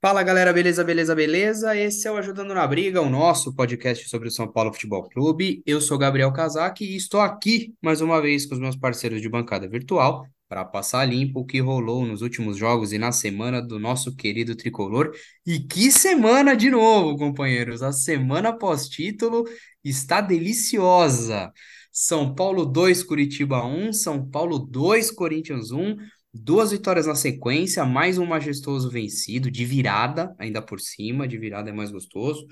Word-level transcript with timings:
Fala 0.00 0.22
galera, 0.22 0.52
beleza, 0.52 0.84
beleza, 0.84 1.12
beleza? 1.12 1.76
Esse 1.76 2.06
é 2.06 2.12
o 2.12 2.16
Ajudando 2.16 2.54
na 2.54 2.64
Briga, 2.64 3.02
o 3.02 3.10
nosso 3.10 3.52
podcast 3.52 4.08
sobre 4.08 4.28
o 4.28 4.30
São 4.30 4.46
Paulo 4.46 4.72
Futebol 4.72 5.08
Clube. 5.08 5.60
Eu 5.66 5.80
sou 5.80 5.98
Gabriel 5.98 6.32
Casac 6.32 6.84
e 6.84 6.94
estou 6.94 7.20
aqui 7.20 7.74
mais 7.82 8.00
uma 8.00 8.22
vez 8.22 8.46
com 8.46 8.54
os 8.54 8.60
meus 8.60 8.76
parceiros 8.76 9.20
de 9.20 9.28
bancada 9.28 9.68
virtual 9.68 10.24
para 10.48 10.64
passar 10.64 11.04
limpo 11.04 11.40
o 11.40 11.44
que 11.44 11.58
rolou 11.58 12.06
nos 12.06 12.22
últimos 12.22 12.56
jogos 12.56 12.92
e 12.92 12.98
na 12.98 13.10
semana 13.10 13.60
do 13.60 13.80
nosso 13.80 14.14
querido 14.14 14.54
tricolor. 14.54 15.10
E 15.44 15.58
que 15.58 15.90
semana 15.90 16.54
de 16.56 16.70
novo, 16.70 17.16
companheiros! 17.18 17.82
A 17.82 17.90
semana 17.90 18.52
pós-título 18.56 19.44
está 19.82 20.20
deliciosa. 20.20 21.52
São 21.92 22.32
Paulo 22.36 22.64
2, 22.64 23.02
Curitiba 23.02 23.66
1, 23.66 23.92
São 23.92 24.24
Paulo 24.30 24.60
2, 24.60 25.10
Corinthians 25.10 25.72
1. 25.72 25.96
Duas 26.32 26.72
vitórias 26.72 27.06
na 27.06 27.14
sequência, 27.14 27.84
mais 27.86 28.18
um 28.18 28.26
majestoso 28.26 28.90
vencido, 28.90 29.50
de 29.50 29.64
virada, 29.64 30.34
ainda 30.38 30.60
por 30.60 30.78
cima, 30.78 31.26
de 31.26 31.38
virada 31.38 31.70
é 31.70 31.72
mais 31.72 31.90
gostoso. 31.90 32.46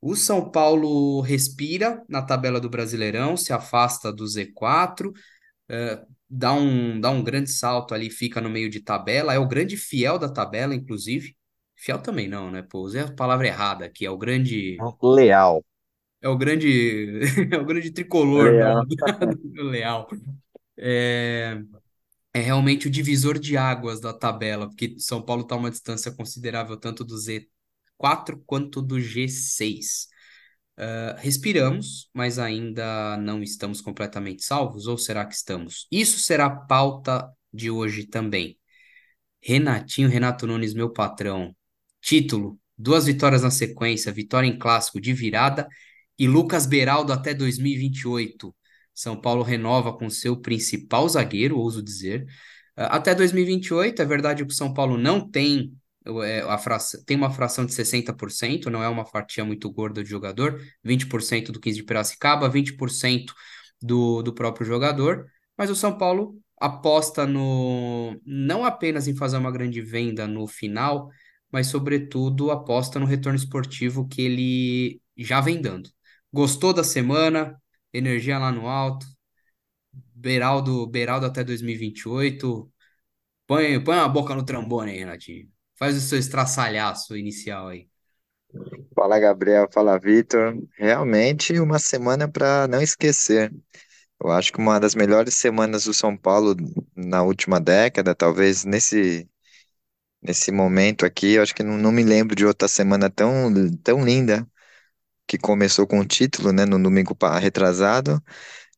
O 0.00 0.14
São 0.14 0.50
Paulo 0.50 1.20
respira 1.20 2.02
na 2.08 2.22
tabela 2.22 2.60
do 2.60 2.70
Brasileirão, 2.70 3.36
se 3.36 3.52
afasta 3.52 4.12
do 4.12 4.24
Z4, 4.26 5.12
eh, 5.68 6.02
dá 6.28 6.52
um, 6.52 7.00
dá 7.00 7.10
um 7.10 7.22
grande 7.22 7.50
salto 7.50 7.94
ali, 7.94 8.10
fica 8.10 8.40
no 8.40 8.50
meio 8.50 8.68
de 8.68 8.80
tabela, 8.80 9.34
é 9.34 9.38
o 9.38 9.48
grande 9.48 9.76
fiel 9.76 10.18
da 10.18 10.28
tabela, 10.28 10.74
inclusive. 10.74 11.34
Fiel 11.76 11.98
também 11.98 12.28
não, 12.28 12.50
né? 12.50 12.62
Pô, 12.62 12.80
usei 12.80 13.00
a 13.00 13.12
palavra 13.12 13.46
errada 13.46 13.86
aqui, 13.86 14.04
é 14.04 14.10
o 14.10 14.18
grande. 14.18 14.76
Leal. 15.02 15.64
É 16.20 16.28
o 16.28 16.36
grande. 16.36 17.20
é 17.50 17.56
o 17.56 17.64
grande 17.64 17.90
tricolor 17.90 18.44
da, 18.44 18.82
Leal. 18.82 18.86
Leal. 19.70 20.08
É, 20.76 21.62
é 22.32 22.40
realmente 22.40 22.86
o 22.86 22.90
divisor 22.90 23.38
de 23.38 23.56
águas 23.56 24.00
da 24.00 24.12
tabela, 24.12 24.68
porque 24.68 24.94
São 24.98 25.22
Paulo 25.22 25.42
está 25.42 25.56
uma 25.56 25.70
distância 25.70 26.12
considerável 26.12 26.76
tanto 26.76 27.04
do 27.04 27.16
Z4 27.16 28.40
quanto 28.46 28.80
do 28.80 28.96
G6. 29.00 30.08
Uh, 30.78 31.14
respiramos, 31.18 32.08
mas 32.14 32.38
ainda 32.38 33.16
não 33.18 33.42
estamos 33.42 33.80
completamente 33.80 34.44
salvos, 34.44 34.86
ou 34.86 34.96
será 34.96 35.26
que 35.26 35.34
estamos? 35.34 35.86
Isso 35.90 36.18
será 36.20 36.46
a 36.46 36.56
pauta 36.56 37.30
de 37.52 37.70
hoje 37.70 38.06
também. 38.06 38.58
Renatinho, 39.42 40.08
Renato 40.08 40.46
Nunes, 40.46 40.72
meu 40.74 40.90
patrão. 40.90 41.54
Título: 42.00 42.58
duas 42.78 43.06
vitórias 43.06 43.42
na 43.42 43.50
sequência, 43.50 44.12
vitória 44.12 44.46
em 44.46 44.58
clássico 44.58 45.00
de 45.00 45.12
virada 45.12 45.68
e 46.18 46.28
Lucas 46.28 46.66
Beraldo 46.66 47.12
até 47.12 47.34
2028. 47.34 48.54
São 48.94 49.20
Paulo 49.20 49.42
renova 49.42 49.92
com 49.96 50.10
seu 50.10 50.36
principal 50.40 51.08
zagueiro, 51.08 51.58
ouso 51.58 51.82
dizer. 51.82 52.26
Ah, 52.76 52.96
Até 52.96 53.14
2028, 53.14 54.02
é 54.02 54.04
verdade 54.04 54.44
que 54.44 54.52
o 54.52 54.54
São 54.56 54.72
Paulo 54.74 54.96
não 54.98 55.28
tem 55.30 55.72
é, 56.24 56.42
tem 57.06 57.16
uma 57.16 57.30
fração 57.30 57.66
de 57.66 57.74
60%, 57.74 58.70
não 58.70 58.82
é 58.82 58.88
uma 58.88 59.04
fatia 59.04 59.44
muito 59.44 59.70
gorda 59.70 60.02
de 60.02 60.08
jogador, 60.08 60.60
20% 60.82 61.52
do 61.52 61.60
15 61.60 61.76
de 61.78 61.84
Piracicaba, 61.84 62.48
20% 62.48 63.34
do, 63.82 64.22
do 64.22 64.34
próprio 64.34 64.66
jogador, 64.66 65.26
mas 65.56 65.70
o 65.70 65.76
São 65.76 65.96
Paulo 65.96 66.38
aposta 66.58 67.26
no 67.26 68.18
não 68.24 68.64
apenas 68.64 69.08
em 69.08 69.16
fazer 69.16 69.36
uma 69.38 69.50
grande 69.50 69.80
venda 69.82 70.26
no 70.26 70.46
final, 70.46 71.08
mas 71.52 71.66
sobretudo 71.66 72.50
aposta 72.50 72.98
no 72.98 73.06
retorno 73.06 73.36
esportivo 73.38 74.06
que 74.08 74.22
ele 74.22 75.00
já 75.16 75.40
vem 75.40 75.60
dando. 75.60 75.90
Gostou 76.32 76.72
da 76.72 76.84
semana? 76.84 77.59
Energia 77.92 78.38
lá 78.38 78.52
no 78.52 78.68
alto. 78.68 79.06
Beraldo, 80.14 80.86
Beraldo 80.86 81.26
até 81.26 81.42
2028. 81.44 82.70
Põe, 83.46 83.82
põe 83.82 83.98
a 83.98 84.08
boca 84.08 84.34
no 84.34 84.44
trombone 84.44 84.92
aí, 84.92 84.98
Renatinho. 84.98 85.48
Faz 85.76 85.96
o 85.96 86.00
seu 86.00 86.18
estraçalhaço 86.18 87.16
inicial 87.16 87.68
aí. 87.68 87.88
Fala, 88.94 89.18
Gabriel. 89.18 89.68
Fala, 89.72 89.98
Vitor. 89.98 90.56
Realmente 90.76 91.58
uma 91.60 91.78
semana 91.78 92.28
para 92.28 92.66
não 92.68 92.80
esquecer. 92.82 93.52
Eu 94.22 94.30
acho 94.32 94.52
que 94.52 94.58
uma 94.60 94.80
das 94.80 94.94
melhores 94.94 95.34
semanas 95.34 95.84
do 95.84 95.94
São 95.94 96.16
Paulo 96.16 96.56
na 96.96 97.22
última 97.22 97.60
década, 97.60 98.14
talvez 98.14 98.64
nesse, 98.64 99.28
nesse 100.22 100.52
momento 100.52 101.06
aqui, 101.06 101.34
eu 101.34 101.42
acho 101.42 101.54
que 101.54 101.62
não, 101.62 101.78
não 101.78 101.92
me 101.92 102.04
lembro 102.04 102.36
de 102.36 102.46
outra 102.46 102.68
semana 102.68 103.10
tão, 103.10 103.52
tão 103.82 104.04
linda 104.04 104.46
que 105.30 105.38
começou 105.38 105.86
com 105.86 106.00
o 106.00 106.04
título, 106.04 106.52
né, 106.52 106.66
no 106.66 106.82
domingo 106.82 107.16
retrasado 107.40 108.20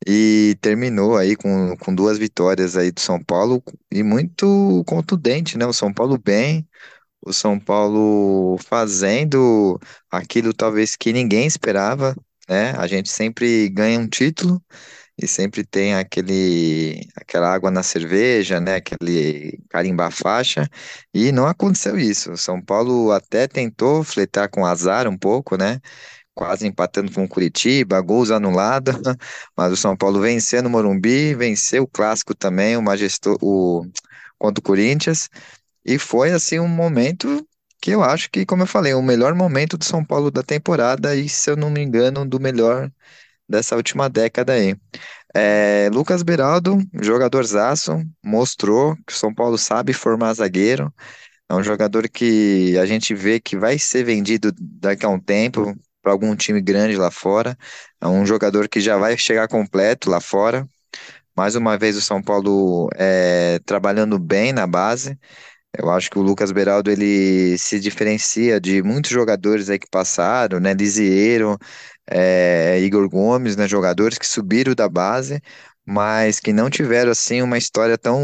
e 0.07 0.57
terminou 0.61 1.17
aí 1.17 1.35
com, 1.37 1.77
com 1.79 1.95
duas 1.95 2.19
vitórias 2.19 2.77
aí 2.77 2.93
do 2.93 3.01
São 3.01 3.23
Paulo 3.23 3.63
e 3.91 4.03
muito 4.03 4.85
contundente, 4.87 5.57
né? 5.59 5.67
O 5.67 5.73
São 5.73 5.93
Paulo 5.95 6.19
bem. 6.19 6.69
O 7.23 7.33
São 7.33 7.59
Paulo 7.61 8.59
fazendo 8.59 9.79
aquilo 10.11 10.53
talvez 10.55 10.97
que 10.97 11.13
ninguém 11.13 11.47
esperava, 11.47 12.17
né? 12.49 12.73
A 12.79 12.87
gente 12.87 13.11
sempre 13.11 13.69
ganha 13.71 13.99
um 14.01 14.09
título 14.09 14.63
e 15.19 15.29
sempre 15.29 15.65
tem 15.65 15.95
aquele, 15.95 17.09
aquela 17.17 17.53
água 17.55 17.71
na 17.71 17.83
cerveja, 17.83 18.61
né? 18.61 18.77
Aquele 18.77 19.61
carimbar 19.71 20.11
faixa, 20.13 20.69
e 21.15 21.33
não 21.33 21.47
aconteceu 21.47 21.99
isso. 21.99 22.33
O 22.33 22.37
São 22.39 22.61
Paulo 22.63 23.13
até 23.13 23.49
tentou 23.49 24.05
fletar 24.05 24.49
com 24.51 24.67
azar 24.67 25.09
um 25.09 25.19
pouco, 25.19 25.57
né? 25.57 25.81
Quase 26.35 26.67
empatando 26.67 27.13
com 27.13 27.25
o 27.25 27.29
Curitiba, 27.29 28.01
gols 28.01 28.31
anulados, 28.31 28.95
mas 29.57 29.73
o 29.73 29.77
São 29.77 29.97
Paulo 29.97 30.21
venceu 30.21 30.63
no 30.63 30.71
Morumbi, 30.71 31.35
venceu 31.35 31.83
o 31.85 31.87
clássico 31.89 32.35
também, 32.35 32.77
o 32.77 32.83
Majesto, 32.83 33.37
o 33.43 33.85
contra 34.39 34.61
o 34.61 34.65
Corinthians. 34.65 35.29
E 35.85 35.99
foi 35.99 36.33
assim 36.33 36.59
um 36.59 36.69
momento 36.69 37.47
que 37.81 37.91
eu 37.91 38.03
acho 38.03 38.31
que, 38.31 38.47
como 38.47 38.63
eu 38.63 38.67
falei, 38.67 38.95
o 38.95 39.03
melhor 39.03 39.35
momento 39.35 39.77
do 39.77 39.85
São 39.85 40.05
Paulo 40.05 40.31
da 40.31 40.43
temporada 40.43 41.15
e, 41.17 41.29
se 41.29 41.51
eu 41.51 41.57
não 41.57 41.71
me 41.71 41.83
engano, 41.83 42.27
do 42.27 42.41
melhor 42.41 42.91
dessa 43.49 43.77
última 43.77 44.09
década 44.09 44.55
aí. 44.55 44.77
É, 45.35 45.91
Lucas 45.93 46.23
Beraldo, 46.23 46.79
jogadorzaço, 47.03 47.93
mostrou 48.25 48.97
que 49.07 49.13
o 49.13 49.17
São 49.17 49.35
Paulo 49.35 49.59
sabe 49.59 49.93
formar 49.93 50.35
zagueiro. 50.35 50.93
É 51.49 51.55
um 51.55 51.63
jogador 51.63 52.09
que 52.09 52.77
a 52.79 52.87
gente 52.87 53.15
vê 53.15 53.41
que 53.41 53.57
vai 53.59 53.79
ser 53.79 54.05
vendido 54.05 54.53
daqui 54.59 55.07
a 55.07 55.09
um 55.09 55.21
tempo 55.21 55.75
para 56.03 56.13
algum 56.13 56.37
time 56.37 56.61
grande 56.61 56.97
lá 56.97 57.11
fora. 57.11 57.57
É 58.01 58.07
um 58.09 58.27
jogador 58.27 58.69
que 58.69 58.81
já 58.81 58.97
vai 58.99 59.17
chegar 59.19 59.49
completo 59.49 60.11
lá 60.11 60.21
fora. 60.21 60.69
Mais 61.37 61.55
uma 61.57 61.79
vez 61.79 61.97
o 61.97 62.01
São 62.03 62.23
Paulo 62.23 62.89
é, 62.97 63.59
trabalhando 63.65 64.19
bem 64.19 64.53
na 64.53 64.67
base. 64.67 65.19
Eu 65.79 65.91
acho 65.91 66.11
que 66.11 66.19
o 66.19 66.23
Lucas 66.23 66.53
Beraldo 66.53 66.91
ele 66.91 67.57
se 67.59 67.81
diferencia 67.81 68.61
de 68.61 68.83
muitos 68.83 69.11
jogadores 69.11 69.71
aí 69.71 69.79
que 69.79 69.89
passaram, 69.91 70.61
né? 70.61 70.75
Lisieiro, 70.75 71.59
é, 72.11 72.81
Igor 72.81 73.09
Gomes, 73.09 73.57
né? 73.57 73.69
Jogadores 73.69 74.19
que 74.19 74.27
subiram 74.27 74.75
da 74.75 74.89
base, 74.89 75.41
mas 75.87 76.41
que 76.41 76.53
não 76.53 76.71
tiveram 76.71 77.13
assim 77.13 77.43
uma 77.43 77.59
história 77.59 77.99
tão 77.99 78.19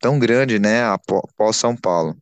tão 0.00 0.18
grande, 0.18 0.58
né? 0.58 0.84
apó- 0.84 1.22
Após 1.34 1.56
São 1.56 1.76
Paulo. 1.76 2.16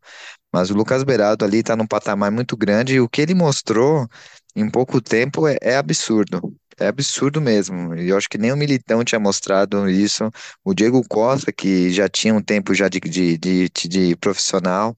Mas 0.52 0.70
o 0.70 0.74
Lucas 0.74 1.02
Beraldo 1.04 1.44
ali 1.44 1.58
está 1.60 1.76
num 1.76 1.86
patamar 1.86 2.30
muito 2.30 2.56
grande 2.56 2.94
e 2.94 3.00
o 3.00 3.08
que 3.08 3.22
ele 3.22 3.34
mostrou 3.34 4.08
em 4.54 4.68
pouco 4.70 5.00
tempo 5.00 5.46
é, 5.48 5.56
é 5.62 5.76
absurdo. 5.76 6.54
É 6.78 6.86
absurdo 6.88 7.40
mesmo. 7.40 7.94
E 7.94 8.08
eu 8.08 8.16
acho 8.16 8.28
que 8.28 8.38
nem 8.38 8.52
o 8.52 8.56
Militão 8.56 9.04
tinha 9.04 9.18
mostrado 9.20 9.88
isso. 9.90 10.30
O 10.64 10.74
Diego 10.74 11.02
Costa, 11.08 11.52
que 11.52 11.90
já 11.90 12.08
tinha 12.08 12.34
um 12.34 12.42
tempo 12.42 12.74
já 12.74 12.88
de, 12.88 12.98
de, 13.00 13.38
de, 13.38 13.68
de 13.70 14.16
profissional, 14.16 14.96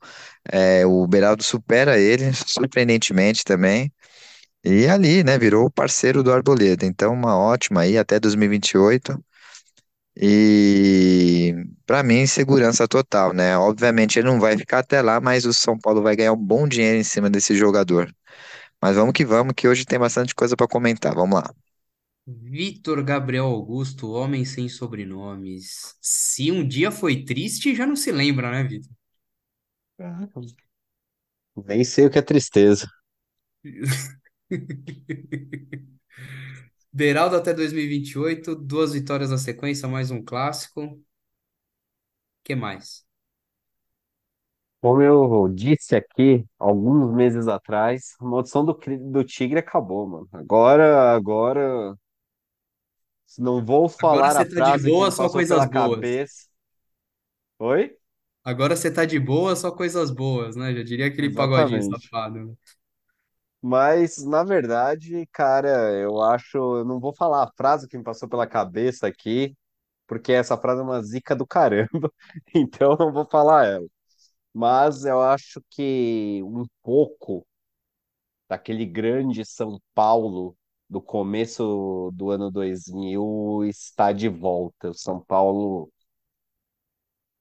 é, 0.50 0.86
o 0.86 1.06
Beraldo 1.06 1.42
supera 1.42 1.98
ele, 1.98 2.32
surpreendentemente 2.46 3.44
também. 3.44 3.92
E 4.64 4.86
ali, 4.86 5.22
né, 5.24 5.38
virou 5.38 5.66
o 5.66 5.70
parceiro 5.70 6.22
do 6.22 6.32
Arboleda. 6.32 6.86
Então, 6.86 7.12
uma 7.12 7.36
ótima 7.36 7.82
aí 7.82 7.98
até 7.98 8.18
2028. 8.20 9.22
E 10.16 11.54
para 11.86 12.02
mim, 12.04 12.26
segurança 12.26 12.86
total, 12.88 13.32
né? 13.34 13.56
Obviamente 13.58 14.18
ele 14.18 14.28
não 14.28 14.40
vai 14.40 14.56
ficar 14.58 14.80
até 14.80 15.02
lá, 15.02 15.20
mas 15.20 15.44
o 15.46 15.52
São 15.54 15.78
Paulo 15.78 16.02
vai 16.02 16.16
ganhar 16.16 16.32
um 16.32 16.36
bom 16.36 16.68
dinheiro 16.68 16.98
em 16.98 17.04
cima 17.04 17.30
desse 17.30 17.54
jogador. 17.56 18.12
Mas 18.80 18.96
vamos 18.96 19.12
que 19.14 19.24
vamos, 19.24 19.54
que 19.56 19.68
hoje 19.68 19.84
tem 19.84 19.98
bastante 19.98 20.34
coisa 20.34 20.56
para 20.56 20.68
comentar. 20.68 21.14
Vamos 21.14 21.40
lá. 21.42 21.54
Vitor 22.26 23.02
Gabriel 23.02 23.46
Augusto, 23.46 24.10
homem 24.10 24.44
sem 24.44 24.68
sobrenomes. 24.68 25.96
Se 26.02 26.50
um 26.52 26.66
dia 26.66 26.90
foi 26.90 27.24
triste, 27.24 27.74
já 27.74 27.86
não 27.86 27.96
se 27.96 28.12
lembra, 28.12 28.50
né, 28.50 28.62
Vitor? 28.64 28.90
Ah, 29.98 30.28
Nem 31.66 31.84
sei 31.84 32.06
o 32.06 32.10
que 32.10 32.18
é 32.18 32.22
tristeza. 32.22 32.88
Beraldo 36.92 37.36
até 37.36 37.52
2028, 37.52 38.54
duas 38.54 38.92
vitórias 38.94 39.28
na 39.30 39.36
sequência, 39.38 39.86
mais 39.88 40.10
um 40.10 40.22
clássico. 40.24 40.98
que 42.42 42.54
mais? 42.56 43.03
Como 44.84 45.00
eu 45.02 45.48
disse 45.48 45.96
aqui 45.96 46.44
alguns 46.58 47.10
meses 47.14 47.48
atrás, 47.48 48.14
a 48.20 48.24
maldição 48.24 48.64
do, 48.64 48.74
cri- 48.74 48.98
do 48.98 49.24
tigre 49.24 49.58
acabou, 49.58 50.06
mano. 50.06 50.28
Agora, 50.32 51.14
agora, 51.14 51.96
não 53.38 53.62
vou 53.64 53.86
Agora 53.98 54.28
falar 54.28 54.30
você 54.30 54.44
a 54.44 54.46
tá 54.48 54.60
de 54.60 54.78
frase 54.78 54.92
que 54.92 55.02
boa, 55.02 55.10
me 55.10 55.10
só 55.10 55.28
passou 55.28 55.28
coisas 55.28 55.46
pela 55.46 55.66
boas. 55.66 56.08
cabeça. 56.08 56.46
Oi? 57.58 57.98
Agora 58.44 58.74
você 58.76 58.90
tá 58.92 59.04
de 59.04 59.18
boa, 59.20 59.54
só 59.56 59.70
coisas 59.70 60.10
boas, 60.10 60.56
né? 60.56 60.74
Já 60.74 60.82
diria 60.82 61.06
aquele 61.06 61.34
pagodinho 61.34 61.82
Exatamente. 61.82 61.82
safado. 61.82 62.46
né? 62.46 62.54
Mas, 63.62 64.22
na 64.24 64.44
verdade, 64.44 65.26
cara, 65.32 65.68
eu 65.94 66.20
acho. 66.20 66.56
Eu 66.58 66.84
não 66.84 67.00
vou 67.00 67.14
falar 67.14 67.44
a 67.44 67.52
frase 67.56 67.88
que 67.88 67.96
me 67.96 68.04
passou 68.04 68.28
pela 68.28 68.46
cabeça 68.46 69.06
aqui, 69.06 69.56
porque 70.08 70.32
essa 70.32 70.56
frase 70.58 70.80
é 70.82 70.84
uma 70.84 71.02
zica 71.02 71.36
do 71.36 71.46
caramba, 71.46 72.12
então 72.54 72.92
eu 72.92 72.98
não 72.98 73.12
vou 73.12 73.26
falar 73.30 73.66
ela. 73.66 73.86
Mas 74.54 75.04
eu 75.04 75.20
acho 75.20 75.62
que 75.70 76.42
um 76.44 76.64
pouco 76.82 77.46
daquele 78.48 78.86
grande 78.86 79.44
São 79.44 79.80
Paulo 79.94 80.56
do 80.88 81.00
começo 81.00 82.10
do 82.14 82.30
ano 82.30 82.50
2000 82.50 83.64
está 83.64 84.12
de 84.12 84.28
volta. 84.28 84.90
O 84.90 84.94
São 84.94 85.20
Paulo, 85.24 85.90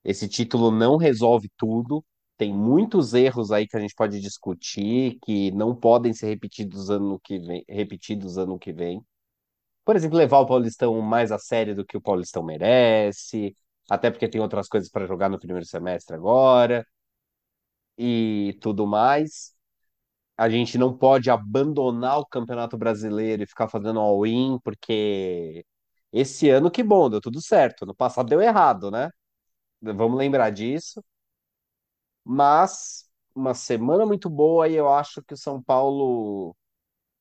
esse 0.04 0.28
título 0.28 0.72
não 0.72 0.98
resolve 0.98 1.50
tudo. 1.58 2.04
Tem 2.38 2.54
muitos 2.54 3.14
erros 3.14 3.52
aí 3.52 3.68
que 3.68 3.78
a 3.78 3.80
gente 3.80 3.94
pode 3.96 4.20
discutir 4.20 5.18
que 5.24 5.52
não 5.52 5.76
podem 5.76 6.14
ser 6.14 6.28
repetidos 6.28 6.90
ano 6.90 7.20
que 7.20 7.40
vem, 7.40 7.64
repetidos 7.70 8.38
ano 8.38 8.58
que 8.60 8.74
vem. 8.74 9.02
Por 9.86 9.96
exemplo, 9.98 10.18
levar 10.18 10.40
o 10.40 10.48
Paulistão 10.48 11.02
mais 11.02 11.32
a 11.32 11.40
sério 11.40 11.76
do 11.76 11.86
que 11.86 11.98
o 11.98 12.02
Paulistão 12.02 12.44
merece, 12.44 13.56
até 13.90 14.12
porque 14.12 14.30
tem 14.30 14.42
outras 14.42 14.68
coisas 14.70 14.90
para 14.90 15.08
jogar 15.08 15.30
no 15.30 15.40
primeiro 15.40 15.66
semestre 15.68 16.16
agora 16.16 16.86
e 17.98 18.58
tudo 18.62 18.88
mais. 18.88 19.54
A 20.38 20.50
gente 20.50 20.78
não 20.78 20.98
pode 20.98 21.30
abandonar 21.30 22.20
o 22.20 22.26
Campeonato 22.26 22.78
Brasileiro 22.78 23.44
e 23.44 23.48
ficar 23.48 23.70
fazendo 23.70 24.00
all-in, 24.00 24.60
porque 24.64 25.66
esse 26.12 26.50
ano 26.50 26.72
que 26.72 26.84
bom, 26.84 27.10
deu 27.10 27.22
tudo 27.22 27.42
certo. 27.42 27.86
No 27.86 27.96
passado 27.96 28.30
deu 28.30 28.42
errado, 28.42 28.92
né? 28.92 29.10
Vamos 29.82 30.18
lembrar 30.18 30.52
disso. 30.52 31.04
Mas 32.24 33.06
uma 33.36 33.54
semana 33.54 34.06
muito 34.06 34.30
boa 34.30 34.68
e 34.68 34.76
eu 34.76 34.92
acho 34.94 35.22
que 35.24 35.34
o 35.34 35.38
São 35.38 35.62
Paulo, 35.62 36.56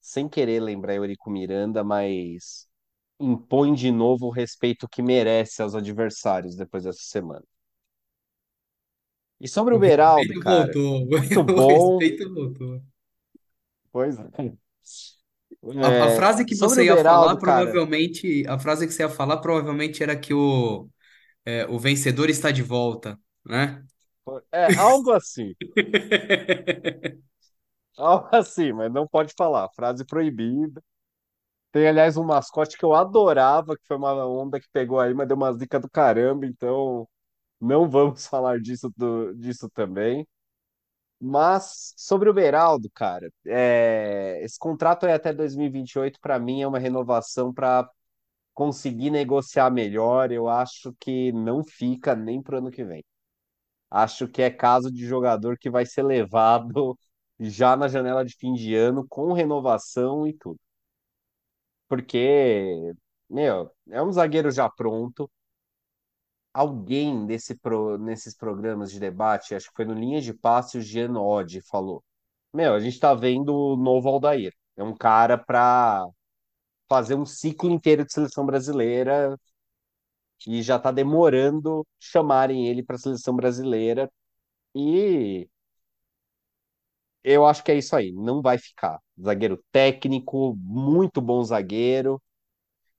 sem 0.00 0.28
querer 0.28 0.60
lembrar 0.62 0.94
Eurico 0.96 1.30
Miranda, 1.30 1.84
mas 1.84 2.68
impõe 3.20 3.74
de 3.74 3.92
novo 3.92 4.26
o 4.28 4.30
respeito 4.32 4.88
que 4.88 5.02
merece 5.02 5.62
aos 5.62 5.74
adversários 5.76 6.56
depois 6.56 6.84
dessa 6.84 7.02
semana. 7.02 7.44
E 9.42 9.48
sobre 9.48 9.74
o 9.74 9.78
O 9.78 9.80
Beraldo, 9.80 10.32
respeito 10.32 10.42
cara, 10.46 10.80
voltou. 10.82 11.06
muito 11.10 11.44
O 11.56 11.60
bom. 11.60 11.66
respeito 11.66 12.32
voltou. 12.32 12.82
Pois 13.90 14.18
é. 14.18 14.32
A, 15.80 16.04
a 16.06 16.08
É, 16.08 16.08
frase 16.08 16.44
que 16.44 16.54
sobre 16.54 16.80
você 16.80 16.84
o 16.84 16.86
ia 16.86 16.96
falar, 16.96 17.36
Beraldo, 17.36 17.38
cara, 17.40 17.76
provavelmente, 17.76 18.44
a 18.48 18.58
frase 18.58 18.86
que 18.86 18.92
você 18.92 19.02
ia 19.02 19.08
falar, 19.08 19.38
provavelmente 19.38 20.02
era 20.02 20.16
que 20.18 20.32
o, 20.34 20.88
é, 21.46 21.66
o 21.68 21.78
vencedor 21.78 22.30
está 22.30 22.50
de 22.52 22.62
volta, 22.62 23.18
né? 23.46 23.84
é 24.52 24.66
algo 24.76 25.12
assim. 25.12 25.54
Algo 27.96 28.28
assim, 28.32 28.72
mas 28.72 28.92
não 28.92 29.06
pode 29.06 29.34
falar. 29.36 29.68
Frase 29.74 30.04
proibida. 30.04 30.82
Tem, 31.72 31.88
aliás, 31.88 32.16
um 32.18 32.24
mascote 32.24 32.76
que 32.78 32.84
eu 32.84 32.94
adorava, 32.94 33.76
que 33.76 33.86
foi 33.86 33.96
uma 33.96 34.26
onda 34.26 34.60
que 34.60 34.68
pegou 34.72 35.00
aí, 35.00 35.14
mas 35.14 35.28
deu 35.28 35.36
uma 35.36 35.52
zica 35.54 35.80
do 35.80 35.90
caramba, 35.90 36.46
então 36.46 37.08
não 37.62 37.88
vamos 37.90 38.26
falar 38.28 38.60
disso, 38.60 38.92
do- 38.96 39.34
disso 39.36 39.70
também. 39.70 40.26
Mas 41.20 41.94
sobre 41.96 42.28
o 42.28 42.34
Beraldo, 42.34 42.90
cara, 42.92 43.30
é, 43.46 44.40
esse 44.42 44.58
contrato 44.58 45.06
é 45.06 45.14
até 45.14 45.32
2028, 45.32 46.18
para 46.20 46.38
mim 46.38 46.62
é 46.62 46.66
uma 46.66 46.78
renovação 46.80 47.52
para 47.54 47.88
conseguir 48.54 49.10
negociar 49.10 49.70
melhor. 49.70 50.32
Eu 50.32 50.48
acho 50.48 50.94
que 51.00 51.32
não 51.32 51.64
fica 51.64 52.14
nem 52.16 52.42
pro 52.42 52.58
ano 52.58 52.70
que 52.70 52.84
vem. 52.84 53.04
Acho 53.90 54.28
que 54.28 54.42
é 54.42 54.50
caso 54.50 54.90
de 54.92 55.06
jogador 55.06 55.58
que 55.58 55.70
vai 55.70 55.86
ser 55.86 56.02
levado 56.04 56.98
já 57.40 57.76
na 57.76 57.88
janela 57.88 58.24
de 58.24 58.34
fim 58.36 58.54
de 58.54 58.74
ano 58.74 59.06
com 59.08 59.32
renovação 59.32 60.26
e 60.26 60.34
tudo. 60.34 60.58
Porque, 61.88 62.92
meu, 63.28 63.70
é 63.90 64.02
um 64.02 64.12
zagueiro 64.12 64.50
já 64.50 64.68
pronto. 64.70 65.30
Alguém 66.54 67.26
desse 67.26 67.56
pro, 67.56 67.96
nesses 67.98 68.36
programas 68.36 68.92
de 68.92 69.00
debate, 69.00 69.54
acho 69.54 69.68
que 69.70 69.76
foi 69.76 69.84
no 69.86 69.94
Linha 69.94 70.20
de 70.20 70.34
Passe, 70.34 70.78
o 70.78 70.82
Jean 70.82 71.14
Oddi 71.18 71.62
falou: 71.62 72.04
Meu, 72.52 72.74
a 72.74 72.80
gente 72.80 73.00
tá 73.00 73.14
vendo 73.14 73.54
o 73.54 73.76
novo 73.76 74.08
Aldair. 74.08 74.54
É 74.76 74.82
um 74.84 74.94
cara 74.96 75.38
pra 75.38 76.04
fazer 76.88 77.14
um 77.16 77.26
ciclo 77.26 77.70
inteiro 77.70 78.04
de 78.06 78.12
seleção 78.12 78.46
brasileira 78.46 79.36
e 80.46 80.62
já 80.62 80.78
tá 80.78 80.90
demorando 80.90 81.86
chamarem 82.00 82.66
ele 82.68 82.82
pra 82.82 82.98
seleção 82.98 83.34
brasileira. 83.36 84.10
E 84.74 85.48
eu 87.24 87.46
acho 87.46 87.62
que 87.64 87.70
é 87.72 87.76
isso 87.78 87.94
aí, 87.96 88.12
não 88.12 88.42
vai 88.42 88.58
ficar. 88.58 88.98
Zagueiro 89.20 89.62
técnico, 89.72 90.56
muito 90.58 91.20
bom 91.20 91.42
zagueiro. 91.44 92.20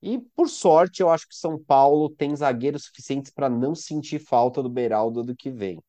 E 0.04 0.20
por 0.36 0.50
sorte, 0.50 1.02
eu 1.02 1.10
acho 1.10 1.28
que 1.30 1.36
São 1.36 1.58
Paulo 1.64 2.10
tem 2.10 2.36
zagueiros 2.36 2.86
suficientes 2.86 3.32
para 3.32 3.50
não 3.50 3.76
sentir 3.76 4.20
falta 4.20 4.64
do 4.64 4.70
Beraldo 4.70 5.24
do 5.24 5.36
que 5.36 5.50
vem. 5.52 5.82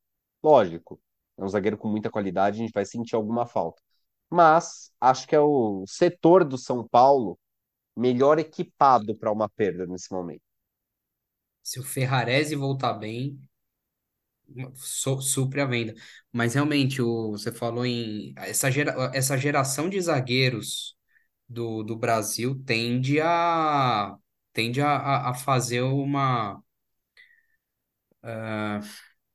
Lógico, 0.43 1.01
é 1.39 1.45
um 1.45 1.49
zagueiro 1.49 1.79
com 1.79 1.89
muita 1.89 2.11
qualidade, 2.11 2.59
a 2.61 2.65
gente 2.65 2.73
vai 2.75 2.85
sentir 2.87 3.17
alguma 3.17 3.47
falta. 3.47 3.83
Mas 4.31 4.93
acho 5.01 5.27
que 5.29 5.35
é 5.37 5.41
o 5.41 5.85
setor 5.89 6.45
do 6.45 6.59
São 6.59 6.87
Paulo 6.89 7.39
melhor 7.97 8.39
equipado 8.39 9.17
para 9.17 9.33
uma 9.33 9.49
perda 9.51 9.87
nesse 9.87 10.13
momento. 10.13 10.43
Se 11.65 11.81
o 11.81 11.83
Ferrarese 11.83 12.55
voltar 12.55 12.93
bem, 12.95 13.41
su- 14.77 15.21
supre 15.23 15.61
a 15.61 15.67
venda. 15.67 15.95
Mas 16.33 16.55
realmente, 16.55 17.01
o, 17.03 17.33
você 17.33 17.53
falou 17.53 17.85
em. 17.87 18.33
Essa, 18.37 18.71
gera, 18.71 19.11
essa 19.15 19.37
geração 19.39 19.89
de 19.89 20.01
zagueiros 20.01 20.97
do, 21.55 21.83
do 21.85 21.97
Brasil 21.97 22.63
tende 22.67 23.21
a, 23.21 24.17
tende 24.53 24.81
a, 24.83 25.31
a 25.31 25.35
fazer 25.35 25.83
uma. 25.83 26.63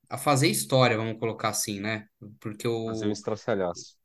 A 0.10 0.18
fazer 0.18 0.48
história, 0.50 0.98
vamos 0.98 1.20
colocar 1.20 1.50
assim, 1.50 1.80
né? 1.80 2.08
Porque 2.40 2.68
Fazer 2.86 3.08
um 3.08 3.12
o, 3.12 3.14
estraçalhaço. 3.14 3.98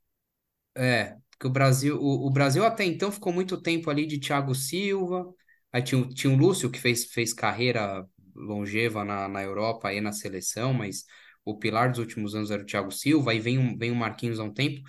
É, 0.76 1.16
porque 1.30 1.46
o 1.46 1.50
Brasil, 1.50 1.96
o, 2.00 2.26
o 2.26 2.30
Brasil 2.30 2.64
até 2.64 2.84
então 2.84 3.12
ficou 3.12 3.32
muito 3.32 3.60
tempo 3.60 3.90
ali 3.90 4.06
de 4.06 4.18
Thiago 4.18 4.54
Silva, 4.54 5.32
aí 5.72 5.82
tinha, 5.82 6.00
o- 6.00 6.08
tinha 6.08 6.32
o 6.32 6.36
Lúcio 6.36 6.70
que 6.70 6.78
fez, 6.80 7.04
fez 7.06 7.32
carreira 7.32 8.04
longeva 8.34 9.04
na, 9.04 9.28
na 9.28 9.42
Europa 9.42 9.92
e 9.92 10.00
na 10.00 10.12
seleção, 10.12 10.72
mas 10.74 11.04
o 11.44 11.56
pilar 11.58 11.90
dos 11.90 11.98
últimos 12.00 12.34
anos 12.34 12.50
era 12.50 12.62
o 12.62 12.66
Thiago 12.66 12.90
Silva, 12.90 13.30
aí 13.30 13.38
vem, 13.40 13.58
um, 13.58 13.76
vem 13.76 13.90
o 13.92 13.94
Marquinhos 13.96 14.40
há 14.40 14.44
um 14.44 14.52
tempo. 14.52 14.80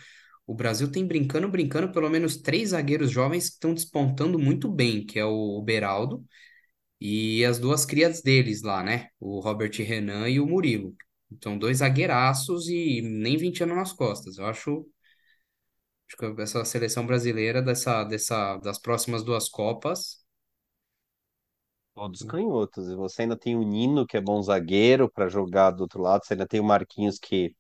O 0.48 0.54
Brasil 0.54 0.92
tem 0.92 1.06
brincando, 1.08 1.50
brincando, 1.50 1.92
pelo 1.92 2.10
menos 2.10 2.38
três 2.38 2.70
zagueiros 2.70 3.12
jovens 3.12 3.48
que 3.50 3.54
estão 3.56 3.74
despontando 3.74 4.38
muito 4.40 4.70
bem, 4.70 5.06
que 5.06 5.20
é 5.20 5.25
o 5.25 5.62
Beraldo 5.62 6.24
e 7.02 7.46
as 7.46 7.60
duas 7.60 7.86
crias 7.86 8.22
deles 8.22 8.62
lá, 8.64 8.84
né? 8.84 9.10
O 9.20 9.40
Robert 9.40 9.72
Renan 9.80 10.30
e 10.30 10.40
o 10.40 10.48
Murilo. 10.48 10.96
Então, 11.32 11.58
dois 11.58 11.78
zagueiraços 11.80 12.68
e 12.70 13.02
nem 13.02 13.38
20 13.38 13.64
anos 13.64 13.75
nas 13.78 13.94
costas. 13.94 14.38
Eu 14.38 14.46
acho 14.48 14.86
Acho 16.08 16.18
que 16.36 16.42
essa 16.42 16.66
seleção 16.66 17.06
brasileira 17.06 17.62
dessa, 17.62 18.04
dessa, 18.04 18.58
das 18.58 18.80
próximas 18.80 19.24
duas 19.24 19.48
Copas. 19.50 20.25
Todos 21.94 22.22
canhotos. 22.24 22.88
E 22.90 22.96
você 22.96 23.24
ainda 23.24 23.38
tem 23.38 23.56
o 23.56 23.64
Nino, 23.64 24.06
que 24.06 24.18
é 24.18 24.22
bom 24.22 24.42
zagueiro 24.42 25.10
para 25.10 25.28
jogar 25.30 25.72
do 25.72 25.82
outro 25.82 26.02
lado. 26.02 26.25
Você 26.25 26.34
ainda 26.34 26.48
tem 26.48 26.60
o 26.60 26.64
Marquinhos, 26.64 27.18
que 27.20 27.56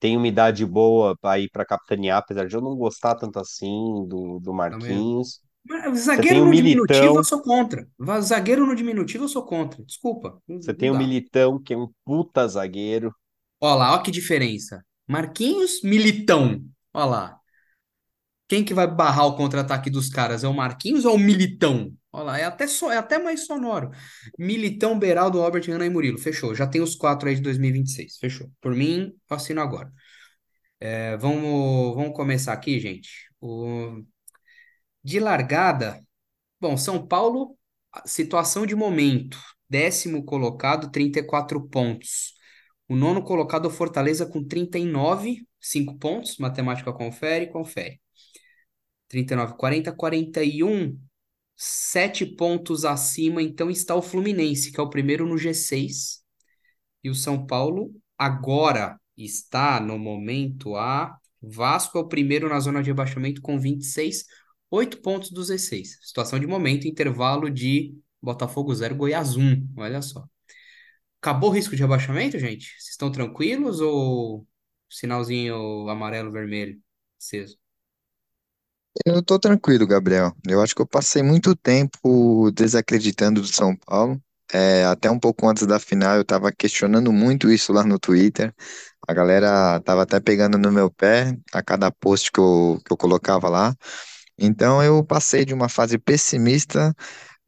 tem 0.00 0.16
uma 0.16 0.28
idade 0.28 0.64
boa 0.66 1.16
para 1.20 1.38
ir 1.40 1.50
para 1.50 1.64
capitanear, 1.64 2.18
apesar 2.18 2.46
de 2.46 2.54
eu 2.54 2.60
não 2.60 2.76
gostar 2.76 3.14
tanto 3.16 3.38
assim 3.38 4.06
do, 4.08 4.40
do. 4.40 4.52
Marquinhos. 4.52 5.40
Mas 5.64 6.00
zagueiro 6.00 6.42
o 6.42 6.44
no 6.44 6.54
diminutivo 6.54 7.16
eu 7.16 7.22
Militão, 7.22 7.24
sou 7.24 7.42
contra. 7.42 7.86
Zagueiro 8.22 8.66
no 8.66 8.74
diminutivo 8.74 9.24
eu 9.24 9.28
sou 9.28 9.44
contra. 9.44 9.82
Desculpa, 9.84 10.40
você 10.60 10.72
tem 10.74 10.90
o 10.90 10.94
dá. 10.94 10.98
Militão, 10.98 11.60
que 11.62 11.74
é 11.74 11.76
um 11.76 11.88
puta 12.04 12.46
zagueiro. 12.48 13.14
Ó 13.60 13.74
lá, 13.74 13.94
ó 13.94 13.98
que 14.02 14.10
diferença. 14.10 14.84
Marquinhos, 15.06 15.82
Militão. 15.82 16.64
Ó 16.92 17.04
lá. 17.04 17.38
Quem 18.48 18.64
que 18.64 18.74
vai 18.74 18.86
barrar 18.86 19.26
o 19.26 19.36
contra-ataque 19.36 19.90
dos 19.90 20.08
caras? 20.08 20.42
É 20.44 20.48
o 20.48 20.54
Marquinhos 20.54 21.04
ou 21.04 21.14
o 21.14 21.18
Militão? 21.18 21.92
Ó 22.12 22.22
lá, 22.22 22.38
é 22.38 22.44
até, 22.44 22.66
so, 22.66 22.90
é 22.90 22.96
até 22.96 23.18
mais 23.18 23.46
sonoro. 23.46 23.90
Militão, 24.38 24.98
Beraldo, 24.98 25.40
Robert, 25.40 25.64
Renan 25.66 25.86
e 25.86 25.90
Murilo. 25.90 26.18
Fechou. 26.18 26.54
Já 26.54 26.66
tem 26.66 26.80
os 26.80 26.94
quatro 26.96 27.28
aí 27.28 27.34
de 27.34 27.42
2026. 27.42 28.16
Fechou. 28.18 28.50
Por 28.60 28.74
mim, 28.74 29.12
assino 29.28 29.60
agora. 29.60 29.92
É, 30.80 31.16
vamos, 31.16 31.94
vamos 31.96 32.14
começar 32.16 32.52
aqui, 32.52 32.78
gente. 32.80 33.10
O, 33.40 34.02
De 35.02 35.20
largada, 35.20 36.00
bom, 36.60 36.76
São 36.76 37.06
Paulo, 37.06 37.58
situação 38.06 38.66
de 38.66 38.74
momento, 38.76 39.38
décimo 39.68 40.24
colocado, 40.24 40.90
34 40.90 41.68
pontos. 41.68 42.34
O 42.88 42.96
nono 42.96 43.22
colocado, 43.24 43.66
o 43.66 43.70
Fortaleza, 43.70 44.26
com 44.26 44.44
39, 44.46 45.46
5 45.60 45.98
pontos. 45.98 46.38
Matemática 46.38 46.92
confere, 46.92 47.48
confere. 47.48 48.00
39, 49.08 49.54
40, 49.56 49.92
41, 49.92 50.98
7 51.58 52.24
pontos 52.24 52.86
acima. 52.86 53.42
Então 53.42 53.70
está 53.70 53.94
o 53.94 54.02
Fluminense, 54.02 54.72
que 54.72 54.80
é 54.80 54.82
o 54.82 54.88
primeiro 54.88 55.26
no 55.26 55.36
G6. 55.36 56.22
E 57.04 57.10
o 57.10 57.14
São 57.14 57.46
Paulo 57.46 57.92
Agora 58.18 59.00
está 59.16 59.80
no 59.80 59.96
momento 59.96 60.74
a 60.76 61.16
Vasco 61.40 61.96
é 61.98 62.00
o 62.00 62.08
primeiro 62.08 62.48
na 62.48 62.58
zona 62.58 62.82
de 62.82 62.90
rebaixamento 62.90 63.40
com 63.40 63.58
26, 63.60 64.24
8 64.68 65.00
pontos 65.00 65.30
do 65.30 65.40
Z6. 65.40 65.98
Situação 66.02 66.40
de 66.40 66.48
momento, 66.48 66.88
intervalo 66.88 67.48
de 67.48 67.96
Botafogo 68.20 68.74
0, 68.74 68.96
Goiás 68.96 69.36
1. 69.36 69.68
Olha 69.76 70.02
só. 70.02 70.24
Acabou 71.20 71.50
o 71.50 71.52
risco 71.52 71.76
de 71.76 71.82
rebaixamento, 71.82 72.38
gente? 72.40 72.66
Vocês 72.70 72.90
estão 72.90 73.10
tranquilos 73.12 73.80
ou 73.80 74.46
sinalzinho 74.90 75.88
amarelo, 75.88 76.32
vermelho? 76.32 76.80
Aceso? 77.20 77.56
Eu 79.06 79.22
tô 79.22 79.38
tranquilo, 79.38 79.86
Gabriel. 79.86 80.32
Eu 80.46 80.60
acho 80.62 80.74
que 80.74 80.82
eu 80.82 80.86
passei 80.86 81.22
muito 81.22 81.54
tempo 81.56 82.50
desacreditando 82.52 83.40
do 83.40 83.46
São 83.46 83.76
Paulo. 83.76 84.20
É, 84.52 84.84
até 84.86 85.10
um 85.10 85.18
pouco 85.18 85.46
antes 85.48 85.66
da 85.66 85.78
final, 85.78 86.16
eu 86.16 86.24
tava 86.24 86.50
questionando 86.50 87.12
muito 87.12 87.50
isso 87.50 87.72
lá 87.72 87.84
no 87.84 87.98
Twitter. 87.98 88.52
A 89.08 89.14
galera 89.14 89.80
tava 89.80 90.02
até 90.02 90.20
pegando 90.20 90.58
no 90.58 90.72
meu 90.72 90.90
pé 90.90 91.36
a 91.52 91.62
cada 91.62 91.90
post 91.92 92.32
que 92.32 92.40
eu, 92.40 92.80
que 92.86 92.92
eu 92.92 92.96
colocava 92.96 93.48
lá. 93.48 93.74
Então 94.38 94.82
eu 94.82 95.04
passei 95.04 95.44
de 95.44 95.54
uma 95.54 95.68
fase 95.68 95.98
pessimista 95.98 96.94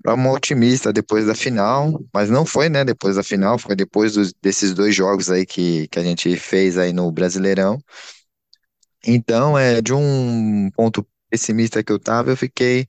para 0.02 0.14
uma 0.14 0.33
otimista 0.33 0.92
depois 0.92 1.26
da 1.26 1.35
final, 1.35 2.00
mas 2.14 2.30
não 2.30 2.47
foi, 2.47 2.69
né, 2.71 2.85
depois 2.85 3.16
da 3.16 3.23
final, 3.25 3.59
foi 3.59 3.76
depois 3.76 4.14
dos- 4.14 4.33
desses 4.42 4.75
dois 4.75 4.95
jogos 4.95 5.30
aí 5.30 5.47
que, 5.47 5.88
que 5.88 5.99
a 5.99 6.04
gente 6.04 6.37
fez 6.38 6.78
aí 6.78 6.92
no 6.92 7.11
Brasileirão. 7.12 7.78
Então, 9.07 9.57
é, 9.59 9.80
de 9.80 9.92
um 9.95 10.71
ponto 10.73 11.07
pessimista 11.30 11.82
que 11.82 11.92
eu 11.92 11.99
tava, 11.99 12.30
eu 12.30 12.37
fiquei 12.37 12.87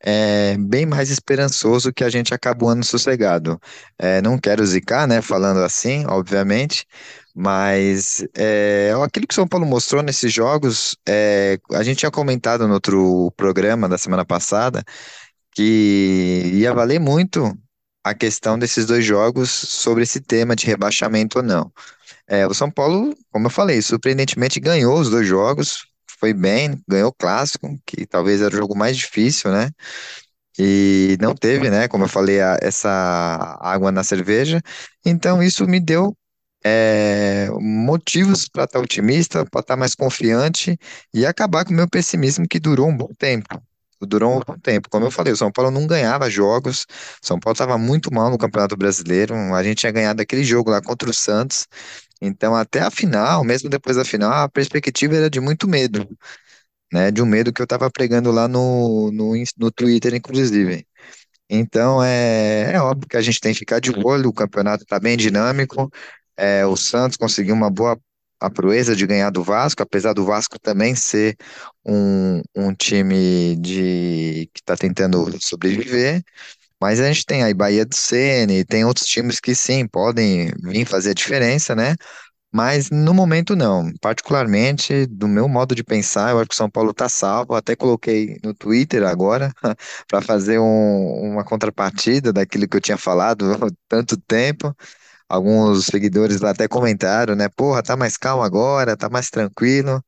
é, 0.00 0.56
bem 0.58 0.86
mais 0.86 1.10
esperançoso 1.10 1.92
que 1.92 2.04
a 2.04 2.10
gente 2.10 2.34
acabou 2.34 2.68
ano 2.68 2.84
sossegado. 2.84 3.60
É, 3.98 4.20
não 4.22 4.38
quero 4.38 4.64
zicar, 4.66 5.06
né, 5.06 5.22
falando 5.22 5.60
assim, 5.60 6.04
obviamente, 6.06 6.86
mas 7.34 8.26
é, 8.36 8.92
aquilo 9.04 9.26
que 9.26 9.32
o 9.32 9.36
São 9.36 9.48
Paulo 9.48 9.66
mostrou 9.66 10.02
nesses 10.02 10.32
jogos, 10.32 10.96
é, 11.08 11.58
a 11.72 11.82
gente 11.82 11.98
tinha 11.98 12.10
comentado 12.10 12.66
no 12.68 12.74
outro 12.74 13.32
programa 13.36 13.88
da 13.88 13.98
semana 13.98 14.24
passada, 14.24 14.84
que 15.54 16.50
ia 16.54 16.74
valer 16.74 17.00
muito 17.00 17.56
a 18.04 18.14
questão 18.14 18.58
desses 18.58 18.86
dois 18.86 19.04
jogos 19.04 19.50
sobre 19.50 20.02
esse 20.02 20.20
tema 20.20 20.54
de 20.54 20.66
rebaixamento 20.66 21.38
ou 21.38 21.44
não. 21.44 21.72
É, 22.26 22.46
o 22.46 22.54
São 22.54 22.70
Paulo, 22.70 23.16
como 23.30 23.46
eu 23.46 23.50
falei, 23.50 23.80
surpreendentemente 23.82 24.60
ganhou 24.60 24.98
os 24.98 25.10
dois 25.10 25.26
jogos, 25.26 25.86
foi 26.18 26.32
bem, 26.34 26.82
ganhou 26.88 27.08
o 27.10 27.14
clássico, 27.14 27.68
que 27.86 28.06
talvez 28.06 28.40
era 28.42 28.54
o 28.54 28.56
jogo 28.58 28.76
mais 28.76 28.96
difícil, 28.96 29.50
né? 29.52 29.70
E 30.58 31.16
não 31.20 31.34
teve, 31.34 31.68
né? 31.70 31.88
Como 31.88 32.04
eu 32.04 32.08
falei, 32.08 32.40
a- 32.40 32.58
essa 32.62 32.88
água 33.60 33.90
na 33.92 34.04
cerveja. 34.04 34.60
Então 35.04 35.42
isso 35.42 35.66
me 35.66 35.80
deu 35.80 36.16
é, 36.64 37.48
motivos 37.60 38.48
para 38.48 38.64
estar 38.64 38.80
otimista, 38.80 39.44
para 39.46 39.60
estar 39.60 39.76
mais 39.76 39.94
confiante 39.94 40.78
e 41.12 41.26
acabar 41.26 41.64
com 41.64 41.72
o 41.72 41.76
meu 41.76 41.88
pessimismo 41.88 42.46
que 42.48 42.58
durou 42.60 42.88
um 42.88 42.96
bom 42.96 43.10
tempo. 43.18 43.60
Durou 44.00 44.36
um 44.36 44.40
bom 44.40 44.58
tempo. 44.58 44.88
Como 44.90 45.06
eu 45.06 45.10
falei, 45.10 45.32
o 45.32 45.36
São 45.36 45.50
Paulo 45.52 45.70
não 45.70 45.86
ganhava 45.86 46.28
jogos, 46.30 46.82
o 47.22 47.26
São 47.26 47.38
Paulo 47.40 47.54
estava 47.54 47.78
muito 47.78 48.12
mal 48.12 48.30
no 48.30 48.38
Campeonato 48.38 48.76
Brasileiro. 48.76 49.34
A 49.54 49.62
gente 49.62 49.78
tinha 49.78 49.92
ganhado 49.92 50.20
aquele 50.22 50.44
jogo 50.44 50.70
lá 50.70 50.80
contra 50.82 51.08
o 51.10 51.14
Santos. 51.14 51.66
Então, 52.26 52.54
até 52.56 52.80
a 52.80 52.90
final, 52.90 53.44
mesmo 53.44 53.68
depois 53.68 53.96
da 53.96 54.04
final, 54.04 54.32
a 54.32 54.48
perspectiva 54.48 55.14
era 55.16 55.30
de 55.30 55.40
muito 55.40 55.68
medo, 55.68 56.08
né? 56.92 57.10
De 57.10 57.22
um 57.22 57.26
medo 57.26 57.52
que 57.52 57.60
eu 57.62 57.64
estava 57.64 57.90
pregando 57.90 58.30
lá 58.32 58.48
no, 58.48 59.10
no, 59.12 59.34
no 59.58 59.70
Twitter, 59.72 60.14
inclusive. 60.14 60.86
Então, 61.50 62.02
é, 62.04 62.72
é 62.74 62.80
óbvio 62.80 63.08
que 63.08 63.16
a 63.16 63.22
gente 63.22 63.40
tem 63.40 63.52
que 63.52 63.58
ficar 63.60 63.80
de 63.80 63.92
olho, 64.04 64.30
o 64.30 64.34
campeonato 64.34 64.84
está 64.84 65.00
bem 65.00 65.16
dinâmico. 65.16 65.90
É, 66.36 66.66
o 66.66 66.76
Santos 66.76 67.16
conseguiu 67.16 67.54
uma 67.54 67.70
boa 67.70 67.98
a 68.40 68.50
proeza 68.50 68.96
de 68.96 69.06
ganhar 69.06 69.30
do 69.30 69.42
Vasco, 69.42 69.82
apesar 69.82 70.12
do 70.14 70.24
Vasco 70.26 70.58
também 70.60 70.94
ser 70.94 71.36
um, 71.86 72.42
um 72.54 72.74
time 72.74 73.56
de, 73.56 74.50
que 74.52 74.60
está 74.60 74.76
tentando 74.76 75.26
sobreviver. 75.42 76.22
Mas 76.84 77.00
a 77.00 77.06
gente 77.12 77.26
tem 77.26 77.42
aí 77.42 77.54
Bahia 77.54 77.86
do 77.86 77.96
Ceni, 77.96 78.64
tem 78.64 78.84
outros 78.84 79.06
times 79.06 79.40
que 79.40 79.54
sim, 79.54 79.86
podem 79.88 80.52
vir 80.62 80.86
fazer 80.86 81.10
a 81.10 81.14
diferença, 81.14 81.74
né? 81.74 81.96
Mas 82.52 82.90
no 82.90 83.14
momento 83.14 83.56
não. 83.56 83.92
Particularmente, 84.00 85.06
do 85.06 85.28
meu 85.28 85.48
modo 85.48 85.74
de 85.74 85.84
pensar, 85.84 86.30
eu 86.32 86.38
acho 86.38 86.48
que 86.48 86.54
o 86.54 86.56
São 86.58 86.70
Paulo 86.70 86.90
está 86.92 87.08
salvo. 87.08 87.54
Até 87.54 87.76
coloquei 87.76 88.38
no 88.44 88.54
Twitter 88.54 89.04
agora 89.04 89.52
para 90.08 90.22
fazer 90.22 90.58
um- 90.60 91.32
uma 91.32 91.44
contrapartida 91.44 92.32
daquilo 92.32 92.68
que 92.68 92.76
eu 92.76 92.80
tinha 92.80 92.98
falado 92.98 93.52
há 93.54 93.58
tanto 93.88 94.16
tempo. 94.18 94.74
Alguns 95.28 95.86
seguidores 95.86 96.40
lá 96.40 96.50
até 96.50 96.68
comentaram, 96.68 97.34
né? 97.36 97.48
Porra, 97.56 97.82
tá 97.82 97.96
mais 97.96 98.16
calmo 98.16 98.42
agora, 98.44 98.96
tá 98.96 99.08
mais 99.10 99.30
tranquilo. 99.30 100.02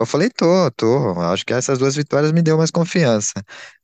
Eu 0.00 0.06
falei, 0.06 0.28
tô, 0.28 0.70
tô. 0.72 1.20
Acho 1.20 1.44
que 1.46 1.52
essas 1.52 1.78
duas 1.78 1.94
vitórias 1.94 2.32
me 2.32 2.42
deu 2.42 2.58
mais 2.58 2.70
confiança. 2.70 3.32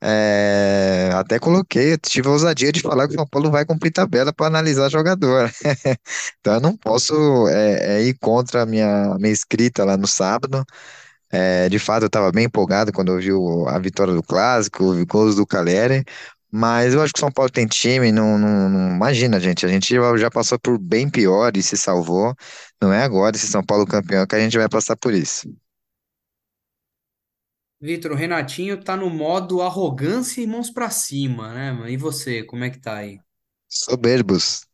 É, 0.02 1.10
até 1.14 1.38
coloquei, 1.38 1.96
tive 1.98 2.26
a 2.28 2.32
ousadia 2.32 2.72
de 2.72 2.80
falar 2.80 3.06
que 3.06 3.14
o 3.14 3.16
São 3.16 3.26
Paulo 3.28 3.50
vai 3.50 3.64
cumprir 3.64 3.92
tabela 3.92 4.32
para 4.32 4.46
analisar 4.46 4.88
jogador. 4.90 5.50
Então 6.40 6.54
eu 6.54 6.60
não 6.60 6.76
posso 6.76 7.48
é, 7.48 7.98
é, 8.00 8.02
ir 8.04 8.14
contra 8.18 8.62
a 8.62 8.66
minha, 8.66 9.16
minha 9.18 9.32
escrita 9.32 9.84
lá 9.84 9.96
no 9.96 10.06
sábado. 10.06 10.64
De 11.70 11.78
fato, 11.78 12.02
eu 12.04 12.06
estava 12.08 12.30
bem 12.32 12.44
empolgado 12.46 12.92
quando 12.92 13.12
eu 13.12 13.18
vi 13.18 13.30
a 13.68 13.78
vitória 13.78 14.12
do 14.14 14.22
Clássico, 14.22 14.84
gols 15.06 15.36
do 15.36 15.46
Caleri. 15.46 16.04
Mas 16.52 16.94
eu 16.94 17.00
acho 17.02 17.12
que 17.12 17.18
o 17.18 17.20
São 17.20 17.30
Paulo 17.30 17.50
tem 17.50 17.66
time, 17.66 18.10
não, 18.10 18.36
não- 18.36 18.68
não- 18.68 18.94
imagina, 18.96 19.38
gente. 19.38 19.64
A 19.64 19.68
gente 19.68 19.94
já 20.18 20.30
passou 20.30 20.58
por 20.58 20.76
bem 20.78 21.08
pior 21.08 21.56
e 21.56 21.62
se 21.62 21.76
salvou. 21.76 22.34
Não 22.82 22.92
é 22.92 23.02
agora, 23.04 23.36
esse 23.36 23.46
São 23.46 23.62
Paulo 23.62 23.86
campeão, 23.86 24.26
que 24.26 24.34
a 24.34 24.40
gente 24.40 24.58
vai 24.58 24.68
passar 24.68 24.96
por 24.96 25.14
isso. 25.14 25.48
Vitor, 27.80 28.12
o 28.12 28.14
Renatinho 28.14 28.82
tá 28.82 28.94
no 28.94 29.08
modo 29.08 29.62
arrogância 29.62 30.42
e 30.42 30.46
mãos 30.46 30.70
pra 30.70 30.90
cima, 30.90 31.54
né, 31.54 31.72
mano? 31.72 31.88
E 31.88 31.96
você, 31.96 32.44
como 32.44 32.62
é 32.62 32.68
que 32.68 32.78
tá 32.78 32.98
aí? 32.98 33.18
Soberbos. 33.68 34.66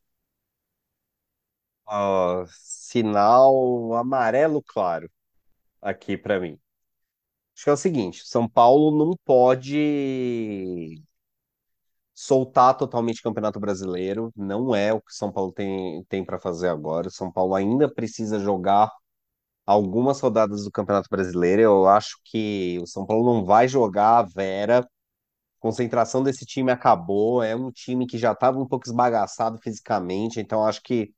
Ó, 1.87 2.45
sinal 2.49 3.95
amarelo 3.95 4.61
claro 4.61 5.09
aqui 5.81 6.17
pra 6.19 6.41
mim. 6.41 6.59
Acho 7.55 7.65
que 7.65 7.71
é 7.71 7.73
o 7.73 7.77
seguinte, 7.77 8.27
São 8.27 8.49
Paulo 8.49 8.99
não 8.99 9.17
pode 9.25 11.01
soltar 12.13 12.77
totalmente 12.77 13.21
o 13.21 13.23
Campeonato 13.23 13.61
Brasileiro, 13.61 14.33
não 14.35 14.75
é 14.75 14.93
o 14.93 15.01
que 15.01 15.15
São 15.15 15.31
Paulo 15.31 15.53
tem, 15.53 16.03
tem 16.09 16.25
para 16.25 16.41
fazer 16.41 16.69
agora. 16.69 17.09
O 17.09 17.11
São 17.11 17.31
Paulo 17.31 17.55
ainda 17.55 17.89
precisa 17.93 18.41
jogar 18.41 18.91
algumas 19.67 20.21
rodadas 20.21 20.65
do 20.65 20.71
Campeonato 20.71 21.09
Brasileiro. 21.11 21.63
Eu 21.63 21.89
acho 21.89 22.19
que 22.25 22.79
o 22.83 22.87
São 22.87 23.07
Paulo 23.07 23.25
não 23.35 23.45
vai 23.45 23.69
jogar 23.69 24.19
a 24.19 24.23
Vera. 24.23 24.81
A 24.81 24.87
concentração 25.61 26.23
desse 26.23 26.47
time 26.47 26.73
acabou. 26.73 27.43
É 27.43 27.57
um 27.57 27.71
time 27.73 28.07
que 28.07 28.19
já 28.19 28.33
estava 28.33 28.59
um 28.59 28.69
pouco 28.69 28.87
esbagaçado 28.87 29.59
fisicamente, 29.63 30.41
então 30.41 30.65
acho 30.67 30.83
que 30.83 31.13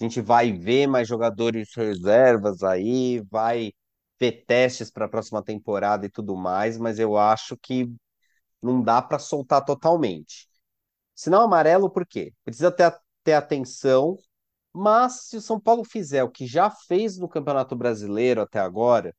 a 0.00 0.04
gente 0.04 0.20
vai 0.20 0.52
ver 0.52 0.86
mais 0.86 1.08
jogadores 1.08 1.70
reservas 1.76 2.62
aí, 2.62 3.20
vai 3.30 3.72
ver 4.20 4.44
testes 4.46 4.90
para 4.90 5.06
a 5.06 5.08
próxima 5.08 5.42
temporada 5.42 6.06
e 6.06 6.10
tudo 6.10 6.36
mais, 6.36 6.78
mas 6.78 6.98
eu 6.98 7.16
acho 7.16 7.56
que 7.56 7.92
não 8.62 8.82
dá 8.82 9.02
para 9.02 9.18
soltar 9.18 9.64
totalmente. 9.64 10.48
Sinal 11.14 11.42
amarelo, 11.42 11.90
por 11.90 12.06
quê? 12.06 12.32
Precisa 12.44 12.70
ter, 12.72 12.94
ter 13.24 13.34
atenção, 13.34 14.16
mas 14.72 15.28
se 15.28 15.36
o 15.36 15.40
São 15.40 15.60
Paulo 15.60 15.84
fizer 15.84 16.24
o 16.24 16.30
que 16.30 16.46
já 16.46 16.70
fez 16.70 17.18
no 17.18 17.28
Campeonato 17.28 17.76
Brasileiro 17.76 18.40
até 18.40 18.58
agora, 18.58 19.14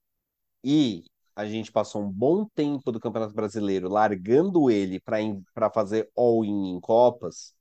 e 0.64 1.04
a 1.36 1.46
gente 1.46 1.72
passou 1.72 2.04
um 2.04 2.12
bom 2.12 2.46
tempo 2.46 2.92
do 2.92 3.00
Campeonato 3.00 3.34
Brasileiro 3.34 3.90
largando 3.90 4.70
ele 4.72 5.00
para 5.00 5.70
fazer 5.72 6.10
all-in 6.16 6.76
em 6.76 6.80
Copas, 6.80 7.54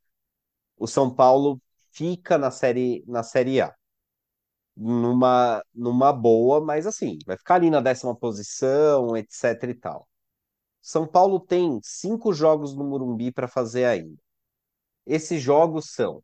o 0.76 0.86
São 0.86 1.14
Paulo 1.14 1.60
fica 1.90 2.38
na 2.38 2.50
série, 2.50 3.04
na 3.06 3.22
série 3.22 3.60
A. 3.60 3.74
Numa, 4.74 5.62
numa 5.74 6.12
boa, 6.12 6.60
mas 6.60 6.86
assim, 6.86 7.18
vai 7.26 7.36
ficar 7.36 7.56
ali 7.56 7.68
na 7.70 7.80
décima 7.80 8.16
posição, 8.16 9.16
etc 9.16 9.62
e 9.68 9.74
tal. 9.74 10.08
São 10.80 11.06
Paulo 11.06 11.38
tem 11.40 11.78
cinco 11.82 12.32
jogos 12.32 12.74
no 12.74 12.84
Morumbi 12.84 13.30
para 13.32 13.46
fazer 13.48 13.84
ainda. 13.84 14.20
Esses 15.06 15.42
jogos 15.42 15.92
são 15.92 16.22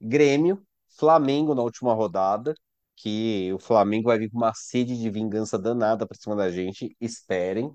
Grêmio, 0.00 0.62
Flamengo 0.98 1.54
na 1.54 1.62
última 1.62 1.94
rodada, 1.94 2.54
que 2.96 3.52
o 3.52 3.58
Flamengo 3.58 4.08
vai 4.08 4.18
vir 4.18 4.30
com 4.30 4.38
uma 4.38 4.54
sede 4.54 4.98
de 4.98 5.10
vingança 5.10 5.58
danada 5.58 6.06
para 6.06 6.16
cima 6.18 6.36
da 6.36 6.50
gente, 6.50 6.96
esperem. 7.00 7.74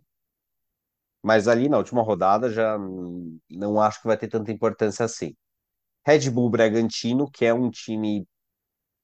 Mas 1.24 1.48
ali 1.48 1.70
na 1.70 1.78
última 1.78 2.02
rodada 2.02 2.50
já 2.50 2.78
não 3.50 3.80
acho 3.80 4.02
que 4.02 4.08
vai 4.08 4.18
ter 4.18 4.28
tanta 4.28 4.52
importância 4.52 5.06
assim. 5.06 5.36
Red 6.06 6.30
Bull 6.32 6.50
Bragantino, 6.50 7.30
que 7.30 7.46
é 7.46 7.54
um 7.54 7.70
time 7.70 8.26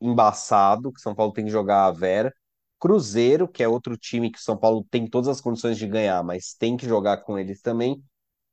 embaçado, 0.02 0.92
que 0.94 1.02
São 1.02 1.16
Paulo 1.16 1.34
tem 1.34 1.46
que 1.46 1.52
jogar 1.52 1.86
a 1.86 1.92
Vera. 1.92 2.34
Cruzeiro, 2.80 3.48
que 3.48 3.64
é 3.64 3.68
outro 3.68 3.98
time 3.98 4.32
que 4.32 4.42
São 4.42 4.58
Paulo 4.58 4.86
tem 4.90 5.08
todas 5.10 5.28
as 5.28 5.42
condições 5.42 5.78
de 5.78 5.88
ganhar, 5.88 6.24
mas 6.24 6.54
tem 6.54 6.78
que 6.78 6.88
jogar 6.88 7.18
com 7.18 7.38
eles 7.40 7.62
também. 7.62 8.04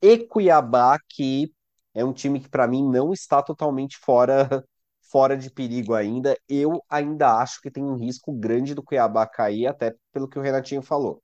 E 0.03 0.19
Cuiabá, 0.19 0.99
que 1.09 1.53
é 1.95 2.05
um 2.05 2.13
time 2.13 2.41
que 2.41 2.49
para 2.49 2.67
mim 2.69 2.85
não 2.89 3.13
está 3.13 3.43
totalmente 3.43 3.99
fora 3.99 4.49
fora 5.11 5.37
de 5.37 5.51
perigo 5.51 5.95
ainda. 5.95 6.37
Eu 6.49 6.83
ainda 6.89 7.39
acho 7.39 7.61
que 7.61 7.71
tem 7.71 7.85
um 7.85 7.97
risco 7.97 8.33
grande 8.33 8.75
do 8.75 8.83
Cuiabá 8.83 9.27
cair, 9.27 9.67
até 9.67 9.95
pelo 10.13 10.29
que 10.29 10.39
o 10.39 10.43
Renatinho 10.43 10.83
falou. 10.83 11.23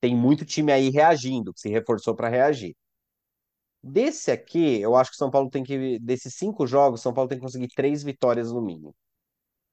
Tem 0.00 0.16
muito 0.16 0.44
time 0.46 0.72
aí 0.72 0.90
reagindo, 0.90 1.52
que 1.54 1.60
se 1.60 1.70
reforçou 1.70 2.14
para 2.16 2.28
reagir. 2.28 2.76
Desse 3.82 4.30
aqui, 4.30 4.80
eu 4.80 4.94
acho 4.96 5.10
que 5.10 5.16
São 5.16 5.30
Paulo 5.30 5.50
tem 5.50 5.64
que. 5.64 5.98
Desses 5.98 6.34
cinco 6.36 6.66
jogos, 6.66 7.00
São 7.02 7.12
Paulo 7.12 7.28
tem 7.28 7.38
que 7.38 7.42
conseguir 7.44 7.68
três 7.68 8.02
vitórias 8.02 8.52
no 8.52 8.62
mínimo. 8.62 8.94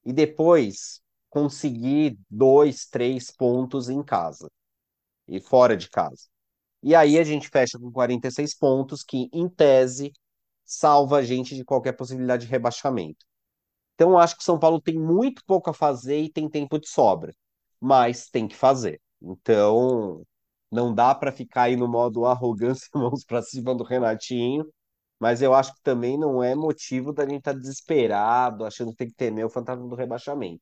E 0.05 0.13
depois 0.13 1.01
conseguir 1.29 2.19
dois, 2.29 2.85
três 2.87 3.31
pontos 3.31 3.89
em 3.89 4.03
casa 4.03 4.49
e 5.27 5.41
fora 5.41 5.77
de 5.77 5.89
casa. 5.89 6.27
E 6.83 6.95
aí 6.95 7.19
a 7.19 7.23
gente 7.23 7.49
fecha 7.49 7.77
com 7.79 7.91
46 7.91 8.55
pontos, 8.55 9.03
que 9.03 9.29
em 9.33 9.49
tese 9.49 10.13
salva 10.65 11.17
a 11.17 11.23
gente 11.23 11.55
de 11.55 11.65
qualquer 11.65 11.93
possibilidade 11.93 12.45
de 12.45 12.51
rebaixamento. 12.51 13.25
Então, 13.95 14.11
eu 14.11 14.17
acho 14.17 14.37
que 14.37 14.43
São 14.43 14.59
Paulo 14.59 14.81
tem 14.81 14.97
muito 14.97 15.43
pouco 15.45 15.69
a 15.69 15.73
fazer 15.73 16.21
e 16.21 16.31
tem 16.31 16.49
tempo 16.49 16.79
de 16.79 16.87
sobra, 16.89 17.35
mas 17.81 18.29
tem 18.29 18.47
que 18.47 18.55
fazer. 18.55 19.01
Então, 19.21 20.23
não 20.71 20.93
dá 20.93 21.13
para 21.15 21.31
ficar 21.31 21.63
aí 21.63 21.75
no 21.75 21.87
modo 21.87 22.25
arrogância, 22.25 22.87
mãos 22.95 23.25
para 23.25 23.41
cima 23.41 23.75
do 23.75 23.83
Renatinho, 23.83 24.65
mas 25.19 25.41
eu 25.41 25.53
acho 25.53 25.73
que 25.75 25.81
também 25.83 26.17
não 26.17 26.41
é 26.43 26.55
motivo 26.55 27.13
da 27.13 27.23
gente 27.23 27.39
estar 27.39 27.53
tá 27.53 27.59
desesperado, 27.59 28.65
achando 28.65 28.91
que 28.91 28.97
tem 28.97 29.07
que 29.09 29.15
temer 29.15 29.45
o 29.45 29.49
fantasma 29.49 29.87
do 29.87 29.95
rebaixamento. 29.95 30.61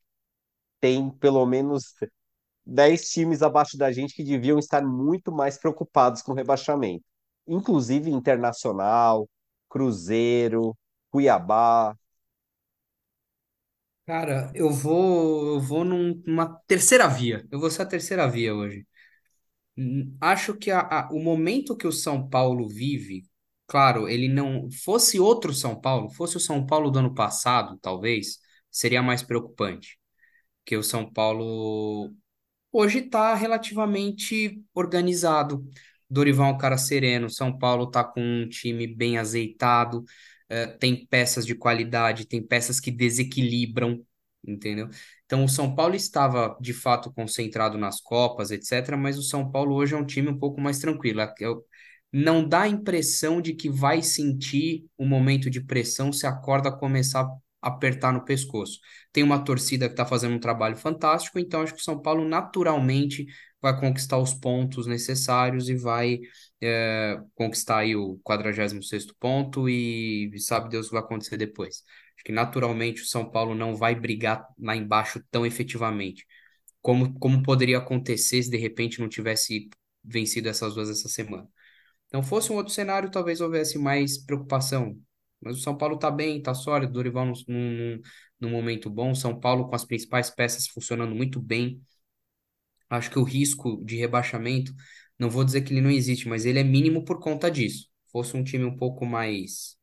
Tem 0.79 1.09
pelo 1.09 1.45
menos 1.45 1.93
10 2.67 3.09
times 3.11 3.41
abaixo 3.43 3.77
da 3.77 3.91
gente 3.91 4.13
que 4.15 4.23
deviam 4.23 4.59
estar 4.59 4.81
muito 4.83 5.31
mais 5.31 5.57
preocupados 5.57 6.21
com 6.21 6.31
o 6.33 6.35
rebaixamento, 6.35 7.03
inclusive 7.47 8.11
Internacional, 8.11 9.29
Cruzeiro, 9.69 10.77
Cuiabá. 11.11 11.95
Cara, 14.05 14.51
eu 14.55 14.69
vou, 14.71 15.55
eu 15.55 15.59
vou 15.59 15.83
num- 15.83 16.21
numa 16.25 16.47
terceira 16.65 17.07
via. 17.07 17.45
Eu 17.51 17.59
vou 17.59 17.69
ser 17.69 17.81
a 17.81 17.85
terceira 17.85 18.27
via 18.27 18.55
hoje. 18.55 18.85
Acho 20.21 20.55
que 20.55 20.71
a- 20.71 20.81
a- 20.81 21.09
o 21.11 21.19
momento 21.19 21.75
que 21.77 21.87
o 21.87 21.91
São 21.91 22.27
Paulo 22.29 22.67
vive, 22.67 23.23
claro, 23.67 24.07
ele 24.07 24.27
não 24.27 24.69
fosse 24.71 25.19
outro 25.19 25.53
São 25.53 25.79
Paulo, 25.79 26.09
fosse 26.09 26.37
o 26.37 26.39
São 26.39 26.65
Paulo 26.65 26.89
do 26.91 26.99
ano 26.99 27.13
passado, 27.13 27.77
talvez, 27.81 28.39
seria 28.71 29.01
mais 29.03 29.21
preocupante. 29.23 29.97
Que 30.65 30.77
o 30.77 30.83
São 30.83 31.11
Paulo 31.11 32.13
Hoje 32.71 32.99
está 32.99 33.33
relativamente 33.35 34.61
organizado. 34.73 35.67
Dorival 36.09 36.51
é 36.51 36.53
um 36.53 36.57
cara 36.57 36.77
sereno. 36.77 37.29
São 37.29 37.57
Paulo 37.57 37.85
está 37.85 38.03
com 38.03 38.21
um 38.21 38.47
time 38.49 38.87
bem 38.87 39.17
azeitado. 39.17 40.03
eh, 40.49 40.67
tem 40.67 41.05
peças 41.07 41.45
de 41.45 41.53
qualidade, 41.55 42.25
tem 42.25 42.41
peças 42.41 42.79
que 42.79 42.89
desequilibram, 42.91 44.01
entendeu? 44.47 44.89
Então, 45.25 45.43
o 45.43 45.49
São 45.49 45.75
Paulo 45.75 45.93
estava 45.95 46.57
de 46.61 46.73
fato 46.73 47.11
concentrado 47.13 47.77
nas 47.77 47.99
Copas, 47.99 48.49
etc. 48.51 48.95
Mas 48.95 49.17
o 49.17 49.23
São 49.23 49.51
Paulo 49.51 49.75
hoje 49.75 49.93
é 49.93 49.97
um 49.97 50.05
time 50.05 50.29
um 50.29 50.39
pouco 50.39 50.61
mais 50.61 50.79
tranquilo. 50.79 51.19
É- 51.21 51.25
é- 51.41 51.55
Não 52.11 52.47
dá 52.47 52.61
a 52.63 52.67
impressão 52.69 53.41
de 53.41 53.53
que 53.53 53.69
vai 53.69 54.01
sentir 54.01 54.85
um 54.97 55.05
momento 55.07 55.49
de 55.49 55.59
pressão 55.61 56.11
se 56.13 56.25
a 56.25 56.31
corda 56.33 56.71
começar 56.71 57.27
apertar 57.61 58.13
no 58.13 58.23
pescoço 58.23 58.79
tem 59.11 59.23
uma 59.23 59.43
torcida 59.43 59.87
que 59.87 59.93
está 59.93 60.05
fazendo 60.05 60.35
um 60.35 60.39
trabalho 60.39 60.77
fantástico, 60.77 61.39
então 61.39 61.61
acho 61.61 61.73
que 61.73 61.81
o 61.81 61.83
São 61.83 61.99
Paulo 62.01 62.27
naturalmente 62.27 63.25
vai 63.61 63.79
conquistar 63.79 64.17
os 64.19 64.33
pontos 64.33 64.85
necessários 64.85 65.69
e 65.69 65.75
vai 65.75 66.19
é, 66.61 67.17
conquistar 67.35 67.79
aí 67.79 67.95
o 67.95 68.19
46º 68.23 69.15
ponto 69.19 69.67
e 69.67 70.31
sabe 70.39 70.69
Deus 70.69 70.85
o 70.87 70.89
que 70.89 70.95
vai 70.95 71.03
acontecer 71.03 71.37
depois. 71.37 71.83
Acho 72.15 72.23
que 72.23 72.31
naturalmente 72.31 73.01
o 73.01 73.05
São 73.05 73.29
Paulo 73.29 73.55
não 73.55 73.75
vai 73.75 73.95
brigar 73.95 74.45
lá 74.59 74.75
embaixo 74.75 75.21
tão 75.31 75.45
efetivamente, 75.45 76.25
como, 76.81 77.17
como 77.19 77.43
poderia 77.43 77.79
acontecer 77.79 78.43
se 78.43 78.49
de 78.51 78.57
repente 78.57 78.99
não 78.99 79.09
tivesse 79.09 79.69
vencido 80.03 80.47
essas 80.49 80.75
duas 80.75 80.89
essa 80.89 81.09
semana. 81.09 81.47
Então, 82.07 82.23
fosse 82.23 82.51
um 82.51 82.55
outro 82.55 82.73
cenário, 82.73 83.11
talvez 83.11 83.41
houvesse 83.41 83.77
mais 83.77 84.17
preocupação. 84.17 84.97
Mas 85.41 85.57
o 85.57 85.61
São 85.61 85.77
Paulo 85.77 85.97
tá 85.97 86.09
bem, 86.11 86.41
tá 86.41 86.53
sólido, 86.53 86.93
Dorival 86.93 87.25
num, 87.25 87.33
num, 87.47 88.01
num 88.39 88.49
momento 88.49 88.89
bom, 88.89 89.13
São 89.15 89.39
Paulo 89.39 89.67
com 89.69 89.75
as 89.75 89.85
principais 89.85 90.29
peças 90.29 90.67
funcionando 90.67 91.15
muito 91.15 91.39
bem. 91.41 91.81
Acho 92.89 93.09
que 93.11 93.19
o 93.19 93.23
risco 93.23 93.83
de 93.85 93.95
rebaixamento, 93.97 94.73
não 95.19 95.29
vou 95.29 95.43
dizer 95.43 95.61
que 95.61 95.73
ele 95.73 95.81
não 95.81 95.89
existe, 95.91 96.27
mas 96.27 96.45
ele 96.45 96.59
é 96.59 96.63
mínimo 96.63 97.03
por 97.05 97.19
conta 97.19 97.49
disso. 97.51 97.89
Fosse 98.11 98.35
um 98.37 98.43
time 98.43 98.65
um 98.65 98.75
pouco 98.77 99.05
mais, 99.05 99.77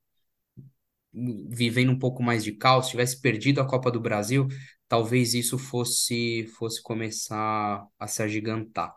vivendo 1.12 1.92
um 1.92 1.98
pouco 1.98 2.22
mais 2.22 2.42
de 2.44 2.52
caos, 2.52 2.88
tivesse 2.88 3.20
perdido 3.20 3.60
a 3.60 3.66
Copa 3.66 3.90
do 3.90 4.00
Brasil, 4.00 4.48
talvez 4.88 5.34
isso 5.34 5.58
fosse, 5.58 6.46
fosse 6.58 6.82
começar 6.82 7.86
a 7.98 8.06
se 8.06 8.22
agigantar. 8.22 8.94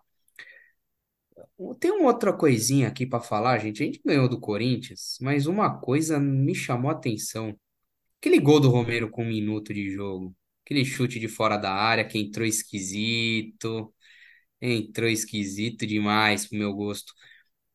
Tem 1.80 1.92
uma 1.92 2.08
outra 2.08 2.34
coisinha 2.34 2.88
aqui 2.88 3.06
para 3.06 3.20
falar, 3.20 3.58
gente. 3.60 3.84
A 3.84 3.86
gente 3.86 4.02
ganhou 4.06 4.28
do 4.30 4.40
Corinthians, 4.40 5.18
mas 5.22 5.46
uma 5.48 5.80
coisa 5.80 6.20
me 6.20 6.56
chamou 6.56 6.90
a 6.92 6.94
atenção. 6.94 7.58
Aquele 8.20 8.40
gol 8.40 8.60
do 8.60 8.70
Romero 8.70 9.10
com 9.10 9.24
um 9.24 9.28
minuto 9.28 9.74
de 9.74 9.90
jogo. 9.92 10.36
Aquele 10.66 10.86
chute 10.86 11.20
de 11.20 11.28
fora 11.28 11.58
da 11.58 11.72
área 11.74 12.06
que 12.06 12.18
entrou 12.20 12.46
esquisito. 12.46 13.94
Entrou 14.62 15.10
esquisito 15.10 15.86
demais 15.88 16.48
pro 16.48 16.58
meu 16.58 16.74
gosto. 16.74 17.14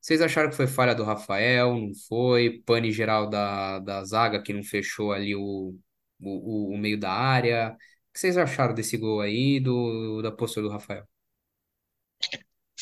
Vocês 0.00 0.20
acharam 0.20 0.50
que 0.50 0.56
foi 0.56 0.66
falha 0.66 0.94
do 0.94 1.04
Rafael? 1.04 1.76
Não 1.78 1.94
foi? 2.08 2.62
Pane 2.66 2.90
geral 2.92 3.28
da, 3.30 3.78
da 3.80 4.04
zaga 4.04 4.42
que 4.42 4.52
não 4.52 4.62
fechou 4.64 5.12
ali 5.12 5.34
o, 5.36 5.76
o, 6.20 6.74
o 6.74 6.78
meio 6.78 6.98
da 6.98 7.12
área. 7.12 7.70
O 8.10 8.12
que 8.12 8.20
vocês 8.20 8.36
acharam 8.36 8.74
desse 8.74 8.96
gol 8.96 9.20
aí, 9.20 9.60
do, 9.60 10.20
da 10.22 10.32
postura 10.32 10.66
do 10.66 10.72
Rafael? 10.72 11.06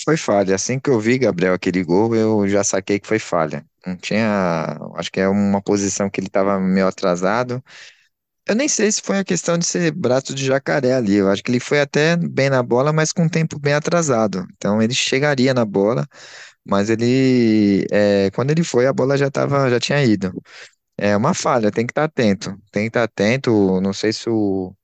Foi 0.05 0.17
falha. 0.17 0.55
Assim 0.55 0.79
que 0.81 0.89
eu 0.91 0.99
vi, 0.99 1.19
Gabriel, 1.19 1.55
aquele 1.55 1.83
gol, 1.85 2.15
eu 2.15 2.49
já 2.49 2.65
saquei 2.65 2.99
que 2.99 3.07
foi 3.07 3.19
falha. 3.19 3.65
Não 3.87 3.97
tinha. 3.97 4.79
Acho 4.97 5.11
que 5.13 5.21
é 5.21 5.29
uma 5.29 5.61
posição 5.63 6.09
que 6.11 6.21
ele 6.21 6.27
estava 6.29 6.59
meio 6.59 6.87
atrasado. 6.87 7.63
Eu 8.49 8.55
nem 8.57 8.69
sei 8.69 8.91
se 8.93 9.03
foi 9.03 9.19
a 9.19 9.25
questão 9.25 9.59
de 9.59 9.67
ser 9.67 9.93
braço 9.93 10.35
de 10.35 10.45
jacaré 10.47 10.95
ali. 10.95 11.17
Eu 11.17 11.31
acho 11.31 11.43
que 11.45 11.51
ele 11.53 11.61
foi 11.61 11.81
até 11.81 12.17
bem 12.17 12.51
na 12.51 12.63
bola, 12.63 12.93
mas 12.93 13.13
com 13.13 13.25
um 13.25 13.29
tempo 13.29 13.59
bem 13.61 13.75
atrasado. 13.75 14.47
Então 14.57 14.83
ele 14.83 14.95
chegaria 14.95 15.55
na 15.55 15.65
bola, 15.65 16.07
mas 16.65 16.91
ele. 16.91 17.87
é, 17.93 18.31
quando 18.33 18.51
ele 18.53 18.65
foi, 18.65 18.87
a 18.87 18.93
bola 18.93 19.17
já 19.19 19.31
tava, 19.31 19.71
já 19.71 19.81
tinha 19.81 20.03
ido. 20.05 20.33
É 20.99 21.17
uma 21.17 21.35
falha, 21.35 21.71
tem 21.73 21.87
que 21.87 21.93
estar 21.93 22.05
atento. 22.05 22.51
Tem 22.73 22.85
que 22.85 22.89
estar 22.91 23.05
atento. 23.05 23.81
Não 23.81 23.93
sei 23.95 24.13
se 24.13 24.29
o 24.31 24.75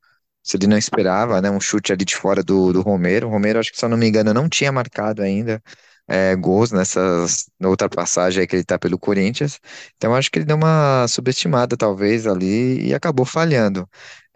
se 0.47 0.57
ele 0.57 0.67
não 0.69 0.79
esperava, 0.79 1.41
né, 1.43 1.51
um 1.51 1.61
chute 1.61 1.93
ali 1.93 2.05
de 2.05 2.17
fora 2.17 2.43
do, 2.45 2.73
do 2.73 2.83
Romero. 2.83 3.29
O 3.29 3.31
Romero, 3.31 3.59
acho 3.61 3.73
que 3.73 3.79
se 3.79 3.85
eu 3.85 3.89
não 3.91 3.99
me 3.99 4.09
engano, 4.09 4.35
não 4.35 4.49
tinha 4.49 4.73
marcado 4.73 5.23
ainda 5.23 5.63
é, 6.09 6.37
gols 6.37 6.71
nessas, 6.73 7.47
outra 7.65 7.89
passagem 7.89 8.41
aí 8.43 8.47
que 8.47 8.57
ele 8.57 8.65
tá 8.65 8.79
pelo 8.79 8.99
Corinthians. 8.99 9.61
Então, 9.97 10.15
acho 10.15 10.31
que 10.31 10.39
ele 10.39 10.47
deu 10.47 10.57
uma 10.57 11.07
subestimada, 11.09 11.77
talvez, 11.77 12.27
ali 12.27 12.87
e 12.89 12.95
acabou 12.95 13.27
falhando. 13.27 13.89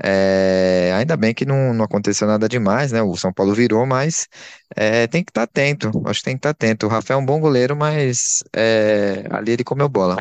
É, 0.03 0.93
ainda 0.97 1.17
bem 1.17 1.35
que 1.35 1.45
não, 1.45 1.75
não 1.75 1.85
aconteceu 1.85 2.27
nada 2.27 2.49
demais, 2.49 2.91
né? 2.93 3.03
O 3.03 3.17
São 3.17 3.33
Paulo 3.33 3.55
virou, 3.55 3.87
mas 3.87 4.29
é, 4.77 5.07
tem 5.07 5.23
que 5.25 5.31
estar 5.31 5.43
atento. 5.45 5.91
Acho 6.07 6.21
que 6.21 6.25
tem 6.25 6.35
que 6.37 6.39
estar 6.41 6.51
atento. 6.51 6.87
O 6.87 6.89
Rafael 6.89 7.21
é 7.21 7.23
um 7.23 7.27
bom 7.27 7.41
goleiro, 7.41 7.77
mas 7.77 8.43
é, 8.57 9.25
ali 9.31 9.53
ele 9.53 9.65
comeu 9.65 9.89
bola. 9.89 10.17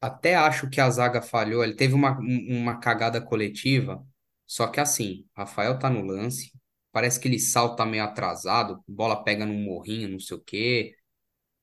Até 0.00 0.34
acho 0.36 0.68
que 0.70 0.80
a 0.80 0.90
zaga 0.90 1.22
falhou. 1.22 1.64
Ele 1.64 1.74
teve 1.74 1.94
uma, 1.94 2.18
um- 2.20 2.58
uma 2.60 2.78
cagada 2.80 3.20
coletiva. 3.20 4.04
Só 4.46 4.66
que 4.68 4.80
assim, 4.80 5.26
Rafael 5.36 5.78
tá 5.78 5.90
no 5.90 6.02
lance. 6.02 6.52
Parece 6.92 7.18
que 7.20 7.28
ele 7.28 7.38
salta 7.38 7.84
meio 7.86 8.04
atrasado. 8.04 8.82
Bola 8.86 9.22
pega 9.24 9.46
num 9.46 9.62
morrinho, 9.64 10.08
não 10.08 10.20
sei 10.20 10.36
o 10.36 10.40
quê. 10.40 10.94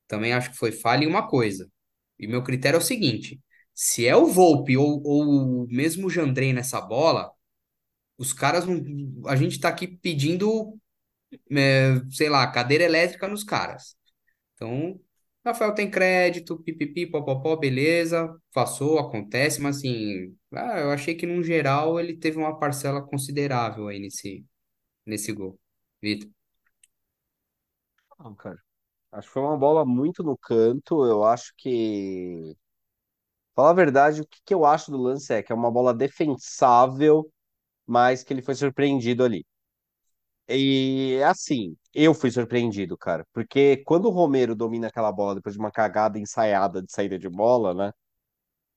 Também 0.08 0.34
acho 0.34 0.52
que 0.52 0.58
foi 0.58 0.72
falha. 0.72 1.04
E 1.06 1.08
uma 1.08 1.28
coisa. 1.28 1.70
E 2.20 2.28
meu 2.28 2.44
critério 2.44 2.78
é 2.78 2.80
o 2.80 2.84
seguinte: 2.84 3.42
se 3.74 4.06
é 4.08 4.16
o 4.16 4.28
Volpe 4.28 4.78
ou, 4.78 5.02
ou 5.06 5.68
mesmo 5.70 6.08
o 6.08 6.10
Jandrei 6.10 6.54
nessa 6.54 6.82
bola, 6.82 7.32
os 8.18 8.34
caras 8.34 8.66
não. 8.66 8.82
A 9.28 9.36
gente 9.36 9.60
tá 9.60 9.70
aqui 9.70 9.88
pedindo, 9.88 10.78
é, 11.52 12.02
sei 12.12 12.30
lá, 12.30 12.48
cadeira 12.52 12.84
elétrica 12.84 13.28
nos 13.28 13.44
caras. 13.44 13.96
Então, 14.56 15.00
Rafael 15.46 15.74
tem 15.74 15.90
crédito, 15.90 16.60
pipipi, 16.64 17.08
popopó, 17.08 17.56
beleza, 17.56 18.30
passou, 18.54 19.00
acontece, 19.00 19.62
mas 19.62 19.78
assim, 19.78 20.36
ah, 20.54 20.80
eu 20.80 20.92
achei 20.92 21.16
que 21.16 21.26
no 21.26 21.44
geral 21.44 22.00
ele 22.00 22.16
teve 22.18 22.38
uma 22.38 22.58
parcela 22.60 23.02
considerável 23.02 23.88
aí 23.88 24.00
nesse, 24.00 24.46
nesse 25.06 25.34
gol. 25.34 25.60
Vitor. 26.02 26.30
Não, 28.20 28.36
cara. 28.36 28.60
Acho 29.12 29.28
que 29.28 29.34
foi 29.34 29.44
uma 29.44 29.58
bola 29.58 29.86
muito 29.86 30.24
no 30.24 30.38
canto. 30.38 31.06
Eu 31.06 31.24
acho 31.24 31.54
que. 31.58 32.56
Falar 33.56 33.72
a 33.72 33.74
verdade, 33.74 34.22
o 34.22 34.28
que 34.28 34.40
que 34.46 34.54
eu 34.54 34.66
acho 34.66 34.92
do 34.92 34.98
lance 34.98 35.34
é 35.34 35.44
que 35.44 35.52
é 35.52 35.56
uma 35.56 35.72
bola 35.72 35.94
defensável, 35.94 37.32
mas 37.88 38.24
que 38.24 38.34
ele 38.34 38.42
foi 38.44 38.56
surpreendido 38.56 39.24
ali. 39.24 39.46
E 40.48 41.22
assim, 41.24 41.78
eu 41.94 42.14
fui 42.14 42.30
surpreendido, 42.30 42.98
cara, 42.98 43.26
porque 43.34 43.78
quando 43.86 44.06
o 44.06 44.10
Romero 44.12 44.54
domina 44.56 44.88
aquela 44.88 45.12
bola 45.12 45.36
depois 45.36 45.56
de 45.56 45.60
uma 45.62 45.72
cagada 45.72 46.20
ensaiada 46.20 46.82
de 46.82 46.92
saída 46.92 47.18
de 47.18 47.30
bola, 47.30 47.74
né? 47.74 47.92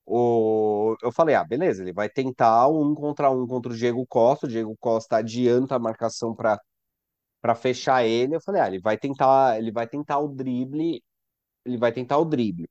O, 0.07 0.97
eu 1.03 1.12
falei, 1.12 1.35
ah, 1.35 1.45
beleza, 1.45 1.83
ele 1.83 1.93
vai 1.93 2.09
tentar 2.09 2.69
um 2.69 2.95
contra 2.95 3.31
um 3.31 3.47
contra 3.47 3.73
o 3.73 3.77
Diego 3.77 4.07
Costa. 4.07 4.47
O 4.47 4.49
Diego 4.49 4.77
Costa 4.79 5.17
adianta 5.17 5.77
a 5.77 5.79
marcação 5.79 6.35
para 6.35 6.61
para 7.40 7.55
fechar 7.55 8.05
ele. 8.07 8.37
Eu 8.37 8.40
falei, 8.40 8.62
ah, 8.62 8.69
ele 8.69 8.81
vai 8.81 8.99
tentar, 8.99 9.59
ele 9.59 9.71
vai 9.73 9.87
tentar 9.88 10.19
o 10.19 10.29
drible, 10.29 11.03
ele 11.64 11.79
vai 11.79 11.93
tentar 11.93 12.19
o 12.19 12.25
drible. 12.25 12.69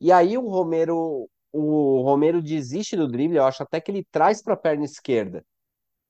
E 0.00 0.12
aí 0.12 0.38
o 0.38 0.48
Romero, 0.48 1.28
o 1.52 2.02
Romero 2.02 2.42
desiste 2.42 2.96
do 2.96 3.08
drible, 3.08 3.38
eu 3.38 3.44
acho 3.46 3.62
até 3.62 3.80
que 3.80 3.90
ele 3.90 4.04
traz 4.10 4.42
para 4.42 4.54
a 4.54 4.56
perna 4.56 4.84
esquerda 4.84 5.44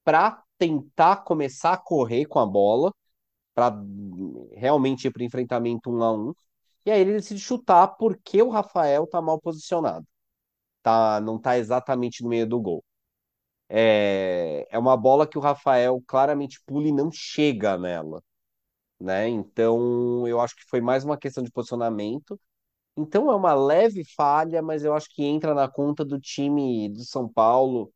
para 0.04 0.42
tentar 0.58 1.18
começar 1.24 1.72
a 1.74 1.76
correr 1.78 2.26
com 2.26 2.38
a 2.38 2.46
bola, 2.46 2.92
para 3.54 3.74
realmente 4.52 5.06
ir 5.08 5.12
para 5.12 5.24
enfrentamento 5.24 5.90
um 5.90 6.02
a 6.02 6.12
um. 6.12 6.34
E 6.86 6.90
aí 6.90 7.00
ele 7.00 7.14
decide 7.14 7.40
chutar 7.40 7.88
porque 7.88 8.42
o 8.42 8.50
Rafael 8.50 9.06
tá 9.06 9.20
mal 9.22 9.40
posicionado. 9.40 10.06
Tá, 10.82 11.20
não 11.20 11.38
tá 11.40 11.58
exatamente 11.58 12.22
no 12.22 12.28
meio 12.30 12.46
do 12.46 12.60
gol. 12.60 12.84
É, 13.68 14.66
é 14.70 14.78
uma 14.78 14.96
bola 14.96 15.26
que 15.26 15.38
o 15.38 15.40
Rafael 15.40 16.02
claramente 16.06 16.60
pula 16.66 16.88
e 16.88 16.92
não 16.92 17.10
chega 17.12 17.78
nela, 17.78 18.22
né? 19.00 19.28
Então, 19.28 20.26
eu 20.28 20.40
acho 20.40 20.56
que 20.56 20.64
foi 20.68 20.80
mais 20.80 21.04
uma 21.04 21.18
questão 21.18 21.42
de 21.44 21.50
posicionamento. 21.50 22.40
Então, 22.96 23.30
é 23.30 23.36
uma 23.36 23.54
leve 23.54 24.04
falha, 24.16 24.62
mas 24.62 24.84
eu 24.84 24.94
acho 24.94 25.08
que 25.14 25.24
entra 25.24 25.54
na 25.54 25.68
conta 25.68 26.04
do 26.04 26.20
time 26.20 26.88
do 26.90 27.04
São 27.04 27.28
Paulo. 27.28 27.92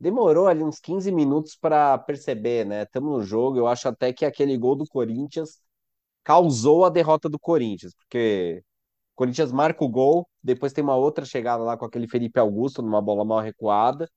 Demorou 0.00 0.48
ali 0.48 0.62
uns 0.64 0.80
15 0.80 1.12
minutos 1.12 1.56
para 1.56 1.98
perceber, 1.98 2.66
né? 2.66 2.82
Estamos 2.84 3.10
no 3.12 3.22
jogo. 3.24 3.58
Eu 3.58 3.66
acho 3.68 3.88
até 3.88 4.12
que 4.12 4.24
aquele 4.26 4.56
gol 4.58 4.76
do 4.76 4.86
Corinthians 4.86 5.60
causou 6.24 6.84
a 6.84 6.90
derrota 6.90 7.28
do 7.28 7.38
Corinthians, 7.38 7.94
porque 7.94 8.62
Corinthians 9.16 9.52
marca 9.52 9.84
o 9.84 9.88
gol, 9.88 10.28
depois 10.42 10.72
tem 10.72 10.84
uma 10.84 10.96
outra 10.96 11.24
chegada 11.24 11.62
lá 11.64 11.76
com 11.76 11.84
aquele 11.86 12.08
Felipe 12.08 12.38
Augusto 12.40 12.82
numa 12.82 13.02
bola 13.02 13.24
mal 13.24 13.40
recuada. 13.40 14.08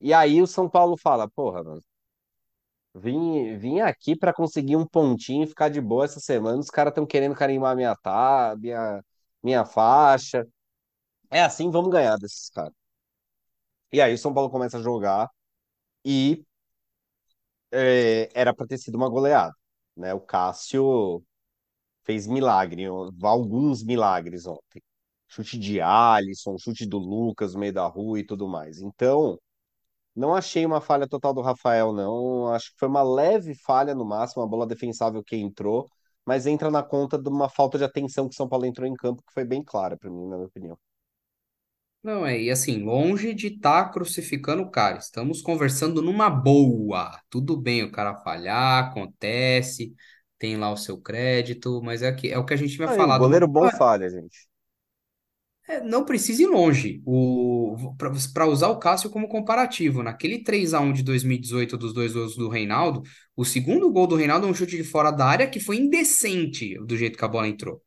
E 0.00 0.12
aí 0.12 0.42
o 0.42 0.46
São 0.46 0.68
Paulo 0.68 0.96
fala, 0.98 1.28
porra, 1.30 1.62
mano, 1.62 1.82
vim, 2.94 3.56
vim 3.58 3.80
aqui 3.80 4.16
para 4.16 4.32
conseguir 4.32 4.76
um 4.76 4.86
pontinho 4.86 5.44
e 5.44 5.46
ficar 5.46 5.68
de 5.68 5.80
boa 5.80 6.04
essa 6.04 6.20
semana. 6.20 6.58
Os 6.58 6.70
caras 6.70 6.90
estão 6.92 7.06
querendo 7.06 7.34
carimbar 7.34 7.76
minha 7.76 7.94
tá, 7.96 8.54
minha, 8.58 9.02
minha 9.42 9.64
faixa. 9.64 10.46
É 11.30 11.42
assim, 11.42 11.70
vamos 11.70 11.90
ganhar 11.92 12.16
desses 12.18 12.50
caras. 12.50 12.74
E 13.92 14.00
aí 14.00 14.14
o 14.14 14.18
São 14.18 14.32
Paulo 14.34 14.50
começa 14.50 14.78
a 14.78 14.82
jogar 14.82 15.28
e 16.04 16.44
é, 17.70 18.28
era 18.34 18.54
para 18.54 18.66
ter 18.66 18.78
sido 18.78 18.96
uma 18.96 19.08
goleada, 19.08 19.54
né? 19.96 20.14
O 20.14 20.20
Cássio 20.20 21.24
fez 22.04 22.26
milagre, 22.26 22.84
alguns 23.22 23.82
milagres 23.82 24.46
ontem. 24.46 24.82
Chute 25.28 25.58
de 25.58 25.80
Alisson, 25.80 26.56
chute 26.58 26.86
do 26.86 26.98
Lucas 26.98 27.54
meio 27.54 27.72
da 27.72 27.86
rua 27.86 28.20
e 28.20 28.24
tudo 28.26 28.48
mais. 28.48 28.80
Então, 28.80 29.38
não 30.14 30.34
achei 30.34 30.66
uma 30.66 30.80
falha 30.80 31.08
total 31.08 31.32
do 31.34 31.40
Rafael, 31.40 31.92
não. 31.92 32.48
Acho 32.52 32.72
que 32.72 32.78
foi 32.78 32.88
uma 32.88 33.02
leve 33.02 33.54
falha 33.54 33.94
no 33.94 34.04
máximo, 34.04 34.42
uma 34.42 34.48
bola 34.48 34.66
defensável 34.66 35.22
que 35.24 35.36
entrou, 35.36 35.88
mas 36.26 36.46
entra 36.46 36.70
na 36.70 36.82
conta 36.82 37.18
de 37.18 37.28
uma 37.28 37.48
falta 37.48 37.78
de 37.78 37.84
atenção 37.84 38.28
que 38.28 38.34
São 38.34 38.48
Paulo 38.48 38.66
entrou 38.66 38.86
em 38.86 38.94
campo, 38.94 39.22
que 39.26 39.32
foi 39.32 39.44
bem 39.44 39.62
clara 39.64 39.96
para 39.96 40.10
mim, 40.10 40.26
na 40.28 40.36
minha 40.36 40.48
opinião. 40.48 40.78
Não, 42.02 42.26
é, 42.26 42.40
e 42.40 42.50
assim, 42.50 42.82
longe 42.82 43.32
de 43.32 43.46
estar 43.46 43.84
tá 43.84 43.90
crucificando 43.90 44.62
o 44.62 44.70
cara, 44.70 44.98
estamos 44.98 45.40
conversando 45.40 46.02
numa 46.02 46.28
boa. 46.28 47.16
Tudo 47.30 47.56
bem 47.56 47.84
o 47.84 47.92
cara 47.92 48.16
falhar, 48.22 48.88
acontece, 48.88 49.94
tem 50.42 50.56
lá 50.56 50.72
o 50.72 50.76
seu 50.76 50.98
crédito, 50.98 51.80
mas 51.84 52.02
é, 52.02 52.10
que, 52.10 52.28
é 52.28 52.36
o 52.36 52.44
que 52.44 52.52
a 52.52 52.56
gente 52.56 52.74
tinha 52.74 52.90
Aí, 52.90 52.96
falado. 52.96 53.20
goleiro 53.20 53.46
bom 53.46 53.70
falha, 53.70 54.10
gente. 54.10 54.48
É, 55.68 55.80
não 55.80 56.04
precisa 56.04 56.42
ir 56.42 56.46
longe. 56.46 57.00
Para 58.32 58.48
usar 58.48 58.66
o 58.66 58.78
Cássio 58.80 59.08
como 59.08 59.28
comparativo, 59.28 60.02
naquele 60.02 60.42
3 60.42 60.74
a 60.74 60.80
1 60.80 60.94
de 60.94 61.04
2018 61.04 61.78
dos 61.78 61.94
dois 61.94 62.12
gols 62.12 62.34
do 62.34 62.48
Reinaldo, 62.48 63.02
o 63.36 63.44
segundo 63.44 63.88
gol 63.92 64.08
do 64.08 64.16
Reinaldo 64.16 64.48
é 64.48 64.50
um 64.50 64.54
chute 64.54 64.76
de 64.76 64.82
fora 64.82 65.12
da 65.12 65.26
área 65.26 65.48
que 65.48 65.60
foi 65.60 65.76
indecente 65.76 66.74
do 66.84 66.96
jeito 66.96 67.16
que 67.16 67.24
a 67.24 67.28
bola 67.28 67.46
entrou. 67.46 67.80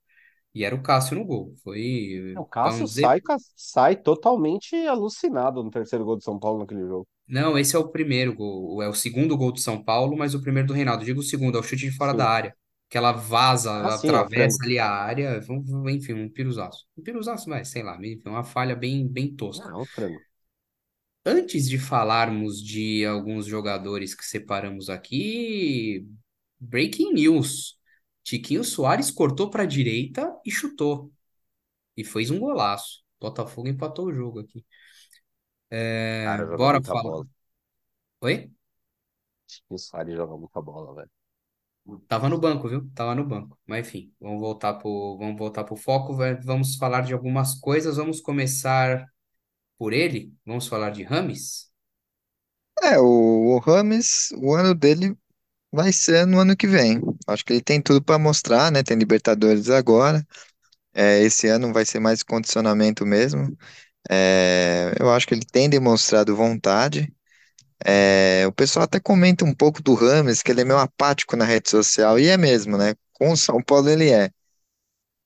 E 0.54 0.64
era 0.64 0.74
o 0.74 0.82
Cássio 0.82 1.18
no 1.18 1.26
gol. 1.26 1.54
Foi. 1.62 2.34
O 2.38 2.46
Cássio 2.46 2.86
dizer... 2.86 3.02
sai, 3.02 3.22
sai 3.54 3.96
totalmente 3.98 4.74
alucinado 4.88 5.62
no 5.62 5.70
terceiro 5.70 6.06
gol 6.06 6.16
do 6.16 6.24
São 6.24 6.40
Paulo 6.40 6.60
naquele 6.60 6.88
jogo. 6.88 7.06
Não, 7.28 7.58
esse 7.58 7.76
é 7.76 7.80
o 7.80 7.90
primeiro 7.90 8.34
gol. 8.36 8.82
É 8.82 8.88
o 8.88 8.94
segundo 8.94 9.36
gol 9.38 9.52
do 9.52 9.60
São 9.60 9.84
Paulo, 9.84 10.16
mas 10.18 10.34
o 10.36 10.42
primeiro 10.42 10.68
do 10.68 10.74
Reinaldo. 10.74 11.06
Digo 11.06 11.20
o 11.20 11.24
segundo, 11.24 11.58
é 11.58 11.60
o 11.62 11.64
chute 11.64 11.90
de 11.90 11.98
fora 11.98 12.12
Sim. 12.12 12.18
da 12.18 12.30
área 12.30 12.56
que 12.88 12.98
ela 12.98 13.12
vaza, 13.12 13.72
Ah, 13.72 13.80
ela 13.80 13.96
sim, 13.98 14.08
é 14.10 14.12
o 14.12 14.16
atravessa 14.16 14.64
ali 14.64 14.78
a 14.78 14.88
área, 14.88 15.40
enfim, 15.90 16.14
um 16.14 16.30
piruzaço. 16.30 16.86
Um 16.96 17.02
piruzaço, 17.02 17.50
mas 17.50 17.70
sei 17.70 17.82
lá, 17.82 17.98
enfim, 17.98 18.30
uma 18.30 18.44
falha 18.44 18.76
bem, 18.76 19.08
bem 19.08 19.36
tosca. 19.36 19.68
Ah, 19.70 19.78
o 19.78 19.86
frango. 19.86 20.20
Antes 21.26 21.68
de 21.68 21.80
falarmos 21.80 22.62
de 22.62 23.04
alguns 23.06 23.48
jogadores 23.48 24.14
que 24.14 24.24
separamos 24.24 24.90
aqui, 24.90 26.08
breaking 26.60 27.14
news. 27.14 27.80
Tiquinho 28.24 28.64
Soares 28.64 29.10
cortou 29.12 29.50
para 29.50 29.64
a 29.64 29.66
direita 29.66 30.32
e 30.46 30.52
chutou. 30.52 31.12
E 31.98 32.04
fez 32.04 32.32
um 32.32 32.40
golaço. 32.40 33.04
Botafogo 33.20 33.68
empatou 33.68 34.08
o 34.08 34.14
jogo 34.14 34.40
aqui. 34.40 34.66
É, 35.70 36.36
Cara, 36.36 36.46
joga 36.46 36.58
bora 36.58 36.82
muita 36.82 36.94
falar. 36.94 37.04
bola. 37.04 37.26
Oi? 38.22 38.52
O 39.70 39.78
joga 39.78 40.38
muita 40.38 40.62
bola, 40.62 40.94
velho. 40.96 41.10
Tava 42.08 42.30
no 42.30 42.40
banco, 42.40 42.68
viu? 42.68 42.90
Tava 42.96 43.14
no 43.16 43.26
banco. 43.26 43.58
Mas 43.66 43.88
enfim, 43.88 44.14
vamos 44.20 44.40
voltar 44.40 44.74
pro, 44.76 45.18
vamos 45.18 45.38
voltar 45.38 45.64
pro 45.64 45.76
foco. 45.76 46.16
vai- 46.16 46.36
Vamos 46.42 46.76
falar 46.78 47.02
de 47.02 47.14
algumas 47.14 47.56
coisas. 47.60 47.98
Vamos 47.98 48.22
começar 48.22 49.06
por 49.78 49.94
ele. 49.94 50.34
Vamos 50.46 50.68
falar 50.68 50.92
de 50.92 51.04
Rames. 51.04 51.72
É, 52.84 53.00
o, 53.00 53.56
o 53.56 53.60
Rames, 53.60 54.30
o 54.38 54.54
ano 54.54 54.76
dele 54.76 55.18
vai 55.72 55.94
ser 55.94 56.26
no 56.28 56.40
ano 56.40 56.56
que 56.58 56.68
vem. 56.68 57.02
Acho 57.28 57.46
que 57.46 57.54
ele 57.54 57.62
tem 57.64 57.82
tudo 57.82 58.04
para 58.04 58.20
mostrar, 58.20 58.72
né? 58.72 58.84
Tem 58.84 58.98
Libertadores 58.98 59.70
agora. 59.70 60.26
É, 60.94 61.22
esse 61.22 61.48
ano 61.48 61.74
vai 61.74 61.86
ser 61.86 62.00
mais 62.00 62.24
condicionamento 62.24 63.06
mesmo. 63.06 63.58
É, 64.10 64.94
eu 65.00 65.12
acho 65.12 65.28
que 65.28 65.34
ele 65.34 65.46
tem 65.46 65.70
demonstrado 65.70 66.36
vontade. 66.36 67.14
É, 67.86 68.46
o 68.48 68.54
pessoal 68.54 68.86
até 68.86 69.00
comenta 69.00 69.46
um 69.46 69.54
pouco 69.54 69.82
do 69.84 69.94
Rames, 69.96 70.42
que 70.42 70.52
ele 70.52 70.62
é 70.62 70.66
meio 70.66 70.80
apático 70.80 71.36
na 71.36 71.46
rede 71.46 71.70
social, 71.70 72.20
e 72.20 72.28
é 72.28 72.38
mesmo, 72.38 72.78
né? 72.78 72.96
Com 73.14 73.32
o 73.32 73.38
São 73.38 73.62
Paulo 73.62 73.90
ele 73.90 74.12
é. 74.12 74.32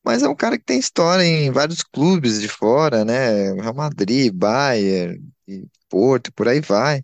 Mas 0.04 0.24
é 0.24 0.30
um 0.30 0.36
cara 0.36 0.58
que 0.58 0.64
tem 0.66 0.80
história 0.80 1.24
em 1.24 1.52
vários 1.52 1.84
clubes 1.84 2.42
de 2.42 2.48
fora, 2.48 3.06
né? 3.06 3.54
Real 3.54 3.74
Madrid, 3.74 4.34
Bayern, 4.34 5.22
Porto, 5.90 6.32
por 6.34 6.48
aí 6.48 6.62
vai. 6.62 7.04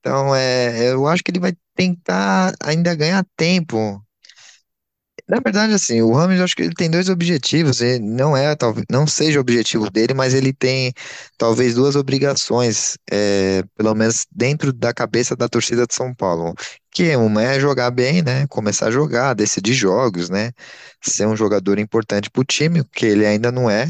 Então, 0.00 0.34
é, 0.34 0.92
eu 0.92 1.06
acho 1.08 1.24
que 1.24 1.30
ele 1.30 1.40
vai 1.40 1.54
tentar 1.74 2.54
ainda 2.62 2.94
ganhar 2.94 3.26
tempo 3.36 4.03
na 5.26 5.40
verdade, 5.40 5.72
assim, 5.72 6.02
o 6.02 6.12
Rames, 6.12 6.38
eu 6.38 6.44
acho 6.44 6.54
que 6.54 6.62
ele 6.62 6.74
tem 6.74 6.90
dois 6.90 7.08
objetivos. 7.08 7.80
Ele 7.80 7.98
não 7.98 8.36
é, 8.36 8.54
talvez, 8.54 8.84
não 8.90 9.06
seja 9.06 9.38
o 9.38 9.40
objetivo 9.40 9.90
dele, 9.90 10.12
mas 10.12 10.34
ele 10.34 10.52
tem 10.52 10.92
talvez 11.38 11.74
duas 11.74 11.96
obrigações, 11.96 12.98
é, 13.10 13.62
pelo 13.76 13.94
menos 13.94 14.26
dentro 14.30 14.70
da 14.72 14.92
cabeça 14.92 15.34
da 15.34 15.48
torcida 15.48 15.86
de 15.86 15.94
São 15.94 16.14
Paulo. 16.14 16.54
Que 16.90 17.16
uma 17.16 17.42
é 17.42 17.58
jogar 17.58 17.90
bem, 17.90 18.22
né? 18.22 18.46
Começar 18.48 18.88
a 18.88 18.90
jogar, 18.90 19.34
decidir 19.34 19.72
jogos, 19.72 20.28
né? 20.28 20.52
Ser 21.02 21.26
um 21.26 21.36
jogador 21.36 21.78
importante 21.78 22.30
para 22.30 22.40
o 22.42 22.44
time, 22.44 22.84
que 22.92 23.06
ele 23.06 23.24
ainda 23.26 23.50
não 23.50 23.68
é. 23.70 23.88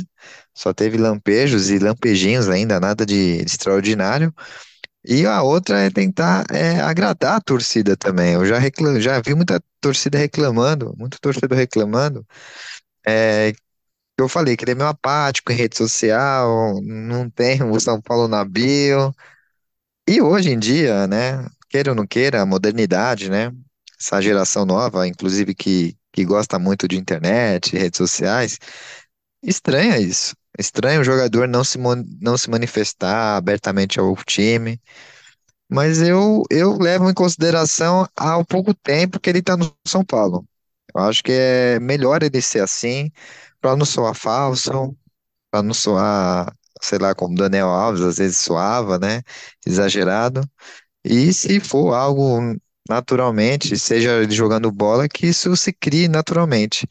Só 0.54 0.72
teve 0.72 0.96
lampejos 0.96 1.68
e 1.68 1.78
lampejinhos 1.80 2.48
ainda, 2.48 2.78
nada 2.78 3.04
de, 3.04 3.38
de 3.38 3.44
extraordinário. 3.44 4.32
E 5.04 5.26
a 5.26 5.42
outra 5.42 5.80
é 5.80 5.90
tentar 5.90 6.44
é, 6.50 6.80
agradar 6.80 7.36
a 7.36 7.40
torcida 7.40 7.96
também. 7.96 8.34
Eu 8.34 8.46
já, 8.46 8.58
reclam, 8.58 9.00
já 9.00 9.20
vi 9.20 9.34
muita 9.34 9.62
torcida 9.80 10.18
reclamando, 10.18 10.94
muito 10.98 11.20
torcedor 11.20 11.56
reclamando. 11.58 12.26
É, 13.06 13.52
eu 14.18 14.28
falei 14.28 14.56
que 14.56 14.64
ele 14.64 14.72
é 14.72 14.74
meio 14.76 14.88
apático 14.88 15.52
em 15.52 15.56
rede 15.56 15.76
social, 15.76 16.80
não 16.82 17.30
tem 17.30 17.62
o 17.62 17.80
São 17.80 18.00
Paulo 18.02 18.28
na 18.28 18.44
bio. 18.44 19.14
E 20.08 20.20
hoje 20.22 20.50
em 20.50 20.58
dia, 20.58 21.06
né, 21.06 21.46
queira 21.68 21.90
ou 21.90 21.96
não 21.96 22.06
queira, 22.06 22.42
a 22.42 22.46
modernidade, 22.46 23.30
né, 23.30 23.50
essa 23.98 24.20
geração 24.20 24.64
nova, 24.66 25.06
inclusive 25.08 25.54
que, 25.54 25.96
que 26.12 26.24
gosta 26.24 26.58
muito 26.58 26.86
de 26.88 26.96
internet, 26.98 27.76
redes 27.76 27.98
sociais, 27.98 28.58
estranha 29.42 29.98
isso. 30.00 30.34
Estranha 30.58 31.00
o 31.00 31.04
jogador 31.04 31.48
não 31.48 31.64
se, 31.64 31.78
não 32.20 32.38
se 32.38 32.50
manifestar 32.50 33.36
abertamente 33.36 33.98
ao 34.00 34.14
time. 34.24 34.80
Mas 35.70 36.00
eu, 36.02 36.42
eu 36.50 36.78
levo 36.78 37.10
em 37.10 37.14
consideração 37.14 38.06
há 38.16 38.44
pouco 38.44 38.74
tempo 38.74 39.18
que 39.20 39.30
ele 39.30 39.40
está 39.40 39.56
no 39.56 39.74
São 39.86 40.04
Paulo. 40.04 40.46
Eu 40.94 41.02
acho 41.02 41.22
que 41.22 41.32
é 41.32 41.80
melhor 41.80 42.22
ele 42.22 42.40
ser 42.42 42.60
assim, 42.62 43.10
para 43.60 43.76
não 43.76 43.84
soar 43.86 44.14
falso, 44.14 44.96
para 45.50 45.62
não 45.62 45.74
soar, 45.74 46.52
sei 46.82 46.98
lá, 46.98 47.14
como 47.14 47.36
Daniel 47.36 47.68
Alves 47.68 48.02
às 48.02 48.18
vezes 48.18 48.38
soava, 48.38 48.98
né? 48.98 49.22
Exagerado. 49.66 50.42
E 51.04 51.32
se 51.32 51.60
for 51.60 51.94
algo 51.94 52.56
naturalmente, 52.88 53.78
seja 53.78 54.28
jogando 54.30 54.70
bola, 54.72 55.08
que 55.08 55.26
isso 55.26 55.56
se 55.56 55.72
crie 55.72 56.08
naturalmente. 56.08 56.86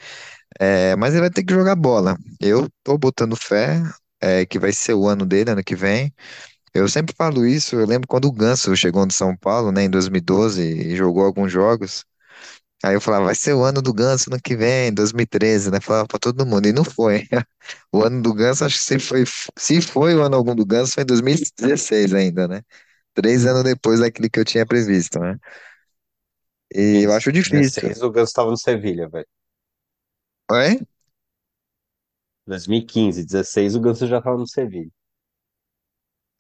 É, 0.59 0.95
mas 0.95 1.13
ele 1.13 1.21
vai 1.21 1.29
ter 1.29 1.43
que 1.43 1.53
jogar 1.53 1.75
bola. 1.75 2.17
Eu 2.39 2.69
tô 2.83 2.97
botando 2.97 3.35
fé. 3.35 3.81
é, 4.21 4.45
que 4.45 4.57
vai 4.59 4.71
ser 4.71 4.93
o 4.93 5.07
ano 5.07 5.25
dele, 5.25 5.51
ano 5.51 5.63
que 5.63 5.75
vem. 5.75 6.13
Eu 6.73 6.87
sempre 6.89 7.15
falo 7.17 7.45
isso, 7.45 7.75
eu 7.77 7.85
lembro 7.87 8.07
quando 8.07 8.25
o 8.27 8.31
Ganso 8.33 8.75
chegou 8.77 9.05
no 9.05 9.11
São 9.13 9.35
Paulo, 9.37 9.71
né, 9.71 9.83
em 9.85 9.89
2012, 9.91 10.63
e 10.63 10.95
jogou 10.97 11.25
alguns 11.25 11.51
jogos. 11.51 12.05
Aí 12.83 12.95
eu 12.95 13.01
falava, 13.01 13.25
vai 13.25 13.35
ser 13.35 13.53
o 13.53 13.63
ano 13.63 13.81
do 13.81 13.93
Ganso 13.93 14.29
ano 14.31 14.41
que 14.43 14.55
vem, 14.57 14.93
2013, 14.93 15.71
né? 15.71 15.79
Falava 15.81 16.07
pra 16.07 16.19
todo 16.19 16.45
mundo, 16.45 16.67
e 16.67 16.73
não 16.73 16.83
foi. 16.85 17.27
O 17.93 18.03
ano 18.03 18.21
do 18.21 18.33
Ganso, 18.33 18.65
acho 18.65 18.77
que 18.79 18.83
se 18.85 18.99
foi, 18.99 19.23
se 19.57 19.81
foi 19.81 20.15
o 20.15 20.21
ano 20.23 20.35
algum 20.35 20.55
do 20.55 20.65
Ganso, 20.65 20.93
foi 20.93 21.03
em 21.03 21.05
2016 21.07 22.13
ainda, 22.13 22.47
né? 22.47 22.61
Três 23.15 23.45
anos 23.45 23.63
depois 23.63 23.99
daquele 24.01 24.29
que 24.29 24.39
eu 24.39 24.45
tinha 24.45 24.65
previsto, 24.65 25.19
né? 25.19 25.37
E 26.75 27.03
eu 27.05 27.13
acho 27.13 27.31
difícil. 27.31 27.89
16 27.89 28.01
o 28.03 28.11
Ganso 28.11 28.29
estava 28.31 28.51
no 28.51 28.57
Sevilha, 28.57 29.09
velho. 29.09 29.27
Oi? 30.51 30.79
2015, 32.47 33.23
16 33.23 33.75
o 33.75 33.79
Ganso 33.79 34.07
já 34.07 34.17
estava 34.17 34.35
no 34.37 34.47
Sevilha. 34.47 34.89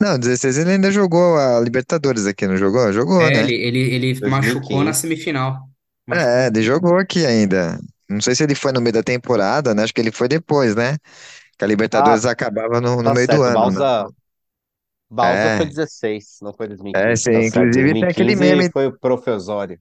Não, 0.01 0.19
16 0.19 0.57
ele 0.57 0.71
ainda 0.71 0.91
jogou 0.91 1.37
a 1.37 1.59
Libertadores 1.61 2.25
aqui, 2.25 2.45
não 2.47 2.57
jogou? 2.57 2.91
Jogou, 2.91 3.29
É, 3.29 3.31
né? 3.31 3.39
ele, 3.39 3.53
ele, 3.55 3.79
ele 3.95 4.21
machucou 4.25 4.83
na 4.83 4.93
2015. 4.93 4.93
semifinal. 4.93 5.69
É, 6.13 6.47
Machucou. 6.47 6.47
ele 6.47 6.61
jogou 6.63 6.97
aqui 6.97 7.25
ainda. 7.25 7.79
Não 8.09 8.21
sei 8.21 8.35
se 8.35 8.43
ele 8.43 8.55
foi 8.55 8.71
no 8.71 8.81
meio 8.81 8.93
da 8.93 9.03
temporada, 9.03 9.73
né? 9.73 9.83
Acho 9.83 9.93
que 9.93 10.01
ele 10.01 10.11
foi 10.11 10.27
depois, 10.27 10.75
né? 10.75 10.97
Que 11.57 11.65
a 11.65 11.67
Libertadores 11.67 12.25
Ah, 12.25 12.25
acabava 12.25 12.81
no, 12.81 13.03
no 13.03 13.11
tá 13.11 13.13
meio 13.13 13.27
do 13.29 13.41
certo. 13.41 13.43
ano, 13.43 13.71
né? 13.71 13.81
Balsa, 13.81 14.07
Balsa 15.09 15.49
foi 15.51 15.65
É, 15.65 15.67
16, 15.67 16.39
não 16.41 16.53
foi 16.53 16.67
é, 16.93 17.15
2015. 17.15 17.15
sim. 17.15 17.31
Tá 17.31 17.41
certo. 17.43 17.79
Inclusive 17.79 17.95
tem 17.95 18.09
aquele 18.09 18.35
2015 18.35 18.35
meme. 18.35 18.69
foi 18.71 18.87
o 18.87 18.99
Professório. 18.99 19.79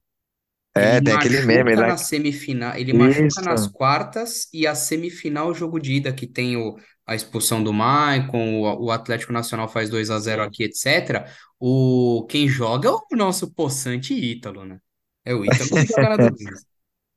Ele 0.79 0.97
É, 0.97 1.01
tem 1.01 1.15
aquele 1.15 1.43
meme 1.43 1.77
machuca 1.77 1.85
na 1.85 1.97
semifinal, 1.97 2.77
ele 2.77 2.93
machuca 2.93 3.41
nas 3.43 3.67
Isso. 3.67 3.71
quartas 3.71 4.49
e 4.53 4.67
a 4.67 4.75
semifinal, 4.75 5.49
o 5.51 5.55
jogo 5.55 5.79
de 5.79 5.95
ida, 5.95 6.13
que 6.13 6.27
tem 6.27 6.57
o, 6.57 6.77
a 7.07 7.15
expulsão 7.15 7.63
do 7.63 7.73
Maicon, 7.73 8.61
o, 8.63 8.87
o 8.87 8.91
Atlético 8.91 9.33
Nacional 9.33 9.69
faz 9.69 9.91
2 9.91 10.11
a 10.11 10.19
zero 10.19 10.43
Sim. 10.43 10.43
aqui, 10.43 10.65
etc. 10.65 11.27
O, 11.61 12.27
quem 12.29 12.49
joga 12.49 12.89
é 12.89 12.93
o 12.93 13.07
nosso 13.17 13.53
possante 13.55 14.15
Ítalo, 14.15 14.65
né? 14.65 14.79
É 15.25 15.35
o 15.35 15.45
Ítalo 15.45 15.71
que 15.71 15.87
joga 15.87 16.09
na 16.09 16.17
defesa. 16.19 16.65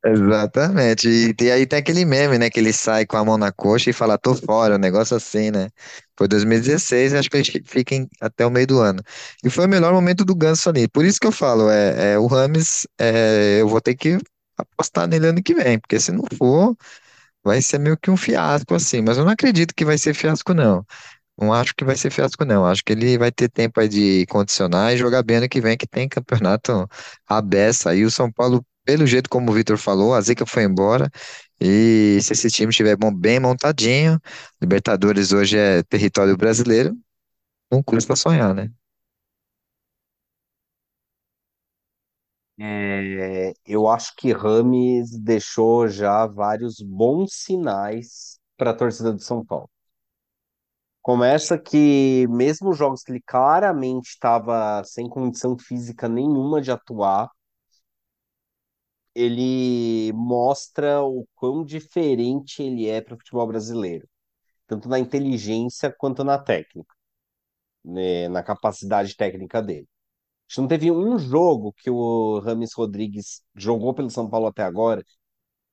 Exatamente. 0.05 1.07
E, 1.09 1.35
e 1.43 1.51
aí 1.51 1.65
tem 1.65 1.79
aquele 1.79 2.05
meme, 2.05 2.37
né? 2.37 2.49
Que 2.49 2.59
ele 2.59 2.71
sai 2.73 3.05
com 3.05 3.17
a 3.17 3.25
mão 3.25 3.37
na 3.37 3.51
coxa 3.51 3.89
e 3.89 3.93
fala, 3.93 4.17
tô 4.17 4.35
fora, 4.35 4.75
um 4.75 4.77
negócio 4.77 5.17
assim, 5.17 5.49
né? 5.51 5.69
Foi 6.17 6.27
2016, 6.27 7.13
acho 7.13 7.29
que 7.29 7.37
eles 7.37 7.49
fiquem 7.65 8.07
até 8.21 8.45
o 8.45 8.51
meio 8.51 8.67
do 8.67 8.79
ano. 8.79 9.01
E 9.43 9.49
foi 9.49 9.65
o 9.65 9.69
melhor 9.69 9.93
momento 9.93 10.23
do 10.25 10.35
Ganso 10.35 10.69
ali. 10.69 10.87
Por 10.87 11.05
isso 11.05 11.19
que 11.19 11.27
eu 11.27 11.31
falo, 11.31 11.69
é, 11.69 12.13
é 12.13 12.19
o 12.19 12.27
Rames, 12.27 12.87
é, 12.99 13.57
eu 13.61 13.67
vou 13.67 13.81
ter 13.81 13.95
que 13.95 14.17
apostar 14.57 15.07
nele 15.07 15.27
ano 15.27 15.43
que 15.43 15.53
vem, 15.53 15.79
porque 15.79 15.99
se 15.99 16.11
não 16.11 16.23
for, 16.37 16.75
vai 17.43 17.61
ser 17.61 17.79
meio 17.79 17.97
que 17.97 18.09
um 18.11 18.17
fiasco, 18.17 18.73
assim. 18.75 19.01
Mas 19.01 19.17
eu 19.17 19.25
não 19.25 19.31
acredito 19.31 19.73
que 19.75 19.85
vai 19.85 19.97
ser 19.97 20.13
fiasco, 20.13 20.53
não. 20.53 20.85
Não 21.39 21.53
acho 21.53 21.75
que 21.75 21.85
vai 21.85 21.95
ser 21.97 22.11
fiasco, 22.11 22.45
não. 22.45 22.65
Acho 22.65 22.83
que 22.85 22.93
ele 22.93 23.17
vai 23.17 23.31
ter 23.31 23.49
tempo 23.49 23.79
aí 23.79 23.87
de 23.89 24.25
condicionar 24.27 24.93
e 24.93 24.97
jogar 24.97 25.23
bem 25.23 25.37
ano 25.37 25.49
que 25.49 25.61
vem, 25.61 25.77
que 25.77 25.87
tem 25.87 26.09
campeonato 26.09 26.87
à 27.27 27.41
beça. 27.41 27.95
E 27.95 28.05
o 28.05 28.11
São 28.11 28.31
Paulo, 28.31 28.65
pelo 28.85 29.07
jeito 29.07 29.29
como 29.29 29.51
o 29.51 29.55
Vitor 29.55 29.77
falou, 29.77 30.13
a 30.15 30.21
Zica 30.21 30.45
foi 30.45 30.63
embora. 30.63 31.09
E 31.59 32.19
se 32.21 32.33
esse 32.33 32.49
time 32.49 32.69
estiver 32.69 32.97
bem 33.15 33.39
montadinho, 33.39 34.19
Libertadores 34.61 35.31
hoje 35.31 35.57
é 35.57 35.83
território 35.83 36.35
brasileiro, 36.37 36.97
não 37.71 37.83
custa 37.83 38.15
sonhar, 38.15 38.53
né? 38.55 38.71
É, 42.57 43.53
eu 43.65 43.87
acho 43.87 44.15
que 44.15 44.31
Rames 44.31 45.11
deixou 45.19 45.87
já 45.89 46.25
vários 46.25 46.79
bons 46.81 47.33
sinais 47.33 48.39
para 48.57 48.71
a 48.71 48.73
torcida 48.73 49.11
do 49.11 49.19
São 49.21 49.43
Paulo. 49.45 49.69
Começa 51.01 51.57
que, 51.59 52.25
mesmo 52.29 52.69
os 52.71 52.77
jogos 52.77 53.03
que 53.03 53.11
ele 53.11 53.21
claramente 53.25 54.07
estava 54.09 54.83
sem 54.83 55.07
condição 55.07 55.55
física 55.57 56.09
nenhuma 56.09 56.59
de 56.61 56.71
atuar, 56.71 57.29
ele 59.15 60.11
mostra 60.13 61.03
o 61.03 61.27
quão 61.35 61.63
diferente 61.65 62.63
ele 62.63 62.87
é 62.89 63.01
para 63.01 63.15
o 63.15 63.17
futebol 63.17 63.47
brasileiro, 63.47 64.07
tanto 64.67 64.89
na 64.89 64.99
inteligência 64.99 65.91
quanto 65.97 66.23
na 66.23 66.37
técnica, 66.39 66.93
né, 67.83 68.27
na 68.29 68.43
capacidade 68.43 69.15
técnica 69.15 69.61
dele. 69.61 69.87
A 70.49 70.53
gente 70.53 70.61
não 70.61 70.67
teve 70.69 70.91
um 70.91 71.19
jogo 71.19 71.73
que 71.73 71.89
o 71.89 72.39
Rames 72.41 72.73
Rodrigues 72.75 73.43
jogou 73.55 73.93
pelo 73.93 74.09
São 74.11 74.29
Paulo 74.29 74.47
até 74.47 74.63
agora 74.63 75.03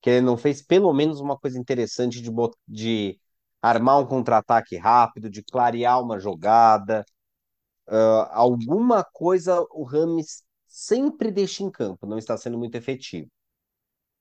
que 0.00 0.10
ele 0.10 0.20
não 0.22 0.36
fez 0.36 0.62
pelo 0.62 0.92
menos 0.92 1.20
uma 1.20 1.38
coisa 1.38 1.58
interessante 1.58 2.20
de, 2.22 2.30
de 2.68 3.20
armar 3.62 4.00
um 4.00 4.06
contra-ataque 4.06 4.76
rápido, 4.76 5.30
de 5.30 5.42
clarear 5.44 6.02
uma 6.02 6.18
jogada. 6.18 7.04
Ah, 7.88 8.30
alguma 8.34 9.04
coisa 9.04 9.60
o 9.72 9.84
Rames 9.84 10.42
sempre 10.72 11.30
deixa 11.30 11.62
em 11.62 11.70
campo, 11.70 12.06
não 12.06 12.18
está 12.18 12.36
sendo 12.36 12.58
muito 12.58 12.74
efetivo. 12.76 13.30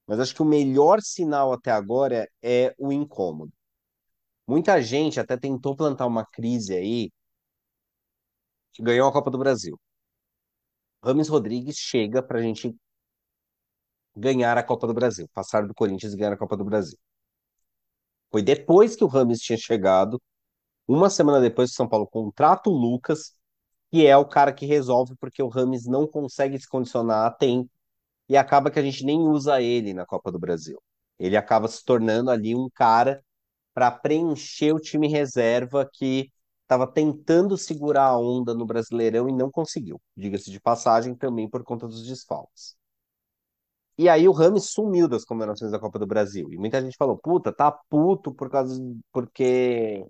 Mas 0.06 0.20
acho 0.20 0.36
que 0.36 0.42
o 0.42 0.46
melhor 0.46 1.02
sinal 1.02 1.54
até 1.54 1.72
agora 1.72 2.30
é 2.42 2.76
o 2.78 2.92
incômodo. 2.92 3.54
Muita 4.48 4.82
gente 4.82 5.20
até 5.20 5.38
tentou 5.38 5.76
plantar 5.76 6.06
uma 6.08 6.26
crise 6.26 6.76
aí, 6.76 7.12
que 8.74 8.84
ganhou 8.84 9.08
a 9.08 9.14
Copa 9.14 9.32
do 9.32 9.38
Brasil. 9.38 9.80
Rames 11.04 11.30
Rodrigues 11.30 11.78
chega 11.78 12.22
para 12.22 12.40
a 12.40 12.42
gente 12.42 12.76
ganhar 14.16 14.58
a 14.58 14.64
Copa 14.64 14.88
do 14.88 14.94
Brasil, 14.94 15.30
passar 15.34 15.66
do 15.66 15.74
Corinthians 15.74 16.14
e 16.14 16.18
ganhar 16.18 16.34
a 16.34 16.38
Copa 16.38 16.58
do 16.58 16.66
Brasil. 16.66 16.98
Foi 18.30 18.42
depois 18.42 18.96
que 18.96 19.04
o 19.04 19.08
Rames 19.08 19.40
tinha 19.40 19.58
chegado, 19.58 20.22
uma 20.88 21.10
semana 21.10 21.40
depois 21.42 21.70
que 21.70 21.74
o 21.76 21.78
São 21.78 21.88
Paulo 21.90 22.08
contrata 22.08 22.70
o 22.70 22.74
Lucas, 22.74 23.34
que 23.92 24.08
é 24.08 24.18
o 24.18 24.26
cara 24.26 24.54
que 24.54 24.66
resolve 24.66 25.16
porque 25.20 25.44
o 25.44 25.50
Rames 25.50 25.86
não 25.86 26.08
consegue 26.08 26.58
se 26.60 26.68
condicionar 26.68 27.28
a 27.28 27.32
tempo 27.32 27.70
e 28.30 28.38
acaba 28.38 28.72
que 28.72 28.80
a 28.80 28.84
gente 28.84 29.06
nem 29.06 29.20
usa 29.22 29.62
ele 29.62 29.94
na 29.94 30.06
Copa 30.06 30.32
do 30.32 30.40
Brasil. 30.40 30.82
Ele 31.20 31.38
acaba 31.38 31.68
se 31.68 31.84
tornando 31.86 32.32
ali 32.32 32.56
um 32.56 32.70
cara 32.70 33.24
para 33.74 33.92
preencher 33.92 34.74
o 34.74 34.80
time 34.80 35.08
reserva 35.08 35.90
que 35.92 36.32
estava 36.64 36.88
tentando 36.88 37.58
segurar 37.58 38.06
a 38.08 38.18
onda 38.18 38.54
no 38.54 38.66
Brasileirão 38.66 39.28
e 39.30 39.34
não 39.34 39.52
conseguiu. 39.52 40.02
Diga-se 40.16 40.52
de 40.52 40.60
passagem 40.62 41.16
também 41.16 41.50
por 41.50 41.64
conta 41.64 41.88
dos 41.88 42.08
desfalques. 42.08 42.76
E 43.98 44.10
aí 44.10 44.28
o 44.28 44.32
Rames 44.32 44.72
sumiu 44.72 45.08
das 45.08 45.24
comemorações 45.26 45.72
da 45.72 45.80
Copa 45.80 46.00
do 46.00 46.08
Brasil. 46.08 46.52
E 46.52 46.58
muita 46.58 46.82
gente 46.82 46.98
falou: 46.98 47.18
"Puta, 47.18 47.54
tá 47.54 47.72
puto 47.72 48.34
por 48.34 48.50
causa 48.50 48.82
porque 49.12 50.06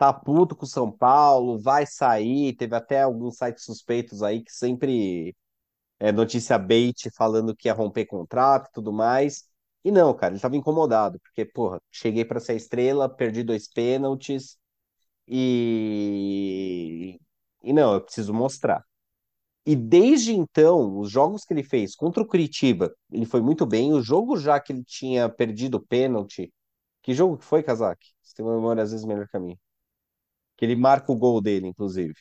tá 0.00 0.12
puto 0.14 0.56
com 0.56 0.64
o 0.64 0.68
São 0.68 0.90
Paulo, 0.90 1.60
vai 1.60 1.86
sair". 1.86 2.54
Teve 2.56 2.74
até 2.76 3.02
alguns 3.02 3.36
sites 3.38 3.64
suspeitos 3.64 4.22
aí 4.22 4.42
que 4.42 4.52
sempre 4.52 5.36
é 5.98 6.12
notícia 6.12 6.58
bait 6.58 7.10
falando 7.16 7.54
que 7.56 7.68
ia 7.68 7.74
romper 7.74 8.06
contrato 8.06 8.68
e 8.70 8.72
tudo 8.72 8.92
mais. 8.92 9.44
E 9.84 9.90
não, 9.92 10.14
cara, 10.14 10.34
ele 10.34 10.40
tava 10.42 10.56
incomodado, 10.56 11.18
porque, 11.20 11.44
porra, 11.44 11.80
cheguei 11.90 12.24
para 12.24 12.40
ser 12.40 12.56
estrela, 12.56 13.08
perdi 13.08 13.42
dois 13.42 13.68
pênaltis 13.68 14.58
e. 15.28 17.18
E 17.62 17.72
não, 17.72 17.94
eu 17.94 18.00
preciso 18.02 18.32
mostrar. 18.34 18.84
E 19.66 19.76
desde 19.76 20.32
então, 20.34 20.98
os 20.98 21.10
jogos 21.10 21.44
que 21.44 21.52
ele 21.54 21.62
fez 21.62 21.94
contra 21.94 22.22
o 22.22 22.26
Curitiba, 22.26 22.94
ele 23.12 23.26
foi 23.26 23.40
muito 23.42 23.66
bem. 23.66 23.92
O 23.92 24.02
jogo 24.02 24.36
já 24.36 24.58
que 24.60 24.72
ele 24.72 24.84
tinha 24.84 25.28
perdido 25.28 25.76
o 25.76 25.86
pênalti, 25.86 26.52
que 27.02 27.14
jogo 27.14 27.38
que 27.38 27.44
foi, 27.44 27.62
Kazak? 27.62 28.00
Você 28.22 28.34
tem 28.36 28.44
uma 28.44 28.54
memória 28.56 28.82
às 28.82 28.90
vezes 28.92 29.06
melhor 29.06 29.28
que 29.28 29.36
a 29.36 29.40
minha. 29.40 29.58
Que 30.60 30.66
ele 30.66 30.76
marca 30.76 31.10
o 31.10 31.16
gol 31.16 31.40
dele, 31.40 31.68
inclusive. 31.68 32.12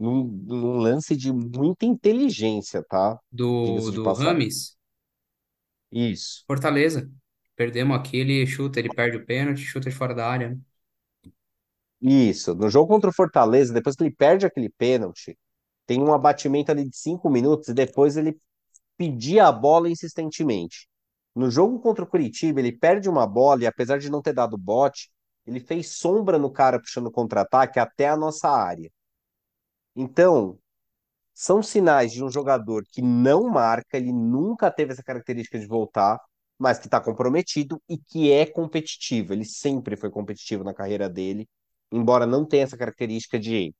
Num, 0.00 0.24
num 0.24 0.78
lance 0.78 1.16
de 1.16 1.32
muita 1.32 1.86
inteligência, 1.86 2.82
tá? 2.82 3.16
Do, 3.30 3.92
do. 3.92 4.12
Rames, 4.12 4.76
Isso. 5.92 6.42
Fortaleza. 6.44 7.08
Perdemos 7.54 7.96
aqui, 7.96 8.16
ele 8.16 8.44
chuta, 8.48 8.80
ele 8.80 8.92
perde 8.92 9.16
o 9.16 9.24
pênalti, 9.24 9.60
chuta 9.60 9.88
de 9.88 9.94
fora 9.94 10.12
da 10.12 10.28
área. 10.28 10.50
né? 10.50 10.58
Isso. 12.00 12.52
No 12.52 12.68
jogo 12.68 12.88
contra 12.88 13.10
o 13.10 13.12
Fortaleza, 13.12 13.72
depois 13.72 13.94
que 13.94 14.02
ele 14.02 14.10
perde 14.10 14.44
aquele 14.44 14.68
pênalti, 14.68 15.38
tem 15.86 16.02
um 16.02 16.12
abatimento 16.12 16.72
ali 16.72 16.84
de 16.84 16.96
cinco 16.96 17.30
minutos 17.30 17.68
e 17.68 17.74
depois 17.74 18.16
ele 18.16 18.36
pedia 18.96 19.46
a 19.46 19.52
bola 19.52 19.88
insistentemente. 19.88 20.88
No 21.32 21.48
jogo 21.48 21.78
contra 21.78 22.02
o 22.02 22.08
Curitiba, 22.08 22.58
ele 22.58 22.76
perde 22.76 23.08
uma 23.08 23.24
bola 23.24 23.62
e 23.62 23.66
apesar 23.68 23.98
de 23.98 24.10
não 24.10 24.20
ter 24.20 24.32
dado 24.32 24.58
bote, 24.58 25.08
ele 25.46 25.60
fez 25.60 25.96
sombra 25.98 26.38
no 26.38 26.50
cara 26.50 26.80
puxando 26.80 27.10
contra-ataque 27.10 27.78
até 27.78 28.08
a 28.08 28.16
nossa 28.16 28.48
área. 28.48 28.90
Então, 29.94 30.58
são 31.34 31.62
sinais 31.62 32.12
de 32.12 32.24
um 32.24 32.30
jogador 32.30 32.84
que 32.90 33.02
não 33.02 33.48
marca, 33.48 33.96
ele 33.98 34.12
nunca 34.12 34.70
teve 34.70 34.92
essa 34.92 35.02
característica 35.02 35.58
de 35.58 35.66
voltar, 35.66 36.20
mas 36.58 36.78
que 36.78 36.86
está 36.86 37.00
comprometido 37.00 37.80
e 37.88 37.98
que 37.98 38.32
é 38.32 38.46
competitivo. 38.46 39.32
Ele 39.32 39.44
sempre 39.44 39.96
foi 39.96 40.10
competitivo 40.10 40.64
na 40.64 40.74
carreira 40.74 41.08
dele, 41.08 41.48
embora 41.92 42.26
não 42.26 42.44
tenha 42.46 42.64
essa 42.64 42.76
característica 42.76 43.38
de 43.38 43.74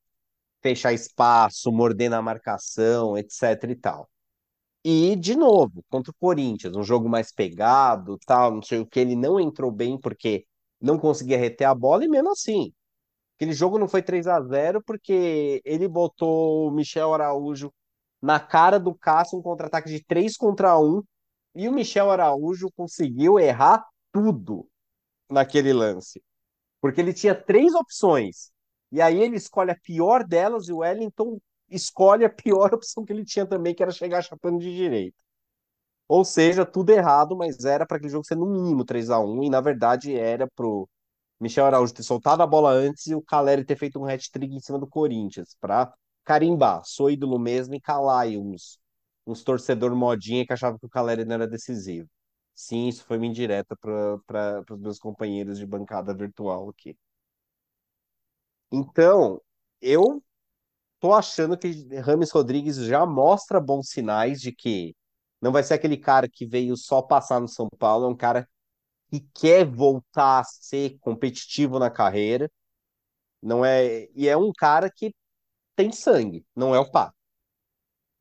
fechar 0.62 0.92
espaço, 0.92 1.72
morder 1.72 2.10
na 2.10 2.22
marcação, 2.22 3.16
etc 3.18 3.64
e 3.70 3.76
tal. 3.76 4.10
E, 4.84 5.16
de 5.16 5.34
novo, 5.36 5.84
contra 5.88 6.12
o 6.12 6.14
Corinthians, 6.14 6.76
um 6.76 6.82
jogo 6.84 7.08
mais 7.08 7.32
pegado, 7.32 8.18
tal, 8.26 8.52
não 8.54 8.62
sei 8.62 8.78
o 8.80 8.86
que, 8.86 9.00
ele 9.00 9.16
não 9.16 9.40
entrou 9.40 9.70
bem 9.70 9.98
porque 9.98 10.46
não 10.80 10.98
conseguia 10.98 11.38
reter 11.38 11.64
a 11.66 11.74
bola 11.74 12.04
e 12.04 12.08
mesmo 12.08 12.30
assim. 12.30 12.72
Aquele 13.36 13.52
jogo 13.52 13.78
não 13.78 13.88
foi 13.88 14.02
3 14.02 14.26
a 14.26 14.40
zero 14.42 14.82
porque 14.82 15.60
ele 15.64 15.86
botou 15.88 16.68
o 16.68 16.70
Michel 16.70 17.12
Araújo 17.12 17.72
na 18.22 18.40
cara 18.40 18.78
do 18.78 18.94
Cássio 18.94 19.38
um 19.38 19.42
contra-ataque 19.42 19.90
de 19.90 20.02
3 20.04 20.36
contra 20.36 20.78
um 20.78 21.02
e 21.54 21.68
o 21.68 21.72
Michel 21.72 22.10
Araújo 22.10 22.70
conseguiu 22.76 23.38
errar 23.38 23.84
tudo 24.12 24.68
naquele 25.30 25.72
lance. 25.72 26.22
Porque 26.80 27.00
ele 27.00 27.12
tinha 27.12 27.34
três 27.34 27.74
opções. 27.74 28.50
E 28.92 29.00
aí 29.00 29.20
ele 29.20 29.36
escolhe 29.36 29.70
a 29.70 29.78
pior 29.78 30.24
delas 30.24 30.68
e 30.68 30.72
o 30.72 30.78
Wellington 30.78 31.38
escolhe 31.68 32.24
a 32.24 32.30
pior 32.30 32.72
opção 32.74 33.04
que 33.04 33.12
ele 33.12 33.24
tinha 33.24 33.46
também, 33.46 33.74
que 33.74 33.82
era 33.82 33.92
chegar 33.92 34.22
chapando 34.22 34.58
de 34.58 34.74
direita. 34.74 35.16
Ou 36.08 36.24
seja, 36.24 36.64
tudo 36.64 36.90
errado, 36.90 37.36
mas 37.36 37.64
era 37.64 37.86
para 37.86 37.96
aquele 37.96 38.12
jogo 38.12 38.24
ser 38.26 38.36
no 38.36 38.46
mínimo 38.46 38.84
3 38.84 39.10
a 39.10 39.18
1 39.20 39.42
e 39.42 39.50
na 39.50 39.60
verdade 39.60 40.14
era 40.14 40.46
pro 40.54 40.88
Michel 41.40 41.66
Araújo 41.66 41.94
ter 41.94 42.02
soltado 42.04 42.42
a 42.42 42.46
bola 42.46 42.70
antes 42.72 43.06
e 43.08 43.14
o 43.14 43.22
Caleri 43.22 43.64
ter 43.64 43.76
feito 43.76 44.00
um 44.00 44.06
hat-trick 44.06 44.54
em 44.54 44.60
cima 44.60 44.78
do 44.78 44.86
Corinthians, 44.88 45.56
para 45.60 45.92
carimbar, 46.24 46.82
sou 46.84 47.10
ídolo 47.10 47.38
mesmo 47.38 47.74
e 47.74 47.80
calar 47.80 48.26
uns, 48.28 48.78
uns 49.26 49.42
torcedor 49.44 49.94
modinha 49.96 50.46
que 50.46 50.52
achavam 50.52 50.78
que 50.78 50.86
o 50.86 50.90
Caleri 50.90 51.24
não 51.24 51.34
era 51.36 51.46
decisivo. 51.48 52.08
Sim, 52.54 52.88
isso 52.88 53.04
foi 53.04 53.18
uma 53.18 53.26
indireta 53.26 53.76
para 53.76 54.64
os 54.70 54.80
meus 54.80 54.98
companheiros 54.98 55.58
de 55.58 55.66
bancada 55.66 56.14
virtual 56.14 56.70
aqui. 56.70 56.96
Então, 58.72 59.40
eu 59.80 60.22
tô 61.00 61.12
achando 61.14 61.58
que 61.58 61.70
Rames 62.00 62.30
Rodrigues 62.32 62.76
já 62.78 63.06
mostra 63.06 63.60
bons 63.60 63.90
sinais 63.90 64.40
de 64.40 64.52
que 64.52 64.94
não 65.46 65.52
vai 65.52 65.62
ser 65.62 65.74
aquele 65.74 65.96
cara 65.96 66.28
que 66.28 66.44
veio 66.44 66.76
só 66.76 67.00
passar 67.00 67.40
no 67.40 67.46
São 67.48 67.68
Paulo, 67.78 68.06
é 68.06 68.08
um 68.08 68.16
cara 68.16 68.48
que 69.10 69.20
quer 69.34 69.64
voltar 69.64 70.40
a 70.40 70.44
ser 70.44 70.98
competitivo 71.00 71.78
na 71.78 71.90
carreira. 71.90 72.50
Não 73.42 73.64
é, 73.64 74.08
e 74.14 74.28
é 74.28 74.36
um 74.36 74.52
cara 74.52 74.90
que 74.90 75.14
tem 75.76 75.92
sangue, 75.92 76.46
não 76.56 76.74
é 76.74 76.80
o 76.80 76.90
Pato. 76.90 77.16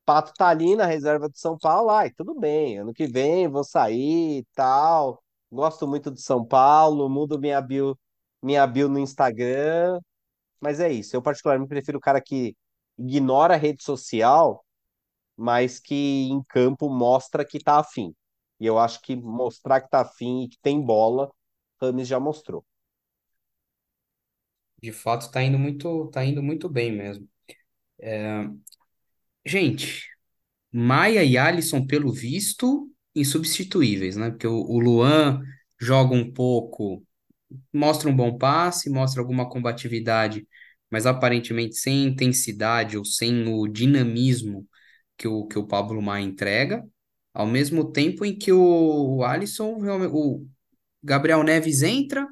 Pato 0.04 0.32
tá 0.34 0.48
ali 0.48 0.76
na 0.76 0.86
reserva 0.86 1.28
de 1.28 1.38
São 1.38 1.58
Paulo, 1.58 1.90
ai, 1.90 2.10
tudo 2.12 2.34
bem, 2.38 2.78
ano 2.78 2.92
que 2.94 3.06
vem 3.08 3.48
vou 3.48 3.64
sair 3.64 4.40
e 4.40 4.46
tal. 4.54 5.22
Gosto 5.50 5.86
muito 5.86 6.10
de 6.12 6.20
São 6.22 6.44
Paulo, 6.44 7.08
mudo 7.08 7.38
minha 7.40 7.60
bio, 7.60 7.98
minha 8.42 8.66
bio 8.66 8.88
no 8.88 8.98
Instagram, 9.00 10.00
mas 10.60 10.80
é 10.80 10.92
isso. 10.92 11.16
Eu 11.16 11.22
particularmente 11.22 11.70
prefiro 11.70 11.98
o 11.98 12.00
cara 12.00 12.20
que 12.20 12.56
ignora 12.98 13.54
a 13.54 13.58
rede 13.58 13.82
social, 13.84 14.65
mas 15.36 15.78
que 15.80 15.94
em 16.30 16.42
campo 16.44 16.88
mostra 16.88 17.44
que 17.44 17.58
tá 17.58 17.78
afim. 17.78 18.14
E 18.60 18.66
eu 18.66 18.78
acho 18.78 19.00
que 19.02 19.16
mostrar 19.16 19.80
que 19.82 19.90
tá 19.90 20.00
afim 20.02 20.44
e 20.44 20.48
que 20.48 20.58
tem 20.62 20.80
bola, 20.80 21.30
Rames 21.80 22.08
já 22.08 22.18
mostrou. 22.20 22.64
De 24.82 24.90
fato, 24.92 25.30
tá 25.30 25.42
indo 25.42 25.58
muito, 25.58 26.08
tá 26.08 26.24
indo 26.24 26.42
muito 26.42 26.66
bem 26.68 26.90
mesmo. 26.92 27.28
Gente, 29.44 30.08
Maia 30.72 31.24
e 31.24 31.38
Alisson, 31.38 31.86
pelo 31.86 32.12
visto, 32.12 32.90
insubstituíveis, 33.14 34.16
né? 34.16 34.30
Porque 34.30 34.46
o, 34.46 34.54
o 34.56 34.80
Luan 34.80 35.42
joga 35.80 36.14
um 36.14 36.32
pouco, 36.32 37.04
mostra 37.72 38.10
um 38.10 38.16
bom 38.16 38.38
passe, 38.38 38.90
mostra 38.90 39.22
alguma 39.22 39.48
combatividade, 39.48 40.46
mas 40.90 41.06
aparentemente 41.06 41.76
sem 41.76 42.04
intensidade 42.06 42.98
ou 42.98 43.04
sem 43.04 43.48
o 43.48 43.68
dinamismo 43.68 44.66
que 45.16 45.28
o, 45.28 45.46
que 45.46 45.58
o 45.58 45.66
Pablo 45.66 46.00
Maia 46.02 46.24
entrega. 46.24 46.84
Ao 47.34 47.46
mesmo 47.46 47.92
tempo 47.92 48.24
em 48.24 48.36
que 48.38 48.52
o, 48.52 49.16
o 49.18 49.24
Alisson, 49.24 49.74
o 50.12 50.46
Gabriel 51.02 51.42
Neves 51.44 51.82
entra, 51.82 52.26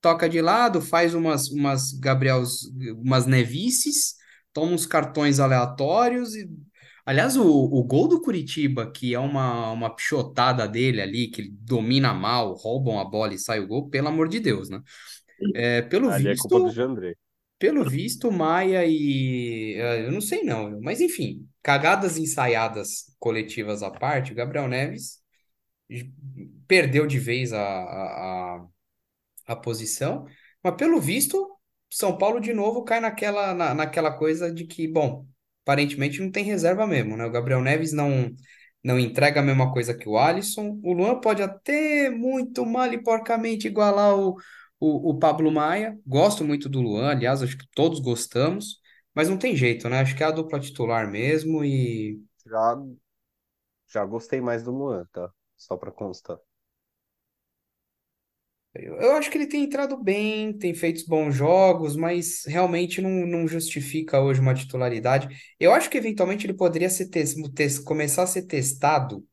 toca 0.00 0.28
de 0.28 0.40
lado, 0.40 0.80
faz 0.80 1.14
umas, 1.14 1.48
umas 1.50 1.92
Gabriels, 1.92 2.62
umas 2.96 3.26
nevices, 3.26 4.16
toma 4.52 4.72
uns 4.72 4.86
cartões 4.86 5.40
aleatórios 5.40 6.34
e 6.34 6.48
Aliás, 7.04 7.36
o, 7.36 7.44
o 7.46 7.82
gol 7.84 8.08
do 8.08 8.20
Curitiba, 8.22 8.90
que 8.90 9.12
é 9.14 9.18
uma, 9.18 9.72
uma 9.72 9.94
pichotada 9.94 10.68
dele 10.68 11.00
ali, 11.02 11.28
que 11.30 11.40
ele 11.42 11.50
domina 11.50 12.14
mal, 12.14 12.54
roubam 12.54 12.98
a 13.00 13.04
bola 13.04 13.34
e 13.34 13.38
sai 13.38 13.58
o 13.60 13.66
gol, 13.66 13.90
pelo 13.90 14.08
amor 14.08 14.28
de 14.28 14.40
Deus, 14.40 14.68
né? 14.70 14.80
É, 15.54 15.82
pelo 15.82 16.10
Ali 16.10 16.30
é 16.30 16.36
culpa 16.36 16.60
do 16.60 16.70
visto, 16.70 16.86
pelo 17.58 17.84
visto, 17.84 18.30
Maia 18.32 18.84
e. 18.86 19.74
eh, 19.76 20.06
Eu 20.06 20.12
não 20.12 20.20
sei 20.20 20.42
não, 20.44 20.80
mas 20.82 21.00
enfim, 21.00 21.48
cagadas 21.62 22.16
ensaiadas 22.18 23.14
coletivas 23.18 23.82
à 23.82 23.90
parte, 23.90 24.32
o 24.32 24.34
Gabriel 24.34 24.68
Neves 24.68 25.22
perdeu 26.66 27.06
de 27.06 27.18
vez 27.18 27.52
a, 27.52 27.60
a, 27.60 28.66
a 29.46 29.56
posição, 29.56 30.26
mas 30.62 30.74
pelo 30.76 31.00
visto, 31.00 31.48
São 31.90 32.16
Paulo 32.16 32.40
de 32.40 32.52
novo 32.54 32.84
cai 32.84 33.00
naquela, 33.00 33.54
na, 33.54 33.74
naquela 33.74 34.12
coisa 34.12 34.52
de 34.52 34.66
que, 34.66 34.88
bom, 34.88 35.26
aparentemente 35.62 36.20
não 36.20 36.30
tem 36.30 36.44
reserva 36.44 36.86
mesmo, 36.86 37.16
né? 37.16 37.26
O 37.26 37.30
Gabriel 37.30 37.62
Neves 37.62 37.92
não, 37.92 38.34
não 38.82 38.98
entrega 38.98 39.40
a 39.40 39.42
mesma 39.42 39.72
coisa 39.72 39.94
que 39.94 40.08
o 40.08 40.18
Alisson, 40.18 40.80
o 40.82 40.92
Luan 40.92 41.20
pode 41.20 41.42
até 41.42 42.10
muito 42.10 42.64
mal 42.66 42.92
e 42.92 43.02
porcamente 43.02 43.66
igualar 43.68 44.16
o, 44.18 44.36
o, 44.80 45.10
o 45.10 45.18
Pablo 45.18 45.50
Maia, 45.52 45.98
gosto 46.06 46.44
muito 46.44 46.68
do 46.68 46.80
Luan, 46.80 47.10
aliás, 47.10 47.42
acho 47.42 47.56
que 47.58 47.66
todos 47.74 48.00
gostamos, 48.00 48.80
mas 49.14 49.28
não 49.28 49.38
tem 49.38 49.56
jeito, 49.56 49.88
né? 49.88 50.00
Acho 50.00 50.16
que 50.16 50.22
é 50.22 50.26
a 50.26 50.30
dupla 50.30 50.60
titular 50.60 51.10
mesmo 51.10 51.64
e 51.64 52.20
Já, 52.46 52.76
já 53.86 54.04
gostei 54.04 54.40
mais 54.40 54.62
do 54.64 54.72
Luan, 54.72 55.06
tá? 55.12 55.32
Só 55.56 55.76
pra 55.76 55.92
constar. 55.92 56.38
Eu 58.74 58.96
eu 59.00 59.12
acho 59.16 59.30
que 59.30 59.36
ele 59.36 59.46
tem 59.46 59.64
entrado 59.64 59.96
bem, 60.02 60.52
tem 60.56 60.74
feito 60.74 61.04
bons 61.06 61.34
jogos, 61.34 61.94
mas 61.96 62.44
realmente 62.46 63.00
não, 63.02 63.10
não 63.26 63.46
justifica 63.46 64.20
hoje 64.20 64.40
uma 64.40 64.54
titularidade. 64.54 65.28
Eu 65.60 65.72
acho 65.72 65.90
que 65.90 65.98
eventualmente 65.98 66.46
ele 66.46 66.54
poderia 66.54 66.88
ser 66.88 67.08
começar 67.84 68.22
a 68.22 68.26
ser 68.26 68.42
testado 68.46 69.26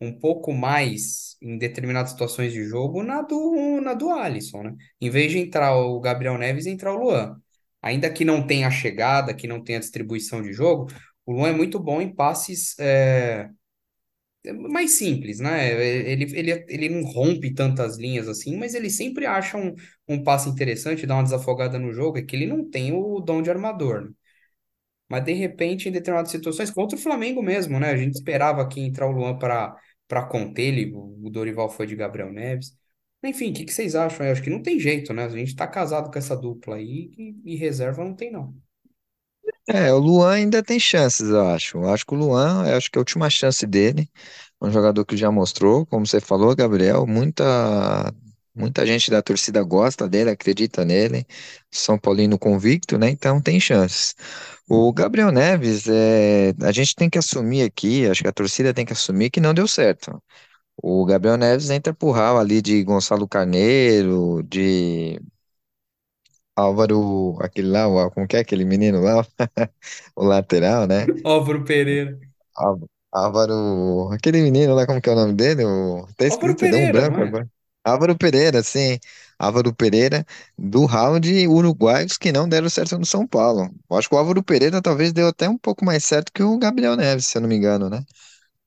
um 0.00 0.12
pouco 0.18 0.52
mais 0.54 1.36
em 1.42 1.58
determinadas 1.58 2.12
situações 2.12 2.52
de 2.52 2.64
jogo 2.64 3.02
na 3.04 3.22
do, 3.22 3.80
na 3.82 3.94
do 3.94 4.10
Alisson, 4.10 4.62
né? 4.64 4.76
Em 5.00 5.10
vez 5.10 5.32
de 5.32 5.38
entrar 5.38 5.76
o 5.76 6.00
Gabriel 6.00 6.38
Neves, 6.38 6.66
entrar 6.66 6.94
o 6.94 6.98
Luan. 6.98 7.40
Ainda 7.82 8.10
que 8.12 8.24
não 8.24 8.46
tenha 8.46 8.70
chegada, 8.70 9.34
que 9.34 9.46
não 9.48 9.62
tenha 9.62 9.80
distribuição 9.80 10.42
de 10.42 10.52
jogo, 10.52 10.88
o 11.26 11.32
Luan 11.32 11.48
é 11.50 11.52
muito 11.52 11.78
bom 11.80 12.00
em 12.00 12.14
passes. 12.14 12.78
é, 12.78 13.50
mais 14.70 14.92
simples, 14.92 15.38
né? 15.38 15.70
Ele, 16.10 16.24
ele, 16.36 16.64
ele 16.68 16.88
não 16.88 17.02
rompe 17.12 17.54
tantas 17.54 17.96
linhas 17.96 18.28
assim, 18.28 18.56
mas 18.56 18.74
ele 18.74 18.90
sempre 18.90 19.24
acha 19.26 19.56
um, 19.56 19.74
um 20.08 20.22
passe 20.22 20.48
interessante, 20.48 21.06
dá 21.06 21.14
uma 21.14 21.22
desafogada 21.22 21.78
no 21.78 21.92
jogo, 21.92 22.18
é 22.18 22.22
que 22.22 22.34
ele 22.34 22.46
não 22.46 22.68
tem 22.68 22.92
o 22.92 23.20
dom 23.20 23.40
de 23.42 23.50
armador, 23.50 24.02
né? 24.06 24.10
Mas 25.08 25.24
de 25.24 25.32
repente, 25.34 25.88
em 25.88 25.92
determinadas 25.92 26.30
situações, 26.32 26.70
contra 26.70 26.96
o 26.98 27.00
Flamengo 27.00 27.42
mesmo, 27.42 27.78
né? 27.80 27.90
A 27.90 27.96
gente 27.96 28.14
esperava 28.14 28.66
que 28.68 28.80
entrar 28.80 29.06
o 29.08 29.12
Luan 29.12 29.38
para 29.38 29.76
para 30.08 30.26
conter 30.26 30.64
ele, 30.64 30.92
o 30.94 31.30
Dorival 31.30 31.70
foi 31.70 31.86
de 31.86 31.96
Gabriel 31.96 32.30
Neves. 32.32 32.76
Enfim, 33.24 33.50
o 33.50 33.54
que, 33.54 33.72
vocês 33.72 33.94
acham? 33.94 34.26
Eu 34.26 34.32
acho 34.32 34.42
que 34.42 34.50
não 34.50 34.62
tem 34.62 34.80
jeito, 34.80 35.12
né? 35.12 35.24
A 35.24 35.28
gente 35.28 35.54
tá 35.54 35.66
casado 35.66 36.10
com 36.10 36.18
essa 36.18 36.36
dupla 36.36 36.76
aí 36.76 37.12
e, 37.16 37.54
e 37.54 37.56
reserva 37.56 38.02
não 38.02 38.14
tem, 38.14 38.32
não. 38.32 38.54
É, 39.68 39.92
o 39.92 39.98
Luan 39.98 40.32
ainda 40.34 40.62
tem 40.62 40.78
chances, 40.78 41.28
eu 41.28 41.46
acho. 41.48 41.78
Eu 41.78 41.88
acho 41.88 42.04
que 42.04 42.14
o 42.14 42.16
Luan, 42.16 42.66
eu 42.68 42.76
acho 42.76 42.90
que 42.90 42.98
é 42.98 43.00
a 43.00 43.02
última 43.02 43.30
chance 43.30 43.66
dele. 43.66 44.08
Um 44.60 44.70
jogador 44.70 45.04
que 45.04 45.16
já 45.16 45.30
mostrou, 45.30 45.86
como 45.86 46.06
você 46.06 46.20
falou, 46.20 46.54
Gabriel, 46.54 47.06
muita 47.06 48.12
muita 48.54 48.86
gente 48.86 49.10
da 49.10 49.22
torcida 49.22 49.62
gosta 49.62 50.08
dele, 50.08 50.30
acredita 50.30 50.84
nele. 50.84 51.26
São 51.70 51.98
Paulino 51.98 52.38
convicto, 52.38 52.98
né? 52.98 53.08
Então 53.10 53.40
tem 53.40 53.58
chances. 53.60 54.14
O 54.68 54.92
Gabriel 54.92 55.32
Neves, 55.32 55.86
é, 55.88 56.54
a 56.62 56.72
gente 56.72 56.94
tem 56.94 57.08
que 57.10 57.18
assumir 57.18 57.62
aqui, 57.62 58.06
acho 58.06 58.22
que 58.22 58.28
a 58.28 58.32
torcida 58.32 58.74
tem 58.74 58.84
que 58.86 58.92
assumir 58.92 59.30
que 59.30 59.40
não 59.40 59.54
deu 59.54 59.66
certo. 59.68 60.22
O 60.76 61.04
Gabriel 61.06 61.36
Neves 61.38 61.70
entra 61.70 61.94
pro 61.94 62.10
ralo 62.10 62.38
ali 62.38 62.60
de 62.62 62.82
Gonçalo 62.84 63.26
Carneiro, 63.28 64.42
de 64.42 65.18
Álvaro, 66.56 67.38
aquele 67.40 67.68
lá, 67.68 67.88
o- 67.88 68.10
como 68.10 68.26
que 68.28 68.36
é 68.36 68.40
aquele 68.40 68.64
menino 68.64 69.00
lá, 69.00 69.26
o 70.16 70.24
lateral, 70.24 70.86
né? 70.86 71.08
Álvaro 71.24 71.64
Pereira. 71.64 72.18
Álvaro, 72.56 72.88
Álvaro- 73.12 74.12
aquele 74.12 74.42
menino 74.42 74.74
lá, 74.74 74.86
como 74.86 75.00
que 75.00 75.08
é 75.08 75.12
o 75.12 75.16
nome 75.16 75.34
dele? 75.34 75.64
O, 75.64 76.06
tá 76.16 76.26
Álvaro 76.26 76.56
escrito, 76.56 76.66
deu 76.68 76.80
um 76.80 76.90
Pereira, 76.90 77.04
não 77.04 77.16
branco 77.16 77.20
é? 77.20 77.22
agora. 77.22 77.48
Álvaro 77.84 78.16
Pereira, 78.16 78.62
sim. 78.62 78.98
Álvaro 79.38 79.74
Pereira, 79.74 80.24
do 80.56 80.84
round 80.86 81.28
uruguaios 81.48 82.16
que 82.16 82.30
não 82.32 82.48
deram 82.48 82.70
certo 82.70 82.96
no 82.98 83.04
São 83.04 83.26
Paulo. 83.26 83.68
Eu 83.90 83.96
acho 83.96 84.08
que 84.08 84.14
o 84.14 84.18
Álvaro 84.18 84.42
Pereira 84.42 84.80
talvez 84.80 85.12
deu 85.12 85.26
até 85.28 85.48
um 85.48 85.58
pouco 85.58 85.84
mais 85.84 86.04
certo 86.04 86.32
que 86.32 86.42
o 86.42 86.58
Gabriel 86.58 86.94
Neves, 86.96 87.26
se 87.26 87.36
eu 87.38 87.42
não 87.42 87.48
me 87.48 87.56
engano, 87.56 87.90
né? 87.90 88.04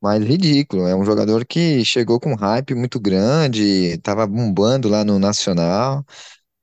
Mas 0.06 0.24
ridículo, 0.24 0.86
é 0.88 0.96
um 0.96 1.04
jogador 1.04 1.44
que 1.46 1.84
chegou 1.84 2.20
com 2.20 2.34
um 2.34 2.36
hype 2.36 2.76
muito 2.76 3.00
grande, 3.00 3.98
tava 4.04 4.28
bombando 4.28 4.88
lá 4.88 5.04
no 5.04 5.18
Nacional. 5.18 6.06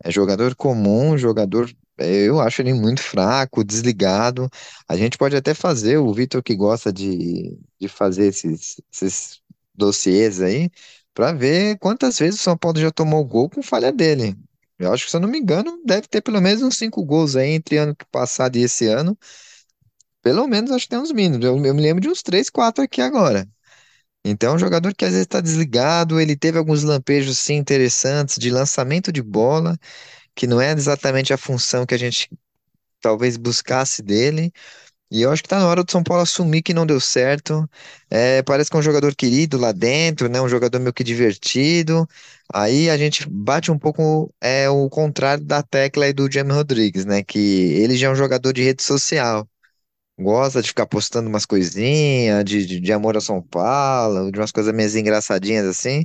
É 0.05 0.11
jogador 0.11 0.55
comum, 0.57 1.19
jogador. 1.19 1.71
Eu 1.99 2.41
acho 2.41 2.63
ele 2.63 2.75
muito 2.75 3.03
fraco, 3.03 3.65
desligado. 3.65 4.49
A 4.89 4.97
gente 4.97 5.19
pode 5.19 5.37
até 5.37 5.55
fazer, 5.55 5.99
o 5.99 6.13
Vitor 6.15 6.43
que 6.43 6.55
gosta 6.57 6.93
de, 6.93 7.59
de 7.81 7.89
fazer 7.89 8.29
esses, 8.29 8.81
esses 8.93 9.41
dossiês 9.75 10.41
aí, 10.41 10.71
para 11.15 11.33
ver 11.33 11.79
quantas 11.79 12.19
vezes 12.19 12.41
o 12.41 12.45
São 12.45 12.57
Paulo 12.59 12.79
já 12.81 12.91
tomou 12.93 13.25
gol 13.25 13.51
com 13.51 13.63
falha 13.63 13.93
dele. 13.93 14.37
Eu 14.79 14.93
acho 14.93 15.05
que, 15.07 15.11
se 15.11 15.17
eu 15.17 15.21
não 15.21 15.29
me 15.29 15.39
engano, 15.41 15.81
deve 15.85 16.09
ter 16.09 16.23
pelo 16.23 16.41
menos 16.41 16.63
uns 16.63 16.77
cinco 16.79 17.05
gols 17.05 17.37
aí 17.37 17.51
entre 17.51 17.79
ano 17.79 17.97
passado 18.13 18.57
e 18.57 18.63
esse 18.65 18.87
ano. 18.89 19.17
Pelo 20.23 20.47
menos 20.47 20.71
acho 20.71 20.85
que 20.85 20.91
tem 20.91 20.99
uns 20.99 21.13
mínimos. 21.13 21.45
Eu, 21.45 21.57
eu 21.65 21.75
me 21.75 21.83
lembro 21.83 22.01
de 22.01 22.09
uns 22.09 22.23
três, 22.23 22.49
quatro 22.51 22.83
aqui 22.85 23.01
agora. 23.01 23.49
Então, 24.25 24.53
é 24.53 24.57
um 24.57 24.59
jogador 24.59 24.95
que 24.95 25.05
às 25.05 25.13
vezes 25.13 25.27
está 25.27 25.41
desligado, 25.41 26.21
ele 26.21 26.37
teve 26.37 26.59
alguns 26.59 26.83
lampejos 26.85 27.39
sim 27.39 27.55
interessantes 27.57 28.37
de 28.39 28.51
lançamento 28.51 29.13
de 29.13 29.23
bola, 29.23 29.79
que 30.35 30.47
não 30.47 30.61
é 30.61 30.73
exatamente 30.73 31.33
a 31.33 31.39
função 31.39 31.87
que 31.87 31.95
a 31.95 31.99
gente 31.99 32.31
talvez 33.01 33.37
buscasse 33.37 34.03
dele. 34.03 34.53
E 35.11 35.23
eu 35.23 35.31
acho 35.33 35.43
que 35.43 35.49
tá 35.49 35.59
na 35.61 35.67
hora 35.69 35.85
do 35.85 35.91
São 35.93 36.03
Paulo 36.05 36.23
assumir 36.23 36.63
que 36.63 36.75
não 36.75 36.87
deu 36.87 37.01
certo. 37.01 37.69
É, 38.11 38.43
parece 38.43 38.71
que 38.71 38.77
é 38.77 38.81
um 38.81 38.83
jogador 38.83 39.15
querido 39.15 39.59
lá 39.59 39.73
dentro, 39.73 40.29
né? 40.29 40.41
Um 40.41 40.49
jogador 40.49 40.81
meio 40.81 40.93
que 40.95 41.05
divertido. 41.05 42.09
Aí 42.53 42.91
a 42.91 42.97
gente 42.99 43.29
bate 43.31 43.71
um 43.73 43.79
pouco 43.79 44.33
é, 44.41 44.69
o 44.71 44.89
contrário 44.91 45.45
da 45.45 45.63
tecla 45.63 46.07
aí 46.07 46.13
do 46.15 46.31
James 46.33 46.55
Rodrigues, 46.55 47.05
né? 47.07 47.23
Que 47.25 47.39
ele 47.83 47.97
já 47.97 48.09
é 48.09 48.11
um 48.13 48.17
jogador 48.17 48.53
de 48.55 48.63
rede 48.65 48.83
social. 48.83 49.49
Gosta 50.19 50.61
de 50.63 50.69
ficar 50.69 50.87
postando 50.87 51.29
umas 51.29 51.47
coisinhas 51.47 52.45
de, 52.45 52.67
de, 52.67 52.81
de 52.81 52.93
amor 52.93 53.17
a 53.17 53.21
São 53.21 53.43
Paulo, 53.43 54.31
de 54.31 54.39
umas 54.39 54.53
coisas 54.53 54.73
meio 54.75 54.99
engraçadinhas 54.99 55.67
assim. 55.67 56.05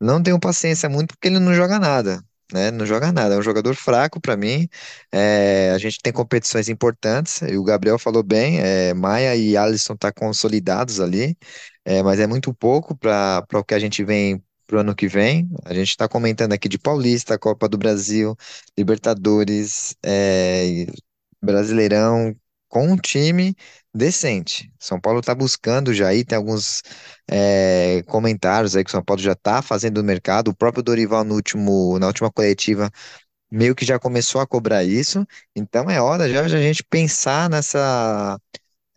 Não 0.00 0.22
tenho 0.22 0.38
paciência 0.40 0.88
muito 0.88 1.08
porque 1.14 1.28
ele 1.28 1.38
não 1.40 1.52
joga 1.54 1.78
nada, 1.78 2.22
né? 2.52 2.70
Não 2.70 2.86
joga 2.86 3.12
nada. 3.12 3.34
É 3.34 3.38
um 3.38 3.42
jogador 3.42 3.74
fraco 3.74 4.20
para 4.20 4.36
mim. 4.36 4.68
É, 5.12 5.72
a 5.74 5.78
gente 5.78 5.98
tem 6.00 6.12
competições 6.12 6.68
importantes, 6.68 7.42
e 7.42 7.56
o 7.56 7.64
Gabriel 7.64 7.98
falou 7.98 8.22
bem, 8.22 8.60
é, 8.60 8.94
Maia 8.94 9.36
e 9.36 9.56
Alisson 9.56 9.96
tá 9.96 10.12
consolidados 10.12 11.00
ali, 11.00 11.36
é, 11.84 12.02
mas 12.02 12.20
é 12.20 12.26
muito 12.26 12.54
pouco 12.54 12.96
para 12.96 13.44
o 13.54 13.64
que 13.64 13.74
a 13.74 13.78
gente 13.78 14.04
vem 14.04 14.42
pro 14.66 14.78
ano 14.80 14.94
que 14.94 15.08
vem. 15.08 15.50
A 15.64 15.74
gente 15.74 15.90
está 15.90 16.08
comentando 16.08 16.52
aqui 16.52 16.68
de 16.68 16.78
Paulista, 16.78 17.38
Copa 17.38 17.68
do 17.68 17.76
Brasil, 17.78 18.36
Libertadores, 18.78 19.96
é, 20.04 20.86
Brasileirão 21.42 22.34
com 22.68 22.86
um 22.88 22.96
time 22.96 23.54
decente. 23.94 24.72
São 24.78 25.00
Paulo 25.00 25.20
está 25.20 25.34
buscando 25.34 25.92
já 25.94 26.08
aí, 26.08 26.24
tem 26.24 26.36
alguns 26.36 26.82
é, 27.30 28.02
comentários 28.06 28.76
aí 28.76 28.84
que 28.84 28.90
o 28.90 28.92
São 28.92 29.02
Paulo 29.04 29.22
já 29.22 29.32
está 29.32 29.62
fazendo 29.62 30.02
no 30.02 30.06
mercado. 30.06 30.48
O 30.48 30.56
próprio 30.56 30.82
Dorival 30.82 31.24
no 31.24 31.34
último, 31.34 31.98
na 31.98 32.06
última 32.06 32.30
coletiva 32.30 32.90
meio 33.50 33.74
que 33.74 33.84
já 33.84 33.98
começou 33.98 34.40
a 34.40 34.46
cobrar 34.46 34.84
isso. 34.84 35.26
Então 35.56 35.90
é 35.90 36.00
hora 36.00 36.28
já 36.28 36.42
de 36.46 36.56
a 36.56 36.60
gente 36.60 36.84
pensar 36.84 37.48
nessa 37.50 38.38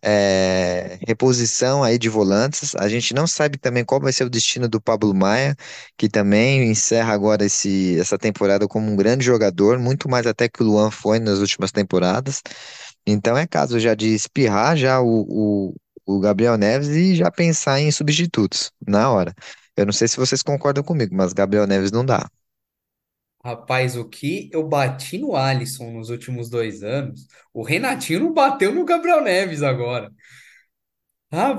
é, 0.04 0.98
reposição 1.06 1.82
aí 1.84 1.98
de 1.98 2.08
volantes. 2.08 2.74
A 2.76 2.88
gente 2.88 3.14
não 3.14 3.26
sabe 3.26 3.58
também 3.58 3.84
qual 3.84 4.00
vai 4.00 4.12
ser 4.12 4.24
o 4.24 4.30
destino 4.30 4.68
do 4.68 4.80
Pablo 4.80 5.14
Maia, 5.14 5.56
que 5.96 6.08
também 6.08 6.70
encerra 6.70 7.12
agora 7.12 7.44
esse, 7.44 7.98
essa 7.98 8.18
temporada 8.18 8.66
como 8.68 8.90
um 8.90 8.96
grande 8.96 9.24
jogador, 9.24 9.78
muito 9.78 10.08
mais 10.08 10.26
até 10.26 10.48
que 10.48 10.62
o 10.62 10.66
Luan 10.66 10.90
foi 10.90 11.18
nas 11.20 11.38
últimas 11.38 11.70
temporadas. 11.72 12.42
Então 13.06 13.36
é 13.36 13.46
caso 13.46 13.78
já 13.80 13.94
de 13.94 14.08
espirrar 14.14 14.76
já 14.76 15.00
o, 15.00 15.70
o, 15.70 15.74
o 16.06 16.20
Gabriel 16.20 16.56
Neves 16.56 16.88
e 16.88 17.14
já 17.16 17.30
pensar 17.30 17.80
em 17.80 17.90
substitutos 17.90 18.70
na 18.86 19.10
hora. 19.10 19.34
Eu 19.76 19.86
não 19.86 19.92
sei 19.92 20.08
se 20.08 20.16
vocês 20.16 20.42
concordam 20.42 20.84
comigo, 20.84 21.14
mas 21.14 21.32
Gabriel 21.32 21.66
Neves 21.66 21.90
não 21.92 22.04
dá. 22.04 22.28
Rapaz, 23.44 23.96
o 23.96 24.04
que 24.08 24.48
eu 24.52 24.68
bati 24.68 25.18
no 25.18 25.34
Alisson 25.34 25.90
nos 25.92 26.10
últimos 26.10 26.48
dois 26.48 26.82
anos, 26.84 27.26
o 27.52 27.62
Renatinho 27.62 28.20
não 28.20 28.32
bateu 28.32 28.72
no 28.72 28.84
Gabriel 28.84 29.20
Neves 29.20 29.62
agora. 29.62 30.12
Ah, 31.34 31.58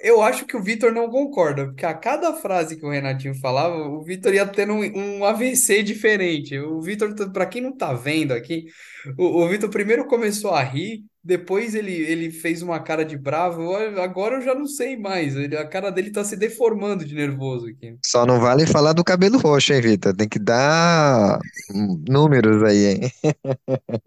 eu 0.00 0.22
acho 0.22 0.46
que 0.46 0.56
o 0.56 0.62
Vitor 0.62 0.90
não 0.92 1.10
concorda, 1.10 1.66
porque 1.66 1.84
a 1.84 1.92
cada 1.92 2.32
frase 2.32 2.76
que 2.78 2.86
o 2.86 2.90
Renatinho 2.90 3.34
falava, 3.34 3.76
o 3.76 4.02
Vitor 4.02 4.32
ia 4.32 4.46
tendo 4.46 4.72
um, 4.72 5.18
um 5.20 5.24
AVC 5.24 5.82
diferente. 5.82 6.58
O 6.58 6.80
Vitor, 6.80 7.14
para 7.30 7.44
quem 7.44 7.60
não 7.60 7.76
tá 7.76 7.92
vendo 7.92 8.32
aqui, 8.32 8.64
o, 9.18 9.42
o 9.44 9.48
Vitor 9.48 9.68
primeiro 9.68 10.06
começou 10.06 10.52
a 10.52 10.62
rir, 10.62 11.04
depois 11.22 11.74
ele, 11.74 11.92
ele 11.92 12.30
fez 12.30 12.62
uma 12.62 12.80
cara 12.82 13.04
de 13.04 13.18
bravo, 13.18 13.74
agora 14.00 14.36
eu 14.36 14.42
já 14.42 14.54
não 14.54 14.66
sei 14.66 14.96
mais. 14.96 15.36
Ele- 15.36 15.56
a 15.58 15.68
cara 15.68 15.90
dele 15.90 16.10
tá 16.10 16.24
se 16.24 16.34
deformando 16.36 17.04
de 17.04 17.14
nervoso 17.14 17.66
aqui. 17.68 17.98
Só 18.04 18.26
não 18.26 18.40
vale 18.40 18.66
falar 18.66 18.92
do 18.92 19.04
cabelo 19.04 19.38
roxo, 19.38 19.72
hein, 19.72 19.80
Vitor? 19.80 20.14
Tem 20.14 20.28
que 20.28 20.38
dar 20.38 21.38
números 22.08 22.62
aí, 22.64 22.86
hein? 22.86 23.12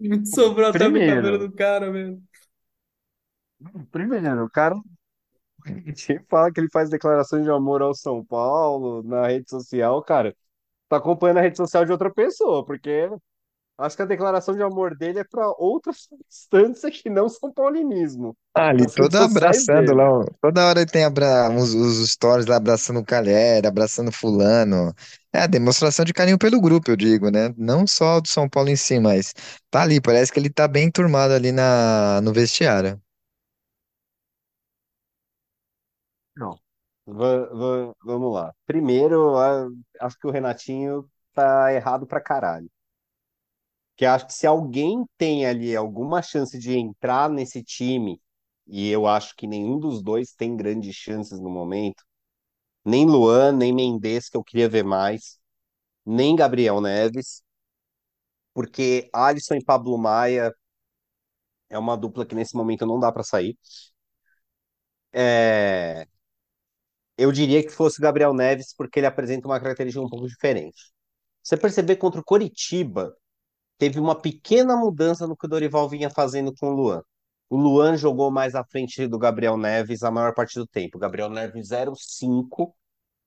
Sobrou 0.34 0.68
até 0.68 0.88
no 0.88 1.02
cabelo 1.02 1.38
Primeiro, 1.38 1.38
do 1.38 1.52
cara 1.52 1.90
mesmo. 1.90 2.22
primeiro, 3.90 4.44
o 4.44 4.50
cara 4.50 4.74
que 5.96 6.20
fala 6.28 6.52
que 6.52 6.60
ele 6.60 6.70
faz 6.70 6.90
declarações 6.90 7.44
de 7.44 7.50
amor 7.50 7.82
ao 7.82 7.94
São 7.94 8.24
Paulo 8.24 9.02
na 9.02 9.26
rede 9.28 9.48
social, 9.50 10.02
cara, 10.02 10.34
tá 10.88 10.98
acompanhando 10.98 11.38
a 11.38 11.42
rede 11.42 11.56
social 11.58 11.84
de 11.84 11.92
outra 11.92 12.12
pessoa, 12.12 12.64
porque 12.66 13.08
acho 13.78 13.96
que 13.96 14.02
a 14.02 14.06
declaração 14.06 14.56
de 14.56 14.62
amor 14.62 14.96
dele 14.96 15.20
é 15.20 15.24
para 15.24 15.48
outra 15.58 15.92
substância 15.94 16.90
que 16.90 17.10
não 17.10 17.28
São 17.28 17.52
Paulinismo, 17.52 18.36
Ah, 18.54 18.70
ali 18.70 18.86
nas 18.86 18.94
redes 18.96 19.14
todo 19.14 19.16
sociais 19.16 19.68
abraçando 19.68 19.92
dele. 19.92 19.94
lá, 19.94 20.10
ó. 20.10 20.24
toda 20.40 20.64
hora 20.66 20.80
ele 20.80 20.90
tem 20.90 21.04
abra... 21.04 21.50
os, 21.50 21.74
os 21.74 22.10
stories 22.10 22.46
lá 22.46 22.56
abraçando 22.56 23.00
o 23.00 23.04
Calheri, 23.04 23.66
abraçando 23.66 24.10
fulano. 24.10 24.94
É 25.32 25.40
a 25.42 25.46
demonstração 25.46 26.04
de 26.04 26.14
carinho 26.14 26.38
pelo 26.38 26.60
grupo, 26.60 26.90
eu 26.90 26.96
digo, 26.96 27.30
né? 27.30 27.52
Não 27.58 27.86
só 27.86 28.20
do 28.20 28.28
São 28.28 28.48
Paulo 28.48 28.70
em 28.70 28.76
si, 28.76 28.98
mas 28.98 29.34
tá 29.70 29.82
ali, 29.82 30.00
parece 30.00 30.32
que 30.32 30.38
ele 30.40 30.48
tá 30.50 30.66
bem 30.66 30.90
turmado 30.90 31.34
ali 31.34 31.52
na... 31.52 32.20
no 32.22 32.32
vestiário. 32.32 33.00
Não. 36.36 36.58
Va- 37.06 37.46
va- 37.54 37.94
vamos 38.04 38.32
lá. 38.34 38.52
Primeiro, 38.66 39.36
acho 40.00 40.18
que 40.18 40.26
o 40.26 40.30
Renatinho 40.30 41.08
tá 41.34 41.72
errado 41.72 42.06
pra 42.06 42.20
caralho. 42.20 42.68
Que 43.96 44.04
acho 44.04 44.26
que 44.26 44.34
se 44.34 44.46
alguém 44.46 45.04
tem 45.18 45.46
ali 45.46 45.74
alguma 45.76 46.22
chance 46.22 46.58
de 46.58 46.76
entrar 46.78 47.30
nesse 47.30 47.62
time, 47.62 48.20
e 48.66 48.88
eu 48.90 49.06
acho 49.06 49.34
que 49.36 49.46
nenhum 49.46 49.78
dos 49.78 50.02
dois 50.02 50.32
tem 50.34 50.56
grandes 50.56 50.94
chances 50.96 51.40
no 51.40 51.48
momento, 51.50 52.02
nem 52.84 53.06
Luan, 53.06 53.52
nem 53.52 53.74
Mendes, 53.74 54.28
que 54.30 54.36
eu 54.36 54.44
queria 54.44 54.68
ver 54.68 54.84
mais, 54.84 55.38
nem 56.06 56.36
Gabriel 56.36 56.80
Neves, 56.80 57.42
porque 58.52 59.08
Alisson 59.12 59.54
e 59.56 59.64
Pablo 59.64 59.96
Maia 59.98 60.52
é 61.68 61.78
uma 61.78 61.96
dupla 61.96 62.26
que 62.26 62.34
nesse 62.34 62.56
momento 62.56 62.86
não 62.86 62.98
dá 63.00 63.12
pra 63.12 63.22
sair. 63.22 63.56
É, 65.12 66.06
eu 67.18 67.32
diria 67.32 67.62
que 67.62 67.70
fosse 67.70 67.98
o 67.98 68.02
Gabriel 68.02 68.34
Neves, 68.34 68.74
porque 68.76 69.00
ele 69.00 69.06
apresenta 69.06 69.48
uma 69.48 69.60
característica 69.60 70.04
um 70.04 70.08
pouco 70.08 70.26
diferente. 70.28 70.92
Você 71.42 71.56
perceber 71.56 71.96
contra 71.96 72.20
o 72.20 72.24
Coritiba, 72.24 73.14
teve 73.78 74.00
uma 74.00 74.20
pequena 74.20 74.76
mudança 74.76 75.26
no 75.26 75.36
que 75.36 75.46
o 75.46 75.48
Dorival 75.48 75.88
vinha 75.88 76.10
fazendo 76.10 76.54
com 76.54 76.68
o 76.68 76.74
Luan. 76.74 77.02
O 77.48 77.56
Luan 77.56 77.96
jogou 77.96 78.30
mais 78.30 78.54
à 78.54 78.64
frente 78.64 79.06
do 79.06 79.18
Gabriel 79.18 79.56
Neves 79.56 80.02
a 80.02 80.10
maior 80.10 80.34
parte 80.34 80.58
do 80.58 80.66
tempo. 80.66 80.96
O 80.98 81.00
Gabriel 81.00 81.30
Neves 81.30 81.70
era 81.70 81.90
o 81.90 81.96
5, 81.96 82.74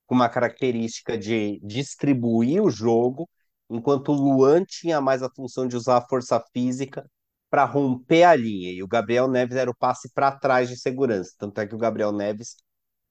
com 0.06 0.16
uma 0.16 0.30
característica 0.30 1.18
de 1.18 1.60
distribuir 1.64 2.62
o 2.64 2.70
jogo, 2.70 3.30
enquanto 3.70 4.12
o 4.12 4.16
Luan 4.16 4.64
tinha 4.66 5.00
mais 5.00 5.24
a 5.24 5.30
função 5.30 5.68
de 5.68 5.76
usar 5.78 5.98
a 5.98 6.08
força 6.08 6.44
física 6.54 7.10
para 7.50 7.66
romper 7.66 8.24
a 8.24 8.36
linha. 8.36 8.72
E 8.72 8.84
o 8.84 8.88
Gabriel 8.88 9.28
Neves 9.28 9.56
era 9.56 9.72
o 9.72 9.76
passe 9.76 10.12
para 10.14 10.32
trás 10.32 10.70
de 10.70 10.78
segurança. 10.78 11.34
Tanto 11.38 11.60
é 11.62 11.68
que 11.68 11.76
o 11.76 11.78
Gabriel 11.78 12.12
Neves 12.12 12.56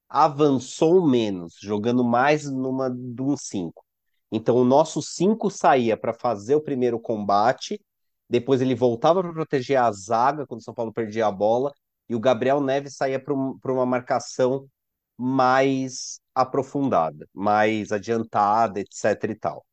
avançou 0.08 1.06
menos, 1.06 1.56
jogando 1.60 2.04
mais 2.04 2.50
numa 2.50 2.90
de 2.90 3.22
um 3.22 3.36
5. 3.36 3.84
Então 4.30 4.56
o 4.56 4.64
nosso 4.64 5.02
5 5.02 5.50
saía 5.50 5.96
para 5.96 6.12
fazer 6.14 6.54
o 6.54 6.60
primeiro 6.60 7.00
combate, 7.00 7.80
depois 8.28 8.60
ele 8.60 8.74
voltava 8.74 9.22
para 9.22 9.32
proteger 9.32 9.78
a 9.78 9.90
zaga 9.92 10.46
quando 10.46 10.60
o 10.60 10.64
São 10.64 10.74
Paulo 10.74 10.92
perdia 10.92 11.26
a 11.26 11.32
bola, 11.32 11.72
e 12.08 12.14
o 12.14 12.20
Gabriel 12.20 12.60
Neves 12.60 12.96
saía 12.96 13.20
para 13.20 13.72
uma 13.72 13.86
marcação 13.86 14.68
mais 15.16 16.20
aprofundada, 16.34 17.26
mais 17.34 17.92
adiantada, 17.92 18.80
etc 18.80 19.24
e 19.30 19.34
tal. 19.34 19.66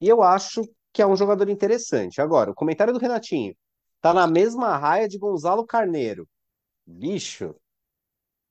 E 0.00 0.08
eu 0.08 0.22
acho 0.22 0.62
que 0.92 1.02
é 1.02 1.06
um 1.06 1.16
jogador 1.16 1.48
interessante. 1.48 2.20
Agora, 2.20 2.50
o 2.50 2.54
comentário 2.54 2.92
do 2.92 2.98
Renatinho 2.98 3.54
tá 4.00 4.14
na 4.14 4.26
mesma 4.26 4.76
raia 4.76 5.08
de 5.08 5.18
Gonzalo 5.18 5.66
Carneiro. 5.66 6.28
Bicho, 6.86 7.54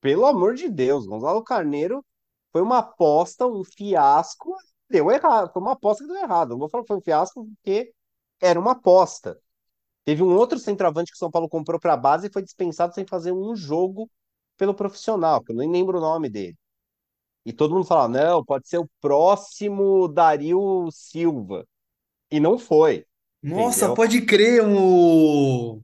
pelo 0.06 0.28
amor 0.28 0.54
de 0.54 0.70
Deus, 0.70 1.08
Gonzalo 1.08 1.44
Carneiro 1.44 2.06
foi 2.52 2.62
uma 2.62 2.78
aposta, 2.78 3.48
um 3.48 3.64
fiasco, 3.64 4.56
deu 4.88 5.10
errado. 5.10 5.52
Foi 5.52 5.60
uma 5.60 5.72
aposta 5.72 6.04
que 6.04 6.14
deu 6.14 6.22
errado. 6.22 6.50
Não 6.50 6.60
vou 6.60 6.70
falar 6.70 6.84
que 6.84 6.90
foi 6.90 6.98
um 6.98 7.02
fiasco 7.02 7.48
porque 7.48 7.92
era 8.40 8.60
uma 8.60 8.74
aposta. 8.74 9.36
Teve 10.04 10.22
um 10.22 10.36
outro 10.36 10.60
centroavante 10.60 11.12
que 11.12 11.16
o 11.16 11.18
São 11.18 11.32
Paulo 11.32 11.50
comprou 11.50 11.80
para 11.80 11.94
a 11.94 11.98
base 11.98 12.28
e 12.28 12.32
foi 12.32 12.44
dispensado 12.44 12.94
sem 12.94 13.04
fazer 13.04 13.32
um 13.32 13.56
jogo 13.56 14.08
pelo 14.58 14.76
profissional, 14.76 15.44
que 15.44 15.52
eu 15.52 15.56
nem 15.56 15.72
lembro 15.72 15.98
o 15.98 16.02
nome 16.02 16.30
dele. 16.30 16.56
E 17.44 17.52
todo 17.52 17.74
mundo 17.74 17.88
fala, 17.88 18.08
não, 18.08 18.46
pode 18.46 18.70
ser 18.70 18.78
o 18.78 18.90
próximo 19.02 20.08
Dario 20.08 20.88
Silva. 20.92 21.66
E 22.30 22.40
não 22.40 22.60
foi, 22.60 23.08
Nossa, 23.42 23.88
entendeu? 23.88 23.96
pode 23.96 24.22
crer, 24.22 24.64
o... 24.64 25.82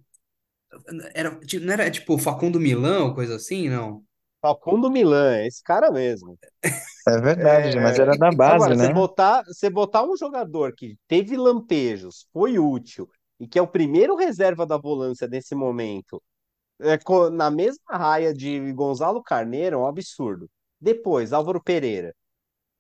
Era, 1.16 1.40
tipo, 1.40 1.66
não 1.66 1.74
era 1.74 1.90
tipo 1.90 2.20
Facundo 2.20 2.60
Milão, 2.60 3.16
coisa 3.16 3.38
assim, 3.38 3.68
não? 3.68 4.06
Falcão 4.42 4.80
do 4.80 4.90
Milan, 4.90 5.36
é 5.38 5.48
esse 5.48 5.64
cara 5.64 5.92
mesmo. 5.92 6.38
É 7.08 7.20
verdade, 7.20 7.80
mas 7.80 7.98
É, 7.98 8.00
era 8.00 8.16
da 8.18 8.32
base, 8.32 8.66
Agora, 8.66 8.76
você 8.76 8.90
né? 8.90 8.90
botar, 8.90 9.44
você 9.46 9.70
botar 9.70 10.04
um 10.04 10.16
jogador 10.18 10.74
que 10.76 10.98
teve 11.08 11.38
lampejos, 11.38 12.28
foi 12.34 12.60
útil, 12.60 13.10
e 13.40 13.48
que 13.48 13.58
é 13.60 13.62
o 13.62 13.68
primeiro 13.68 14.16
reserva 14.16 14.66
da 14.66 14.78
volância 14.78 15.28
nesse 15.28 15.56
momento, 15.56 16.22
é, 16.82 17.00
na 17.32 17.52
mesma 17.52 17.98
raia 17.98 18.34
de 18.34 18.72
Gonzalo 18.74 19.24
Carneiro, 19.24 19.78
é 19.78 19.80
um 19.80 19.88
absurdo. 19.88 20.50
Depois, 20.82 21.34
Álvaro 21.34 21.62
Pereira. 21.64 22.16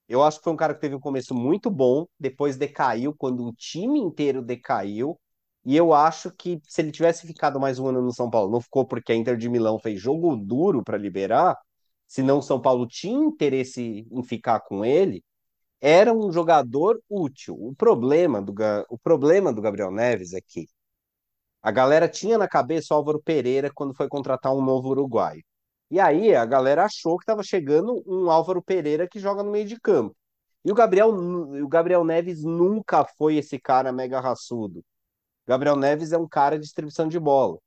Eu 0.08 0.24
acho 0.24 0.40
que 0.40 0.44
foi 0.44 0.54
um 0.54 0.58
cara 0.58 0.74
que 0.76 0.82
teve 0.82 0.96
um 0.96 1.00
começo 1.00 1.34
muito 1.36 1.70
bom, 1.72 2.06
depois 2.20 2.58
decaiu, 2.58 3.16
quando 3.18 3.46
o 3.46 3.54
time 3.54 4.00
inteiro 4.00 4.42
decaiu. 4.42 5.20
E 5.64 5.76
eu 5.78 5.94
acho 5.94 6.32
que 6.32 6.60
se 6.68 6.82
ele 6.82 6.92
tivesse 6.92 7.28
ficado 7.28 7.60
mais 7.60 7.78
um 7.80 7.88
ano 7.88 8.02
no 8.02 8.14
São 8.14 8.30
Paulo, 8.30 8.52
não 8.52 8.62
ficou 8.62 8.86
porque 8.86 9.12
a 9.12 9.16
Inter 9.16 9.38
de 9.38 9.50
Milão 9.50 9.80
fez 9.80 10.00
jogo 10.02 10.36
duro 10.36 10.84
para 10.84 10.98
liberar, 10.98 11.58
senão 12.08 12.40
o 12.40 12.42
São 12.42 12.60
Paulo 12.62 12.88
tinha 12.88 13.18
interesse 13.26 14.08
em 14.12 14.24
ficar 14.24 14.62
com 14.62 14.84
ele, 14.84 15.24
era 15.82 16.14
um 16.14 16.32
jogador 16.32 17.02
útil. 17.10 17.56
O 17.60 17.76
problema 17.76 18.42
do, 18.42 18.54
o 18.90 18.98
problema 19.00 19.54
do 19.54 19.62
Gabriel 19.62 19.92
Neves 19.92 20.34
é 20.34 20.42
que 20.42 20.68
a 21.62 21.72
galera 21.72 22.08
tinha 22.10 22.38
na 22.38 22.48
cabeça 22.48 22.94
o 22.94 22.98
Álvaro 22.98 23.22
Pereira 23.22 23.72
quando 23.74 23.94
foi 23.94 24.08
contratar 24.08 24.54
um 24.54 24.64
novo 24.64 24.90
uruguaio. 24.90 25.44
E 25.92 26.00
aí 26.00 26.36
a 26.36 26.46
galera 26.46 26.86
achou 26.86 27.18
que 27.18 27.24
estava 27.24 27.44
chegando 27.44 28.04
um 28.08 28.32
Álvaro 28.32 28.62
Pereira 28.64 29.08
que 29.08 29.20
joga 29.20 29.44
no 29.44 29.52
meio 29.52 29.66
de 29.66 29.80
campo. 29.80 30.16
E 30.66 30.72
o 30.72 30.76
Gabriel, 30.76 31.10
o 31.10 31.68
Gabriel 31.68 32.04
Neves 32.04 32.44
nunca 32.44 33.06
foi 33.18 33.38
esse 33.38 33.60
cara 33.60 33.92
mega 33.92 34.20
raçudo. 34.20 34.84
Gabriel 35.52 35.76
Neves 35.76 36.14
é 36.14 36.18
um 36.18 36.30
cara 36.30 36.58
de 36.58 36.64
distribuição 36.64 37.10
de 37.10 37.20
bola. 37.20 37.58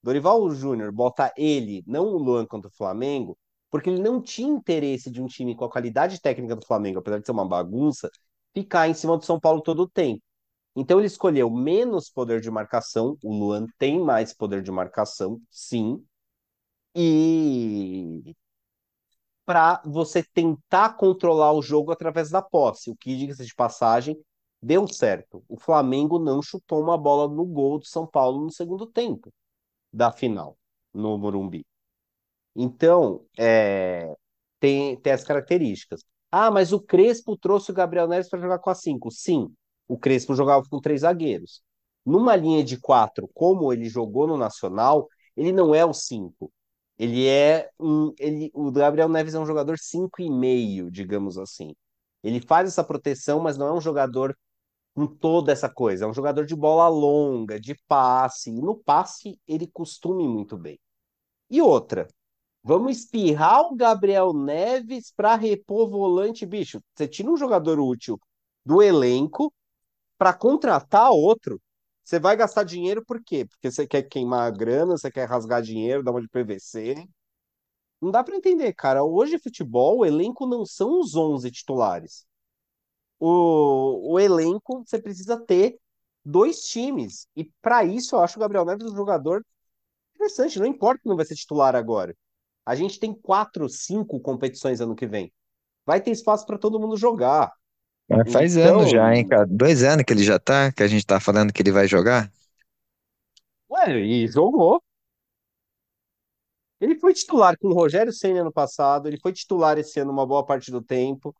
Dorival 0.00 0.48
Júnior 0.50 0.92
bota 0.92 1.32
ele, 1.36 1.82
não 1.88 2.04
o 2.06 2.16
Luan 2.16 2.46
contra 2.46 2.68
o 2.68 2.72
Flamengo, 2.72 3.36
porque 3.68 3.90
ele 3.90 4.00
não 4.00 4.22
tinha 4.22 4.48
interesse 4.48 5.10
de 5.10 5.20
um 5.20 5.26
time 5.26 5.56
com 5.56 5.64
a 5.64 5.70
qualidade 5.70 6.20
técnica 6.20 6.54
do 6.54 6.64
Flamengo, 6.64 7.00
apesar 7.00 7.18
de 7.18 7.26
ser 7.26 7.32
uma 7.32 7.44
bagunça, 7.44 8.08
ficar 8.54 8.88
em 8.88 8.94
cima 8.94 9.18
do 9.18 9.24
São 9.24 9.40
Paulo 9.40 9.60
todo 9.60 9.82
o 9.82 9.88
tempo. 9.88 10.22
Então 10.76 11.00
ele 11.00 11.08
escolheu 11.08 11.50
menos 11.50 12.08
poder 12.08 12.40
de 12.40 12.48
marcação. 12.48 13.18
O 13.24 13.34
Luan 13.34 13.66
tem 13.76 13.98
mais 13.98 14.32
poder 14.32 14.62
de 14.62 14.70
marcação, 14.70 15.40
sim. 15.50 16.00
E 16.94 18.36
para 19.44 19.82
você 19.84 20.22
tentar 20.22 20.90
controlar 20.90 21.52
o 21.52 21.60
jogo 21.62 21.90
através 21.90 22.30
da 22.30 22.40
posse, 22.40 22.88
o 22.88 22.96
que, 22.96 23.16
diga-se 23.16 23.44
de 23.44 23.54
passagem, 23.54 24.16
deu 24.62 24.86
certo. 24.88 25.44
O 25.48 25.58
Flamengo 25.58 26.18
não 26.18 26.40
chutou 26.42 26.80
uma 26.80 26.96
bola 26.96 27.32
no 27.32 27.44
gol 27.44 27.78
do 27.78 27.86
São 27.86 28.06
Paulo 28.06 28.44
no 28.44 28.50
segundo 28.50 28.86
tempo 28.86 29.32
da 29.92 30.10
final, 30.12 30.56
no 30.94 31.18
Morumbi. 31.18 31.66
Então, 32.54 33.24
é, 33.38 34.14
tem, 34.60 34.96
tem 35.00 35.12
as 35.12 35.24
características. 35.24 36.04
Ah, 36.30 36.50
mas 36.50 36.72
o 36.72 36.80
Crespo 36.80 37.36
trouxe 37.36 37.70
o 37.70 37.74
Gabriel 37.74 38.08
Neves 38.08 38.28
para 38.28 38.40
jogar 38.40 38.58
com 38.58 38.70
a 38.70 38.74
5. 38.74 39.10
Sim, 39.10 39.52
o 39.88 39.98
Crespo 39.98 40.34
jogava 40.34 40.64
com 40.68 40.80
três 40.80 41.02
zagueiros. 41.02 41.62
Numa 42.04 42.36
linha 42.36 42.64
de 42.64 42.78
quatro, 42.78 43.28
como 43.34 43.72
ele 43.72 43.88
jogou 43.88 44.26
no 44.26 44.36
Nacional, 44.36 45.08
ele 45.36 45.52
não 45.52 45.74
é 45.74 45.84
o 45.84 45.92
5. 45.92 46.50
Ele 46.98 47.26
é 47.26 47.68
um. 47.78 48.12
Ele, 48.18 48.50
o 48.54 48.70
Gabriel 48.70 49.08
Neves 49.08 49.34
é 49.34 49.38
um 49.40 49.46
jogador 49.46 49.76
5,5, 49.78 50.90
digamos 50.90 51.38
assim. 51.38 51.74
Ele 52.22 52.40
faz 52.40 52.68
essa 52.68 52.84
proteção, 52.84 53.40
mas 53.40 53.58
não 53.58 53.66
é 53.68 53.72
um 53.72 53.80
jogador 53.80 54.36
com 54.94 55.06
toda 55.06 55.52
essa 55.52 55.68
coisa. 55.68 56.04
É 56.04 56.08
um 56.08 56.14
jogador 56.14 56.46
de 56.46 56.56
bola 56.56 56.88
longa, 56.88 57.60
de 57.60 57.74
passe. 57.88 58.50
E 58.50 58.60
no 58.60 58.76
passe, 58.76 59.40
ele 59.46 59.66
costuma 59.66 60.22
ir 60.22 60.28
muito 60.28 60.56
bem. 60.56 60.78
E 61.50 61.62
outra, 61.62 62.08
Vamos 62.64 62.98
espirrar 62.98 63.62
o 63.62 63.74
Gabriel 63.74 64.32
Neves 64.32 65.12
para 65.16 65.34
repor 65.34 65.90
volante, 65.90 66.46
bicho. 66.46 66.80
Você 66.94 67.08
tira 67.08 67.28
um 67.28 67.36
jogador 67.36 67.80
útil 67.80 68.20
do 68.64 68.80
elenco 68.80 69.52
para 70.16 70.32
contratar 70.32 71.10
outro. 71.10 71.60
Você 72.04 72.20
vai 72.20 72.36
gastar 72.36 72.64
dinheiro 72.64 73.04
por 73.04 73.22
quê? 73.22 73.44
Porque 73.46 73.70
você 73.70 73.86
quer 73.86 74.02
queimar 74.02 74.46
a 74.46 74.50
grana, 74.50 74.96
você 74.96 75.10
quer 75.10 75.28
rasgar 75.28 75.62
dinheiro, 75.62 76.04
dar 76.04 76.12
uma 76.12 76.20
de 76.22 76.28
PVC. 76.28 77.04
Não 78.00 78.10
dá 78.10 78.22
para 78.22 78.36
entender, 78.36 78.72
cara. 78.74 79.02
Hoje, 79.04 79.38
futebol, 79.38 79.98
o 79.98 80.06
elenco 80.06 80.46
não 80.46 80.64
são 80.64 81.00
os 81.00 81.16
11 81.16 81.50
titulares. 81.50 82.26
O, 83.24 84.14
o 84.14 84.20
elenco, 84.20 84.84
você 84.86 85.00
precisa 85.00 85.38
ter 85.38 85.78
dois 86.24 86.62
times. 86.62 87.28
E 87.36 87.44
para 87.62 87.84
isso, 87.84 88.16
eu 88.16 88.20
acho 88.20 88.38
o 88.38 88.40
Gabriel 88.40 88.64
Neves 88.64 88.86
um 88.90 88.96
jogador 88.96 89.44
interessante. 90.14 90.58
Não 90.58 90.66
importa 90.66 91.02
que 91.02 91.08
não 91.08 91.16
vai 91.16 91.26
ser 91.26 91.36
titular 91.36 91.76
agora. 91.76 92.16
A 92.66 92.74
gente 92.76 93.00
tem 93.00 93.14
quatro, 93.14 93.68
cinco 93.68 94.20
competições 94.20 94.80
ano 94.80 94.96
que 94.96 95.06
vem. 95.06 95.32
Vai 95.86 96.00
ter 96.00 96.12
espaço 96.12 96.46
para 96.46 96.58
todo 96.58 96.80
mundo 96.80 96.96
jogar. 96.96 97.52
Mas 98.08 98.30
faz 98.30 98.56
anos 98.56 98.88
já, 98.90 99.14
hein, 99.14 99.24
Então, 99.24 99.28
cara? 99.28 99.46
Dois 99.46 99.82
anos 99.82 100.04
que 100.04 100.12
ele 100.12 100.22
já 100.22 100.38
tá, 100.38 100.70
que 100.72 100.82
a 100.82 100.88
gente 100.88 101.06
tá 101.06 101.18
falando 101.20 101.52
que 101.52 101.62
ele 101.62 101.72
vai 101.72 101.88
jogar. 101.88 102.30
ué, 103.68 103.98
e 104.00 104.28
jogou. 104.28 104.80
Ele 106.80 106.98
foi 106.98 107.14
titular 107.14 107.56
com 107.58 107.68
o 107.68 107.74
Rogério 107.74 108.12
Ceni 108.12 108.38
ano 108.40 108.52
passado, 108.52 109.06
ele 109.08 109.18
foi 109.20 109.32
titular 109.32 109.78
esse 109.78 110.00
ano 110.00 110.12
uma 110.12 110.26
boa 110.26 110.44
parte 110.44 110.70
do 110.70 110.82
tempo. 110.82 111.34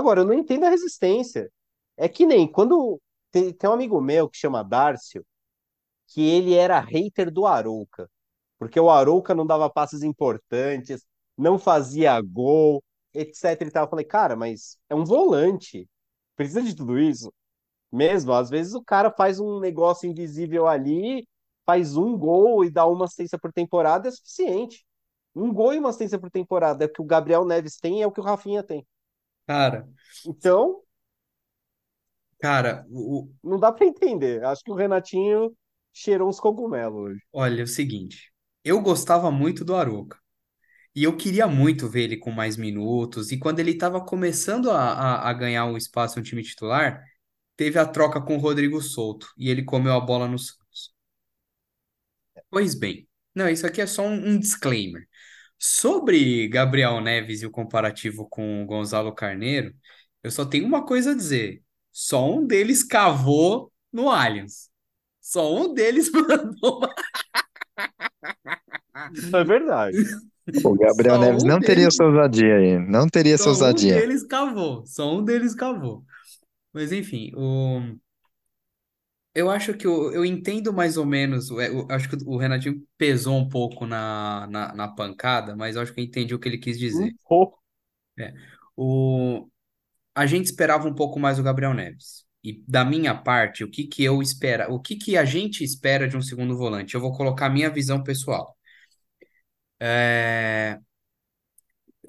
Agora, 0.00 0.20
eu 0.20 0.24
não 0.26 0.34
entendo 0.34 0.64
a 0.64 0.70
resistência. 0.70 1.50
É 1.96 2.08
que 2.08 2.26
nem 2.26 2.50
quando 2.50 3.00
tem, 3.30 3.52
tem 3.52 3.70
um 3.70 3.74
amigo 3.74 4.00
meu 4.00 4.28
que 4.28 4.38
chama 4.38 4.64
Dárcio, 4.64 5.24
que 6.08 6.22
ele 6.22 6.54
era 6.54 6.80
hater 6.80 7.30
do 7.30 7.46
Arouca, 7.46 8.10
porque 8.58 8.80
o 8.80 8.90
Arouca 8.90 9.34
não 9.34 9.46
dava 9.46 9.70
passes 9.70 10.02
importantes, 10.02 11.06
não 11.36 11.58
fazia 11.58 12.20
gol, 12.22 12.82
etc 13.14 13.60
e 13.62 13.70
tal. 13.70 13.84
Eu 13.86 13.90
falei, 13.90 14.04
cara, 14.04 14.36
mas 14.36 14.78
é 14.88 14.94
um 14.94 15.04
volante. 15.04 15.88
Precisa 16.36 16.62
de 16.62 16.74
tudo 16.74 16.98
isso? 16.98 17.32
Mesmo, 17.92 18.32
às 18.32 18.50
vezes 18.50 18.74
o 18.74 18.82
cara 18.84 19.10
faz 19.10 19.40
um 19.40 19.60
negócio 19.60 20.08
invisível 20.08 20.66
ali, 20.68 21.26
faz 21.66 21.96
um 21.96 22.16
gol 22.18 22.64
e 22.64 22.70
dá 22.70 22.86
uma 22.86 23.04
assistência 23.06 23.38
por 23.38 23.52
temporada, 23.52 24.08
é 24.08 24.12
suficiente. 24.12 24.84
Um 25.34 25.52
gol 25.52 25.74
e 25.74 25.78
uma 25.78 25.90
assistência 25.90 26.18
por 26.18 26.30
temporada 26.30 26.84
é 26.84 26.88
o 26.88 26.92
que 26.92 27.02
o 27.02 27.04
Gabriel 27.04 27.44
Neves 27.44 27.78
tem 27.78 27.98
e 28.00 28.02
é 28.02 28.06
o 28.06 28.12
que 28.12 28.20
o 28.20 28.24
Rafinha 28.24 28.62
tem. 28.62 28.86
Cara, 29.50 29.86
Então, 30.24 30.82
cara, 32.38 32.84
o, 32.90 33.30
não 33.42 33.58
dá 33.58 33.72
pra 33.72 33.86
entender. 33.86 34.44
Acho 34.44 34.62
que 34.64 34.70
o 34.70 34.74
Renatinho 34.74 35.54
cheirou 35.92 36.28
uns 36.28 36.40
cogumelos 36.40 36.96
hoje. 37.12 37.20
olha, 37.32 37.60
é 37.60 37.64
o 37.64 37.66
seguinte, 37.66 38.32
eu 38.64 38.80
gostava 38.80 39.30
muito 39.30 39.64
do 39.64 39.74
Arouca. 39.76 40.18
E 40.94 41.04
eu 41.04 41.16
queria 41.16 41.46
muito 41.48 41.88
ver 41.88 42.04
ele 42.04 42.18
com 42.18 42.30
mais 42.32 42.56
minutos. 42.56 43.32
E 43.32 43.38
quando 43.38 43.60
ele 43.60 43.72
estava 43.72 44.04
começando 44.04 44.70
a, 44.72 44.78
a, 44.92 45.30
a 45.30 45.32
ganhar 45.34 45.66
um 45.66 45.76
espaço 45.76 46.18
no 46.18 46.24
time 46.24 46.42
titular, 46.42 47.04
teve 47.56 47.78
a 47.78 47.86
troca 47.86 48.20
com 48.20 48.36
o 48.36 48.40
Rodrigo 48.40 48.80
Souto. 48.82 49.28
E 49.38 49.50
ele 49.50 49.64
comeu 49.64 49.94
a 49.94 50.00
bola 50.00 50.28
no 50.28 50.38
Santos. 50.38 50.94
Pois 52.50 52.74
bem, 52.74 53.08
não, 53.34 53.48
isso 53.48 53.66
aqui 53.66 53.80
é 53.80 53.86
só 53.86 54.02
um, 54.02 54.30
um 54.34 54.38
disclaimer. 54.38 55.08
Sobre 55.62 56.48
Gabriel 56.48 57.02
Neves 57.02 57.42
e 57.42 57.46
o 57.46 57.50
comparativo 57.50 58.26
com 58.26 58.62
o 58.62 58.66
Gonzalo 58.66 59.14
Carneiro, 59.14 59.74
eu 60.22 60.30
só 60.30 60.42
tenho 60.46 60.64
uma 60.64 60.86
coisa 60.86 61.10
a 61.10 61.14
dizer. 61.14 61.62
Só 61.92 62.32
um 62.32 62.46
deles 62.46 62.82
cavou 62.82 63.70
no 63.92 64.08
Allianz. 64.08 64.70
Só 65.20 65.54
um 65.54 65.74
deles 65.74 66.10
mandou. 66.12 66.80
Isso 69.12 69.36
é 69.36 69.44
verdade. 69.44 69.98
O 70.64 70.74
Gabriel 70.74 71.16
Só 71.16 71.20
Neves 71.20 71.44
um 71.44 71.46
não 71.46 71.60
teria 71.60 71.74
deles, 71.74 71.94
essa 71.94 72.04
ousadia 72.04 72.56
aí. 72.56 72.78
Não 72.78 73.06
teria 73.06 73.34
essa 73.34 73.44
só 73.44 73.50
um 73.50 73.52
ousadia. 73.52 73.94
deles 74.00 74.26
cavou. 74.26 74.86
Só 74.86 75.14
um 75.14 75.22
deles 75.22 75.54
cavou. 75.54 76.02
Mas 76.72 76.90
enfim, 76.90 77.32
o... 77.34 77.82
eu 79.34 79.50
acho 79.50 79.74
que 79.74 79.86
eu, 79.86 80.12
eu 80.12 80.24
entendo 80.24 80.72
mais 80.72 80.96
ou 80.96 81.06
menos. 81.06 81.50
Eu, 81.50 81.58
eu 81.60 81.86
acho 81.90 82.08
que 82.08 82.16
o 82.26 82.36
Renatinho 82.36 82.82
pesou 82.98 83.36
um 83.38 83.48
pouco 83.48 83.86
na, 83.86 84.46
na, 84.48 84.74
na 84.74 84.88
pancada, 84.88 85.56
mas 85.56 85.76
eu 85.76 85.82
acho 85.82 85.92
que 85.94 86.00
eu 86.00 86.04
entendi 86.04 86.34
o 86.34 86.38
que 86.38 86.48
ele 86.48 86.58
quis 86.58 86.78
Um 86.92 87.08
dizer. 87.08 87.14
pouco. 87.26 87.60
É. 88.18 88.34
O, 88.76 89.48
a 90.14 90.26
gente 90.26 90.46
esperava 90.46 90.88
um 90.88 90.94
pouco 90.94 91.20
mais 91.20 91.38
o 91.38 91.42
Gabriel 91.42 91.74
Neves. 91.74 92.26
E 92.44 92.62
da 92.68 92.84
minha 92.84 93.14
parte, 93.14 93.64
o 93.64 93.70
que 93.70 93.84
que 93.86 94.04
eu 94.04 94.22
espera, 94.22 94.70
o 94.72 94.80
que 94.80 94.96
que 94.96 95.16
a 95.16 95.24
gente 95.24 95.64
espera 95.64 96.08
de 96.08 96.16
um 96.16 96.22
segundo 96.22 96.56
volante? 96.56 96.94
Eu 96.94 97.00
vou 97.00 97.12
colocar 97.16 97.46
a 97.46 97.50
minha 97.50 97.70
visão 97.70 98.02
pessoal. 98.04 98.56
É, 99.78 100.80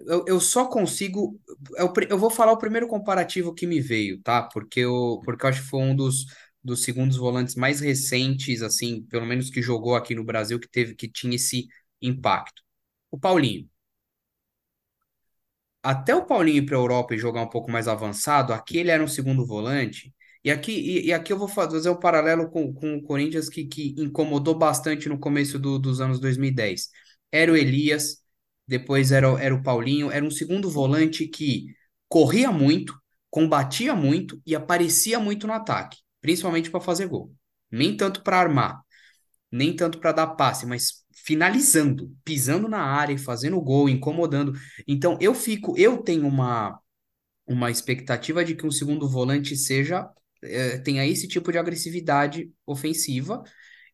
eu, 0.08 0.26
eu 0.28 0.40
só 0.40 0.66
consigo. 0.68 1.40
Eu, 1.78 1.92
eu 2.10 2.18
vou 2.18 2.30
falar 2.30 2.52
o 2.54 2.58
primeiro 2.58 2.88
comparativo 2.88 3.54
que 3.54 3.68
me 3.68 3.80
veio, 3.82 4.22
tá? 4.22 4.44
Porque 4.44 4.80
eu, 4.82 5.22
porque 5.24 5.46
eu 5.46 5.50
acho 5.50 5.62
que 5.62 5.68
foi 5.70 5.82
um 5.82 5.96
dos, 5.96 6.26
dos 6.64 6.84
segundos 6.84 7.18
volantes 7.18 7.56
mais 7.56 7.80
recentes, 7.80 8.62
assim, 8.62 9.04
pelo 9.04 9.26
menos 9.26 9.50
que 9.50 9.62
jogou 9.62 9.96
aqui 9.96 10.16
no 10.16 10.24
Brasil, 10.24 10.60
que 10.60 10.70
teve, 10.70 10.96
que 10.96 11.10
tinha 11.10 11.36
esse 11.36 11.68
impacto. 12.02 12.62
O 13.12 13.20
Paulinho. 13.20 13.70
Até 15.84 16.14
o 16.16 16.26
Paulinho 16.26 16.58
ir 16.58 16.66
para 16.66 16.76
a 16.78 16.80
Europa 16.80 17.16
e 17.16 17.18
jogar 17.18 17.42
um 17.42 17.50
pouco 17.50 17.72
mais 17.72 17.88
avançado, 17.88 18.54
aqui 18.54 18.78
ele 18.78 18.92
era 18.92 19.04
um 19.04 19.08
segundo 19.08 19.46
volante. 19.46 20.14
E 20.44 20.52
aqui, 20.52 20.72
e, 20.74 21.08
e 21.08 21.14
aqui 21.14 21.34
eu 21.34 21.38
vou 21.38 21.48
fazer 21.48 21.90
um 21.90 22.00
paralelo 22.00 22.50
com, 22.50 22.72
com 22.74 22.96
o 22.98 23.02
Corinthians 23.04 23.50
que, 23.50 23.66
que 23.66 23.96
incomodou 23.98 24.56
bastante 24.58 25.10
no 25.10 25.20
começo 25.20 25.58
do- 25.60 25.80
dos 25.80 26.00
anos 26.02 26.20
2010. 26.20 26.90
Era 27.32 27.52
o 27.52 27.58
Elias, 27.58 28.18
depois 28.68 29.12
era, 29.12 29.28
era 29.42 29.54
o 29.56 29.64
Paulinho, 29.64 30.12
era 30.12 30.24
um 30.26 30.30
segundo 30.32 30.70
volante 30.70 31.28
que 31.28 31.68
corria 32.08 32.52
muito, 32.52 32.96
combatia 33.30 33.96
muito 33.96 34.42
e 34.46 34.56
aparecia 34.56 35.20
muito 35.20 35.48
no 35.48 35.54
ataque, 35.54 35.98
principalmente 36.22 36.70
para 36.72 36.82
fazer 36.82 37.08
gol. 37.08 37.34
Nem 37.72 37.96
tanto 37.96 38.22
para 38.24 38.40
armar, 38.40 38.82
nem 39.52 39.76
tanto 39.76 40.00
para 40.00 40.12
dar 40.12 40.28
passe, 40.36 40.66
mas 40.66 41.04
finalizando, 41.14 42.16
pisando 42.24 42.68
na 42.68 42.82
área 42.82 43.18
fazendo 43.18 43.62
gol, 43.62 43.90
incomodando. 43.90 44.54
Então 44.88 45.18
eu 45.22 45.34
fico, 45.36 45.78
eu 45.78 45.98
tenho 46.00 46.28
uma 46.28 46.80
uma 47.48 47.72
expectativa 47.72 48.46
de 48.46 48.56
que 48.56 48.66
um 48.66 48.72
segundo 48.72 49.10
volante 49.10 49.56
seja 49.58 50.10
é, 50.44 50.78
tenha 50.80 51.06
esse 51.06 51.28
tipo 51.28 51.52
de 51.52 51.58
agressividade 51.58 52.52
ofensiva 52.66 53.44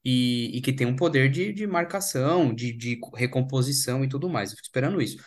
e, 0.04 0.58
e 0.58 0.62
que 0.62 0.74
tenha 0.74 0.90
um 0.90 0.96
poder 0.96 1.30
de, 1.30 1.52
de 1.54 1.68
marcação, 1.68 2.54
de, 2.54 2.72
de 2.74 3.00
recomposição 3.16 4.04
e 4.04 4.10
tudo 4.10 4.30
mais. 4.30 4.52
Eu 4.52 4.56
fico 4.58 4.68
esperando 4.68 5.02
isso. 5.02 5.18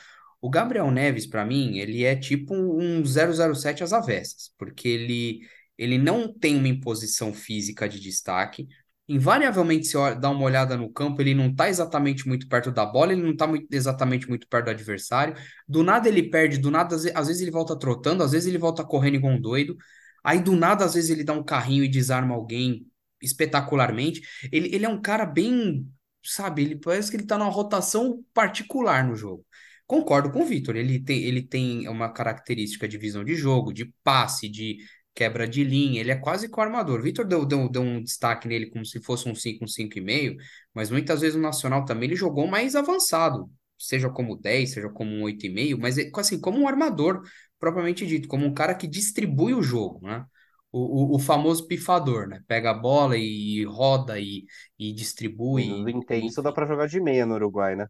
O 0.40 0.48
Gabriel 0.48 0.90
Neves, 0.90 1.26
para 1.26 1.44
mim, 1.44 1.78
ele 1.78 2.05
é 2.05 2.16
tipo 2.16 2.55
um 2.55 3.05
007 3.05 3.84
às 3.84 3.92
avessas, 3.92 4.51
porque 4.59 4.88
ele, 4.88 5.40
ele 5.80 5.96
não 5.96 6.30
tem 6.30 6.56
uma 6.56 6.68
imposição 6.68 7.32
física 7.32 7.88
de 7.88 7.98
destaque. 7.98 8.68
Invariavelmente, 9.08 9.86
se 9.86 9.96
dá 10.16 10.28
uma 10.28 10.42
olhada 10.44 10.76
no 10.76 10.92
campo, 10.92 11.22
ele 11.22 11.34
não 11.34 11.48
está 11.48 11.70
exatamente 11.70 12.28
muito 12.28 12.46
perto 12.46 12.70
da 12.70 12.84
bola, 12.84 13.14
ele 13.14 13.22
não 13.22 13.32
está 13.32 13.46
exatamente 13.70 14.28
muito 14.28 14.46
perto 14.46 14.66
do 14.66 14.70
adversário. 14.72 15.34
Do 15.66 15.82
nada 15.82 16.06
ele 16.06 16.24
perde, 16.28 16.58
do 16.58 16.70
nada, 16.70 16.94
às 16.94 17.28
vezes 17.28 17.40
ele 17.40 17.50
volta 17.50 17.78
trotando, 17.78 18.22
às 18.22 18.32
vezes 18.32 18.46
ele 18.46 18.58
volta 18.58 18.84
correndo 18.84 19.14
igual 19.14 19.32
um 19.32 19.40
doido. 19.40 19.74
Aí 20.22 20.38
do 20.42 20.54
nada, 20.54 20.84
às 20.84 20.92
vezes 20.92 21.08
ele 21.08 21.24
dá 21.24 21.32
um 21.32 21.42
carrinho 21.42 21.82
e 21.82 21.88
desarma 21.88 22.34
alguém 22.34 22.86
espetacularmente. 23.22 24.20
Ele, 24.52 24.74
ele 24.74 24.84
é 24.84 24.88
um 24.88 25.00
cara 25.00 25.24
bem, 25.24 25.88
sabe, 26.22 26.62
ele 26.62 26.76
parece 26.78 27.10
que 27.10 27.16
ele 27.16 27.26
tá 27.26 27.38
numa 27.38 27.50
rotação 27.50 28.22
particular 28.34 29.02
no 29.02 29.16
jogo. 29.16 29.46
Concordo 29.86 30.30
com 30.30 30.42
o 30.42 30.46
Vitor, 30.46 30.76
ele 30.76 31.02
tem, 31.02 31.24
ele 31.24 31.42
tem 31.42 31.88
uma 31.88 32.12
característica 32.12 32.86
de 32.86 32.98
visão 32.98 33.24
de 33.24 33.34
jogo, 33.34 33.72
de 33.72 33.92
passe, 34.04 34.48
de 34.48 34.78
quebra 35.14 35.46
de 35.46 35.64
linha, 35.64 36.00
ele 36.00 36.11
é 36.11 36.16
quase 36.16 36.48
com 36.48 36.61
armador. 36.61 37.00
O 37.00 37.02
Vitor 37.02 37.26
deu, 37.26 37.44
deu, 37.44 37.68
deu 37.68 37.82
um 37.82 38.02
destaque 38.02 38.48
nele 38.48 38.70
como 38.70 38.84
se 38.84 39.00
fosse 39.02 39.28
um 39.28 39.34
5, 39.34 39.64
um 39.64 39.68
5,5, 39.68 40.36
mas 40.74 40.90
muitas 40.90 41.20
vezes 41.20 41.36
no 41.36 41.42
Nacional 41.42 41.84
também 41.84 42.08
ele 42.08 42.16
jogou 42.16 42.46
mais 42.46 42.74
avançado, 42.74 43.50
seja 43.78 44.08
como 44.08 44.36
10, 44.36 44.72
seja 44.72 44.88
como 44.88 45.11
um 45.11 45.22
8,5, 45.22 45.80
mas 45.80 45.96
assim, 46.16 46.40
como 46.40 46.58
um 46.61 46.68
armador 46.68 47.22
propriamente 47.58 48.06
dito, 48.06 48.28
como 48.28 48.46
um 48.46 48.54
cara 48.54 48.74
que 48.74 48.86
distribui 48.88 49.54
o 49.54 49.62
jogo, 49.62 50.06
né? 50.06 50.24
O, 50.72 51.14
o, 51.14 51.16
o 51.16 51.18
famoso 51.18 51.66
pifador, 51.66 52.28
né? 52.28 52.40
Pega 52.46 52.70
a 52.70 52.74
bola 52.74 53.16
e 53.16 53.64
roda 53.64 54.20
e, 54.20 54.44
e 54.78 54.92
distribui. 54.92 55.66
Menos 55.66 55.88
intenso 55.88 56.40
dá 56.40 56.52
para 56.52 56.66
jogar 56.66 56.86
de 56.86 57.00
meia 57.00 57.26
no 57.26 57.34
Uruguai, 57.34 57.74
né? 57.74 57.86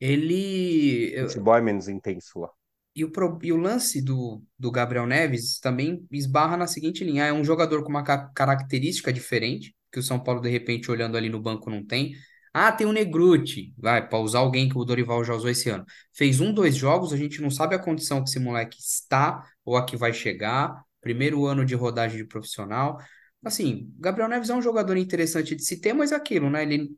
Ele. 0.00 1.14
Futebol 1.28 1.56
é 1.56 1.60
menos 1.60 1.88
intenso 1.88 2.40
lá. 2.40 2.50
E 2.94 3.04
o, 3.04 3.10
pro- 3.12 3.38
e 3.42 3.52
o 3.52 3.56
lance 3.56 4.02
do, 4.02 4.42
do 4.58 4.70
Gabriel 4.70 5.06
Neves 5.06 5.58
também 5.60 6.06
esbarra 6.10 6.56
na 6.56 6.66
seguinte 6.66 7.04
linha: 7.04 7.24
é 7.26 7.32
um 7.32 7.44
jogador 7.44 7.82
com 7.82 7.88
uma 7.90 8.02
ca- 8.02 8.28
característica 8.34 9.12
diferente, 9.12 9.74
que 9.92 9.98
o 9.98 10.02
São 10.02 10.18
Paulo, 10.22 10.40
de 10.40 10.48
repente, 10.50 10.90
olhando 10.90 11.16
ali 11.16 11.28
no 11.28 11.40
banco, 11.40 11.70
não 11.70 11.84
tem. 11.84 12.14
Ah, 12.52 12.72
tem 12.72 12.86
o 12.86 12.92
Negruti, 12.92 13.72
vai, 13.78 14.06
para 14.08 14.18
usar 14.18 14.40
alguém 14.40 14.68
que 14.68 14.76
o 14.76 14.84
Dorival 14.84 15.22
já 15.24 15.34
usou 15.34 15.48
esse 15.50 15.70
ano. 15.70 15.84
Fez 16.12 16.40
um, 16.40 16.52
dois 16.52 16.74
jogos, 16.76 17.12
a 17.12 17.16
gente 17.16 17.40
não 17.40 17.50
sabe 17.50 17.76
a 17.76 17.78
condição 17.78 18.22
que 18.24 18.28
esse 18.28 18.40
moleque 18.40 18.76
está 18.80 19.44
ou 19.64 19.76
a 19.76 19.84
que 19.86 19.96
vai 19.96 20.12
chegar. 20.12 20.84
Primeiro 21.00 21.46
ano 21.46 21.64
de 21.64 21.74
rodagem 21.76 22.16
de 22.18 22.24
profissional. 22.26 22.98
Assim, 23.44 23.92
Gabriel 23.98 24.28
Neves 24.28 24.50
é 24.50 24.54
um 24.54 24.60
jogador 24.62 24.96
interessante 24.96 25.54
de 25.54 25.64
se 25.64 25.80
ter, 25.80 25.92
mas 25.94 26.10
é 26.12 26.16
aquilo, 26.16 26.50
né? 26.50 26.62
Ele, 26.64 26.90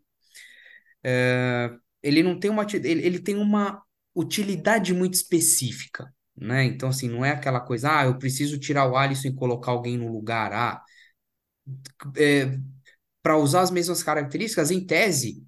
é, 1.05 1.71
ele 2.03 2.23
não 2.23 2.39
tem 2.39 2.51
uma, 2.51 2.65
ele, 2.73 2.89
ele 3.07 3.19
tem 3.21 3.37
uma 3.37 3.83
utilidade 4.15 4.93
muito 4.95 5.15
específica, 5.15 6.13
né? 6.37 6.65
Então, 6.65 6.89
assim, 6.89 7.09
não 7.09 7.25
é 7.25 7.31
aquela 7.31 7.61
coisa, 7.61 8.01
ah, 8.01 8.05
eu 8.07 8.19
preciso 8.19 8.59
tirar 8.59 8.91
o 8.91 8.97
Alisson 8.97 9.29
e 9.29 9.35
colocar 9.35 9.73
alguém 9.73 9.97
no 9.97 10.13
lugar. 10.13 10.53
Ah, 10.53 10.83
é, 12.17 12.59
para 13.23 13.37
usar 13.37 13.63
as 13.63 13.71
mesmas 13.71 14.03
características, 14.03 14.71
em 14.71 14.85
tese, 14.85 15.45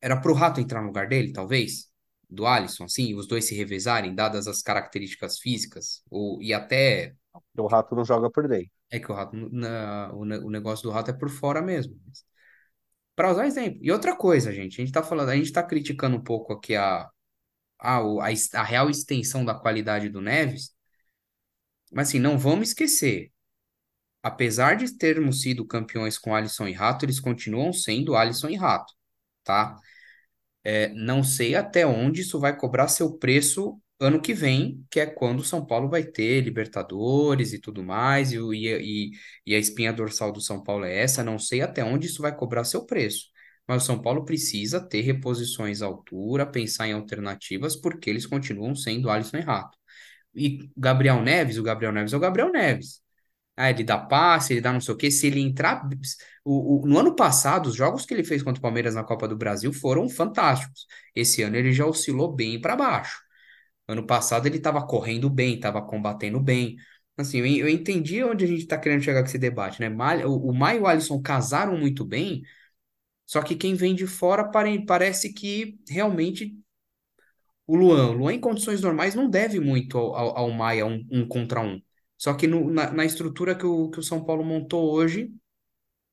era 0.00 0.20
pro 0.20 0.34
Rato 0.34 0.60
entrar 0.60 0.80
no 0.80 0.88
lugar 0.88 1.08
dele, 1.08 1.32
talvez, 1.32 1.90
do 2.28 2.46
Alisson, 2.46 2.84
assim, 2.84 3.14
os 3.14 3.26
dois 3.26 3.44
se 3.44 3.54
revezarem, 3.54 4.14
dadas 4.14 4.46
as 4.46 4.62
características 4.62 5.38
físicas, 5.38 6.02
ou, 6.10 6.40
e 6.42 6.52
até. 6.52 7.14
O 7.56 7.66
Rato 7.66 7.94
não 7.94 8.04
joga 8.04 8.30
por 8.30 8.48
dentro. 8.48 8.70
É 8.90 8.98
que 8.98 9.10
o 9.10 9.14
Rato, 9.14 9.36
na, 9.36 10.10
o, 10.12 10.20
o 10.22 10.50
negócio 10.50 10.84
do 10.84 10.90
Rato 10.90 11.10
é 11.10 11.14
por 11.14 11.28
fora 11.28 11.60
mesmo. 11.62 11.94
Para 13.14 13.30
usar 13.32 13.46
exemplo. 13.46 13.78
E 13.82 13.92
outra 13.92 14.16
coisa, 14.16 14.52
gente, 14.52 14.80
a 14.80 14.84
gente 14.84 14.92
tá 14.92 15.02
falando, 15.02 15.28
a 15.28 15.36
gente 15.36 15.52
tá 15.52 15.62
criticando 15.62 16.16
um 16.16 16.22
pouco 16.22 16.52
aqui 16.52 16.74
a, 16.74 17.08
a, 17.80 17.98
a, 17.98 18.28
a 18.54 18.62
real 18.62 18.90
extensão 18.90 19.44
da 19.44 19.54
qualidade 19.54 20.08
do 20.08 20.20
Neves, 20.20 20.72
mas 21.92 22.08
assim, 22.08 22.18
não 22.18 22.38
vamos 22.38 22.68
esquecer. 22.68 23.32
Apesar 24.22 24.76
de 24.76 24.96
termos 24.98 25.42
sido 25.42 25.66
campeões 25.66 26.18
com 26.18 26.34
Alisson 26.34 26.68
e 26.68 26.72
Rato, 26.72 27.04
eles 27.04 27.20
continuam 27.20 27.72
sendo 27.72 28.16
Alisson 28.16 28.48
e 28.50 28.56
Rato, 28.56 28.92
tá? 29.44 29.78
É, 30.64 30.88
não 30.90 31.22
sei 31.24 31.54
até 31.54 31.86
onde 31.86 32.20
isso 32.22 32.38
vai 32.40 32.56
cobrar 32.56 32.88
seu 32.88 33.16
preço 33.18 33.80
ano 33.98 34.20
que 34.20 34.34
vem, 34.34 34.84
que 34.90 35.00
é 35.00 35.06
quando 35.06 35.40
o 35.40 35.44
São 35.44 35.64
Paulo 35.66 35.88
vai 35.88 36.04
ter 36.04 36.40
Libertadores 36.42 37.52
e 37.52 37.60
tudo 37.60 37.82
mais, 37.82 38.32
e, 38.32 38.38
e, 38.38 39.10
e 39.46 39.54
a 39.54 39.58
espinha 39.58 39.92
dorsal 39.92 40.32
do 40.32 40.40
São 40.40 40.62
Paulo 40.62 40.84
é 40.84 40.98
essa. 40.98 41.24
Não 41.24 41.38
sei 41.38 41.60
até 41.62 41.84
onde 41.84 42.06
isso 42.06 42.22
vai 42.22 42.34
cobrar 42.36 42.64
seu 42.64 42.84
preço. 42.86 43.26
Mas 43.70 43.84
o 43.84 43.86
São 43.86 44.02
Paulo 44.02 44.24
precisa 44.24 44.80
ter 44.80 45.00
reposições 45.02 45.80
à 45.80 45.86
altura, 45.86 46.44
pensar 46.44 46.88
em 46.88 46.92
alternativas, 46.92 47.76
porque 47.76 48.10
eles 48.10 48.26
continuam 48.26 48.74
sendo 48.74 49.08
Alisson 49.08 49.36
e 49.36 49.40
Rato. 49.42 49.78
E 50.34 50.68
Gabriel 50.76 51.22
Neves, 51.22 51.56
o 51.56 51.62
Gabriel 51.62 51.92
Neves 51.92 52.12
é 52.12 52.16
o 52.16 52.20
Gabriel 52.20 52.50
Neves. 52.50 53.00
Ah, 53.56 53.70
ele 53.70 53.84
dá 53.84 53.96
passe, 53.96 54.54
ele 54.54 54.60
dá 54.60 54.72
não 54.72 54.80
sei 54.80 54.94
o 54.94 54.96
quê. 54.96 55.08
Se 55.08 55.28
ele 55.28 55.40
entrar. 55.40 55.88
O, 56.44 56.82
o, 56.82 56.86
no 56.86 56.98
ano 56.98 57.14
passado, 57.14 57.68
os 57.68 57.76
jogos 57.76 58.04
que 58.04 58.12
ele 58.12 58.24
fez 58.24 58.42
contra 58.42 58.58
o 58.58 58.62
Palmeiras 58.62 58.96
na 58.96 59.04
Copa 59.04 59.28
do 59.28 59.36
Brasil 59.36 59.72
foram 59.72 60.08
fantásticos. 60.08 60.86
Esse 61.14 61.42
ano 61.42 61.54
ele 61.56 61.72
já 61.72 61.86
oscilou 61.86 62.34
bem 62.34 62.60
para 62.60 62.74
baixo. 62.74 63.20
Ano 63.88 64.04
passado 64.06 64.46
ele 64.46 64.56
estava 64.56 64.84
correndo 64.84 65.30
bem, 65.30 65.54
estava 65.54 65.80
combatendo 65.82 66.40
bem. 66.40 66.76
Assim, 67.16 67.38
eu, 67.38 67.46
eu 67.46 67.68
entendi 67.68 68.24
onde 68.24 68.44
a 68.44 68.48
gente 68.48 68.62
está 68.62 68.78
querendo 68.78 69.02
chegar 69.02 69.20
com 69.20 69.28
esse 69.28 69.38
debate, 69.38 69.80
né? 69.80 69.88
O, 70.26 70.50
o 70.50 70.54
Maio 70.54 70.80
e 70.80 70.82
o 70.82 70.86
Alisson 70.88 71.22
casaram 71.22 71.78
muito 71.78 72.04
bem, 72.04 72.42
só 73.30 73.42
que 73.42 73.54
quem 73.54 73.76
vem 73.76 73.94
de 73.94 74.08
fora 74.08 74.50
pare, 74.50 74.84
parece 74.84 75.32
que 75.32 75.78
realmente 75.88 76.52
o 77.64 77.76
Luan, 77.76 78.10
o 78.10 78.12
Luan 78.12 78.32
em 78.32 78.40
condições 78.40 78.80
normais 78.80 79.14
não 79.14 79.30
deve 79.30 79.60
muito 79.60 79.96
ao, 79.96 80.16
ao, 80.16 80.38
ao 80.38 80.50
Maia 80.50 80.84
um, 80.84 81.06
um 81.08 81.28
contra 81.28 81.60
um. 81.60 81.80
Só 82.18 82.34
que 82.34 82.48
no, 82.48 82.68
na, 82.68 82.90
na, 82.90 83.04
estrutura 83.04 83.54
que 83.54 83.64
o, 83.64 83.88
que 83.88 84.00
o 84.00 84.02
São 84.02 84.24
Paulo 84.24 84.42
montou 84.42 84.92
hoje, 84.92 85.32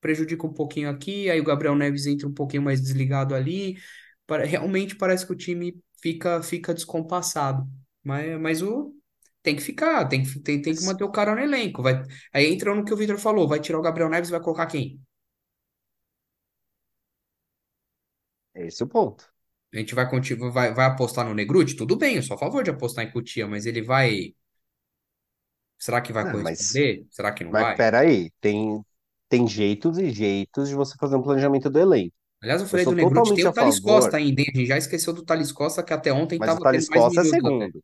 prejudica 0.00 0.46
um 0.46 0.52
pouquinho 0.54 0.88
aqui, 0.88 1.28
aí 1.28 1.40
o 1.40 1.44
Gabriel 1.44 1.74
Neves 1.74 2.06
entra 2.06 2.28
um 2.28 2.32
pouquinho 2.32 2.62
mais 2.62 2.80
desligado 2.80 3.34
ali. 3.34 3.76
Para, 4.24 4.44
realmente 4.44 4.94
parece 4.94 5.26
que 5.26 5.32
o 5.32 5.36
time 5.36 5.76
fica, 6.00 6.40
fica 6.40 6.72
descompassado. 6.72 7.68
Mas, 8.00 8.40
mas 8.40 8.62
o 8.62 8.94
tem 9.42 9.56
que 9.56 9.62
ficar, 9.62 10.06
tem 10.06 10.22
que, 10.22 10.38
tem, 10.38 10.62
tem 10.62 10.72
que 10.72 10.84
manter 10.84 11.02
o 11.02 11.10
cara 11.10 11.34
no 11.34 11.40
elenco. 11.40 11.82
Vai, 11.82 12.00
aí 12.32 12.46
entra 12.46 12.72
no 12.76 12.84
que 12.84 12.94
o 12.94 12.96
Victor 12.96 13.18
falou: 13.18 13.48
vai 13.48 13.58
tirar 13.58 13.80
o 13.80 13.82
Gabriel 13.82 14.08
Neves 14.08 14.28
e 14.28 14.32
vai 14.32 14.40
colocar 14.40 14.66
quem? 14.66 15.00
Esse 18.66 18.82
é 18.82 18.86
o 18.86 18.88
ponto. 18.88 19.32
A 19.72 19.78
gente 19.78 19.94
vai, 19.94 20.06
vai, 20.50 20.74
vai 20.74 20.86
apostar 20.86 21.24
no 21.26 21.32
Negruti? 21.34 21.74
Tudo 21.76 21.96
bem, 21.96 22.16
eu 22.16 22.22
sou 22.22 22.36
a 22.36 22.38
favor 22.38 22.62
de 22.62 22.70
apostar 22.70 23.04
em 23.04 23.10
Cutia, 23.10 23.46
mas 23.46 23.64
ele 23.66 23.80
vai 23.82 24.34
Será 25.78 26.00
que 26.02 26.12
vai 26.12 26.24
Ah, 26.24 26.36
mas, 26.36 26.80
corresponder? 26.80 27.06
Será 27.10 27.32
que 27.32 27.42
não 27.44 27.54
mas 27.54 27.66
vai? 27.66 27.76
peraí, 27.76 28.30
tem, 28.40 28.84
tem 29.28 29.46
jeitos 29.46 29.98
e 29.98 30.10
jeitos 30.10 30.68
de 30.68 30.74
você 30.74 30.96
fazer 30.98 31.16
um 31.16 31.22
planejamento 31.22 31.70
do 31.70 31.78
elenco. 31.78 32.14
Aliás, 32.42 32.60
eu 32.62 32.66
Eu 32.72 32.78
falei 32.78 32.84
sou 32.84 32.92
do 32.92 32.94
Negruti, 32.96 33.32
tem 33.32 33.44
o 33.44 33.52
Thales 33.52 33.78
favor, 33.80 33.80
Costa 33.80 34.16
ainda, 34.16 34.40
hein? 34.40 34.46
A 34.54 34.58
gente 34.58 34.66
já 34.68 34.76
esqueceu 34.78 35.12
do 35.12 35.24
Thales 35.24 35.50
Costa, 35.52 35.82
que 35.84 35.92
até 35.92 36.12
ontem 36.12 36.36
mas 36.38 36.54
o 36.54 36.58
estava 36.58 36.66
tendo 36.68 36.86
Thales 36.86 36.88
mais 36.88 37.04
Costa 37.04 37.20
é 37.20 37.24
segundo. 37.24 37.82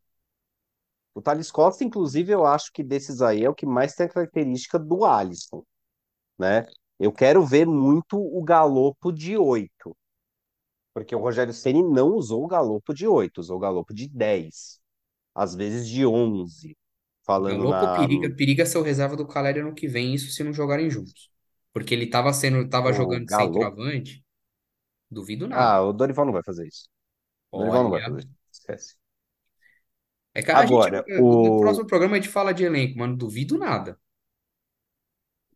O 1.13 1.21
Thales 1.21 1.51
Costa, 1.51 1.83
inclusive, 1.83 2.31
eu 2.33 2.45
acho 2.45 2.71
que 2.73 2.83
desses 2.83 3.21
aí 3.21 3.43
é 3.43 3.49
o 3.49 3.55
que 3.55 3.65
mais 3.65 3.93
tem 3.95 4.05
a 4.05 4.09
característica 4.09 4.77
do 4.77 5.05
Alisson, 5.05 5.63
né? 6.39 6.65
Eu 6.99 7.11
quero 7.13 7.45
ver 7.45 7.67
muito 7.67 8.17
o 8.19 8.43
galopo 8.43 9.11
de 9.13 9.37
8, 9.37 9.95
porque 10.95 11.15
o 11.15 11.19
Rogério 11.19 11.53
Ceni 11.53 11.83
não 11.83 12.09
usou 12.15 12.45
o 12.45 12.47
galopo 12.49 12.93
de 12.95 13.07
8, 13.07 13.39
usou 13.39 13.57
o 13.57 13.61
galopo 13.61 13.93
de 13.95 14.09
10, 14.09 14.81
às 15.35 15.55
vezes 15.55 15.87
de 15.89 16.05
11, 16.07 16.77
falando 17.25 17.67
Galopo 17.67 17.67
na 17.67 17.87
periga, 17.87 18.29
periga 18.35 18.65
ser 18.65 18.77
o 18.79 18.81
reserva 18.81 19.15
do 19.15 19.27
Caleri 19.27 19.59
ano 19.61 19.73
que 19.75 19.87
vem, 19.87 20.13
isso 20.13 20.31
se 20.31 20.43
não 20.43 20.53
jogarem 20.53 20.89
juntos. 20.89 21.29
Porque 21.73 21.93
ele 21.93 22.05
estava 22.05 22.33
sendo, 22.33 22.67
tava 22.69 22.91
o 22.91 22.93
jogando 22.93 23.25
de 23.27 23.31
galopo. 23.31 23.35
centroavante, 23.35 24.23
duvido 25.11 25.47
nada. 25.47 25.69
Ah, 25.69 25.81
o 25.81 25.93
Dorival 25.93 26.25
não 26.25 26.33
vai 26.33 26.43
fazer 26.43 26.67
isso. 26.67 26.87
O 27.51 27.57
Dorival 27.59 27.83
não 27.83 27.91
vai 27.91 28.01
fazer 28.01 28.19
isso. 28.21 28.29
Esquece. 28.51 28.95
é 30.33 30.41
que 30.43 30.51
a 30.51 30.65
gente, 30.65 30.87
Agora, 30.87 31.05
no 31.41 31.55
o. 31.55 31.57
próximo 31.57 31.87
programa 31.87 32.15
a 32.17 32.19
gente 32.19 32.29
fala 32.31 32.53
de 32.53 32.63
elenco, 32.63 32.97
mano, 32.99 33.15
duvido 33.17 33.57
nada. 33.57 33.99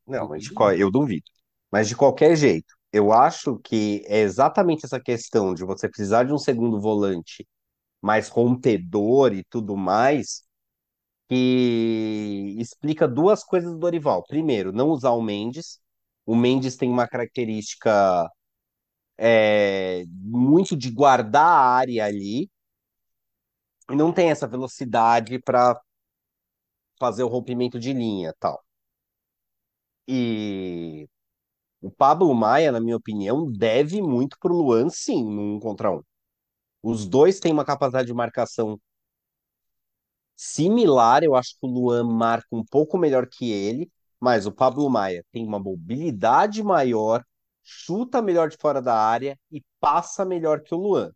Não, 0.06 0.28
mas 0.28 0.44
de 0.44 0.52
Duvido 0.52 0.54
qual- 0.54 0.74
nada. 0.74 0.78
eu 0.78 0.92
duvido. 0.92 1.26
Mas 1.72 1.88
de 1.88 1.96
qualquer 1.96 2.36
jeito, 2.36 2.74
eu 2.92 3.12
acho 3.14 3.60
que 3.60 4.04
é 4.08 4.20
exatamente 4.20 4.86
essa 4.86 5.00
questão 5.00 5.54
de 5.54 5.64
você 5.66 5.88
precisar 5.90 6.24
de 6.24 6.34
um 6.34 6.38
segundo 6.38 6.80
volante 6.82 7.48
mais 8.02 8.30
rompedor 8.30 9.34
e 9.34 9.44
tudo 9.46 9.78
mais, 9.78 10.44
que 11.30 12.56
explica 12.60 13.08
duas 13.08 13.44
coisas 13.44 13.72
do 13.72 13.80
Dorival. 13.80 14.24
Primeiro, 14.28 14.72
não 14.74 14.90
usar 14.90 15.12
o 15.12 15.22
Mendes. 15.22 15.80
O 16.26 16.36
Mendes 16.36 16.76
tem 16.78 16.90
uma 16.90 17.08
característica 17.08 18.30
é, 19.18 20.06
muito 20.08 20.76
de 20.78 20.92
guardar 20.92 21.46
a 21.46 21.76
área 21.78 22.06
ali 22.06 22.50
e 23.92 23.96
não 23.96 24.12
tem 24.14 24.30
essa 24.32 24.48
velocidade 24.48 25.40
para 25.40 25.80
fazer 27.00 27.24
o 27.24 27.28
rompimento 27.28 27.80
de 27.80 27.92
linha, 27.94 28.34
tal. 28.40 28.64
E 30.08 31.08
o 31.82 31.90
Pablo 31.92 32.34
Maia, 32.34 32.72
na 32.72 32.80
minha 32.80 32.98
opinião, 32.98 33.52
deve 33.52 34.02
muito 34.02 34.38
pro 34.40 34.54
Luan, 34.54 34.90
sim, 34.90 35.24
no 35.24 35.56
um 35.56 35.60
contra 35.60 35.92
um. 35.92 36.02
Os 36.84 37.08
dois 37.08 37.40
têm 37.40 37.52
uma 37.54 37.66
capacidade 37.66 38.08
de 38.08 38.14
marcação 38.14 38.80
similar, 40.36 41.24
eu 41.24 41.36
acho 41.36 41.52
que 41.60 41.66
o 41.66 41.70
Luan 41.70 42.04
marca 42.04 42.48
um 42.52 42.64
pouco 42.64 42.98
melhor 42.98 43.28
que 43.28 43.52
ele, 43.52 43.92
mas 44.20 44.46
o 44.46 44.52
Pablo 44.52 44.90
Maia 44.90 45.26
tem 45.32 45.46
uma 45.46 45.60
mobilidade 45.60 46.64
maior, 46.64 47.24
chuta 47.64 48.22
melhor 48.22 48.50
de 48.50 48.58
fora 48.58 48.82
da 48.82 48.96
área 48.96 49.38
e 49.52 49.64
passa 49.80 50.26
melhor 50.26 50.62
que 50.62 50.74
o 50.74 50.78
Luan. 50.78 51.12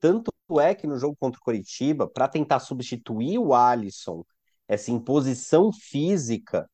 Tanto 0.00 0.32
é 0.60 0.74
que 0.74 0.86
no 0.86 0.98
jogo 0.98 1.16
contra 1.18 1.40
o 1.40 1.44
Coritiba, 1.44 2.08
para 2.08 2.28
tentar 2.28 2.60
substituir 2.60 3.38
o 3.38 3.54
Alisson, 3.54 4.24
essa 4.68 4.90
imposição 4.90 5.72
física 5.72 6.68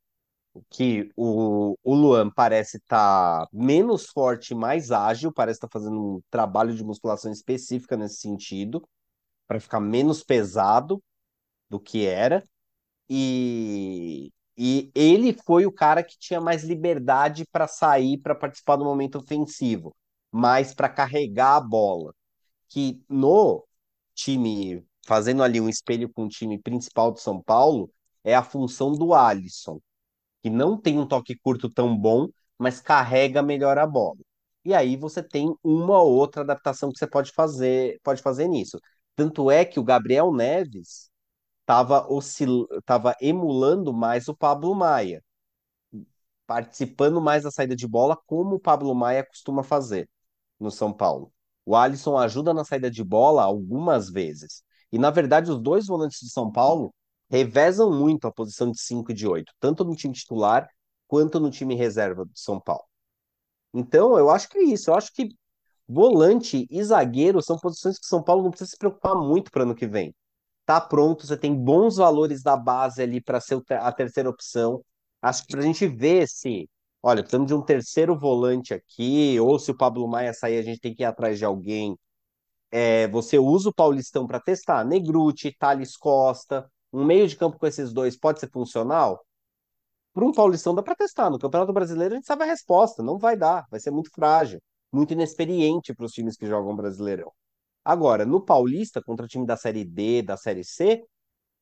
que 0.71 1.11
o, 1.17 1.77
o 1.83 1.95
Luan 1.95 2.31
parece 2.31 2.79
estar 2.79 3.47
tá 3.47 3.49
menos 3.53 4.07
forte, 4.07 4.55
mais 4.55 4.91
ágil, 4.91 5.33
parece 5.33 5.59
estar 5.59 5.69
tá 5.69 5.79
fazendo 5.79 6.17
um 6.17 6.23
trabalho 6.31 6.75
de 6.75 6.85
musculação 6.85 7.33
específica 7.33 7.97
nesse 7.97 8.17
sentido, 8.21 8.87
para 9.47 9.61
ficar 9.61 9.81
menos 9.81 10.23
pesado 10.23 11.03
do 11.71 11.81
que 11.81 12.07
era. 12.07 12.43
E, 13.09 14.33
e 14.57 14.91
ele 14.95 15.33
foi 15.33 15.67
o 15.67 15.73
cara 15.73 16.03
que 16.03 16.19
tinha 16.19 16.41
mais 16.41 16.65
liberdade 16.65 17.47
para 17.53 17.69
sair, 17.69 18.19
para 18.19 18.35
participar 18.35 18.77
do 18.77 18.85
momento 18.85 19.19
ofensivo, 19.19 19.95
mais 20.33 20.75
para 20.75 20.89
carregar 20.89 21.57
a 21.57 21.61
bola. 21.61 22.15
Que 22.69 23.03
no 23.09 23.65
time, 24.15 24.85
fazendo 25.07 25.43
ali 25.43 25.61
um 25.61 25.69
espelho 25.69 26.09
com 26.13 26.25
o 26.27 26.29
time 26.29 26.59
principal 26.59 27.13
de 27.13 27.21
São 27.21 27.43
Paulo, 27.43 27.91
é 28.25 28.35
a 28.35 28.43
função 28.43 28.93
do 28.93 29.15
Alisson 29.15 29.81
que 30.47 30.51
não 30.51 30.81
tem 30.81 30.97
um 30.97 31.07
toque 31.07 31.37
curto 31.37 31.69
tão 31.69 31.97
bom, 31.99 32.29
mas 32.57 32.81
carrega 32.81 33.43
melhor 33.43 33.79
a 33.79 33.87
bola. 33.87 34.21
E 34.65 34.73
aí 34.73 34.97
você 34.97 35.21
tem 35.21 35.53
uma 35.63 36.01
ou 36.01 36.13
outra 36.15 36.43
adaptação 36.43 36.93
que 36.93 36.99
você 37.01 37.07
pode 37.07 37.33
fazer, 37.33 37.99
pode 38.05 38.23
fazer 38.23 38.47
nisso. 38.47 38.79
Tanto 39.17 39.51
é 39.51 39.65
que 39.65 39.81
o 39.81 39.85
Gabriel 39.85 40.33
Neves 40.33 41.11
estava 41.63 42.07
oscil... 42.09 42.69
tava 42.85 43.17
emulando 43.21 43.93
mais 43.93 44.29
o 44.29 44.37
Pablo 44.37 44.73
Maia, 44.73 45.21
participando 46.47 47.21
mais 47.21 47.43
da 47.43 47.51
saída 47.51 47.75
de 47.75 47.89
bola, 47.89 48.17
como 48.27 48.55
o 48.57 48.61
Pablo 48.61 48.95
Maia 48.95 49.27
costuma 49.27 49.65
fazer 49.65 50.09
no 50.61 50.71
São 50.71 50.93
Paulo. 50.93 51.33
O 51.65 51.75
Alisson 51.75 52.17
ajuda 52.17 52.55
na 52.55 52.65
saída 52.65 52.89
de 52.89 53.03
bola 53.03 53.43
algumas 53.43 54.09
vezes. 54.11 54.63
E, 54.93 54.99
na 54.99 55.11
verdade, 55.11 55.51
os 55.51 55.59
dois 55.61 55.87
volantes 55.89 56.21
de 56.21 56.31
São 56.31 56.53
Paulo 56.53 56.95
revezam 57.31 57.91
muito 57.91 58.27
a 58.27 58.33
posição 58.33 58.71
de 58.71 58.81
5 58.81 59.11
e 59.13 59.15
de 59.15 59.27
8, 59.27 59.53
tanto 59.61 59.85
no 59.85 59.97
time 59.97 60.15
titular 60.15 60.69
quanto 61.07 61.41
no 61.41 61.51
time 61.51 61.75
reserva 61.75 62.25
do 62.25 62.33
São 62.39 62.61
Paulo. 62.61 62.85
Então, 63.75 64.19
eu 64.19 64.31
acho 64.31 64.49
que 64.49 64.59
é 64.59 64.63
isso. 64.65 64.91
Eu 64.91 64.95
acho 64.95 65.13
que 65.13 65.29
volante 65.89 66.67
e 66.71 66.83
zagueiro 66.83 67.43
são 67.43 67.59
posições 67.59 67.99
que 67.99 68.07
São 68.07 68.23
Paulo 68.23 68.43
não 68.45 68.51
precisa 68.51 68.71
se 68.71 68.79
preocupar 68.79 69.15
muito 69.17 69.51
para 69.51 69.63
ano 69.63 69.75
que 69.75 69.87
vem. 69.87 70.15
Tá 70.65 70.81
pronto, 70.81 71.27
você 71.27 71.37
tem 71.37 71.55
bons 71.55 71.97
valores 71.97 72.43
da 72.43 72.57
base 72.57 73.03
ali 73.03 73.21
para 73.21 73.41
ser 73.41 73.63
a 73.71 73.93
terceira 73.93 74.29
opção. 74.31 74.83
Acho 75.23 75.43
que 75.43 75.53
para 75.53 75.61
a 75.61 75.65
gente 75.65 75.87
ver 75.87 76.29
se, 76.29 76.69
olha, 77.03 77.23
precisamos 77.23 77.49
de 77.49 77.55
um 77.55 77.63
terceiro 77.63 78.19
volante 78.19 78.75
aqui, 78.75 79.39
ou 79.41 79.59
se 79.59 79.71
o 79.71 79.77
Pablo 79.77 80.09
Maia 80.09 80.35
sair, 80.35 80.59
a 80.59 80.63
gente 80.63 80.81
tem 80.81 80.95
que 80.95 81.03
ir 81.03 81.07
atrás 81.07 81.39
de 81.39 81.45
alguém. 81.45 81.97
É, 82.71 83.09
você 83.09 83.39
usa 83.39 83.71
o 83.71 83.75
Paulistão 83.75 84.27
para 84.27 84.41
testar. 84.41 84.85
Negruti, 84.85 85.55
Thales 85.59 85.97
Costa, 85.97 86.69
um 86.97 87.05
meio 87.05 87.29
de 87.29 87.37
campo 87.37 87.59
com 87.59 87.67
esses 87.67 87.93
dois 87.93 88.17
pode 88.17 88.41
ser 88.41 88.51
funcional? 88.51 89.25
Para 90.15 90.25
um 90.25 90.33
Paulistão 90.33 90.75
dá 90.75 90.83
para 90.83 90.95
testar. 90.95 91.31
No 91.31 91.39
Campeonato 91.39 91.73
Brasileiro 91.73 92.15
a 92.15 92.17
gente 92.17 92.27
sabe 92.27 92.45
a 92.45 92.47
resposta. 92.47 93.03
Não 93.03 93.19
vai 93.19 93.37
dar. 93.37 93.67
Vai 93.71 93.79
ser 93.81 93.91
muito 93.91 94.11
frágil. 94.11 94.61
Muito 94.91 95.13
inexperiente 95.13 95.95
para 95.95 96.07
os 96.07 96.13
times 96.13 96.37
que 96.37 96.47
jogam 96.47 96.75
Brasileirão. 96.75 97.31
Agora, 97.85 98.25
no 98.25 98.41
Paulista, 98.41 99.03
contra 99.03 99.27
time 99.27 99.47
da 99.47 99.57
Série 99.57 99.85
D, 99.85 100.23
da 100.23 100.37
Série 100.37 100.65
C, 100.65 101.05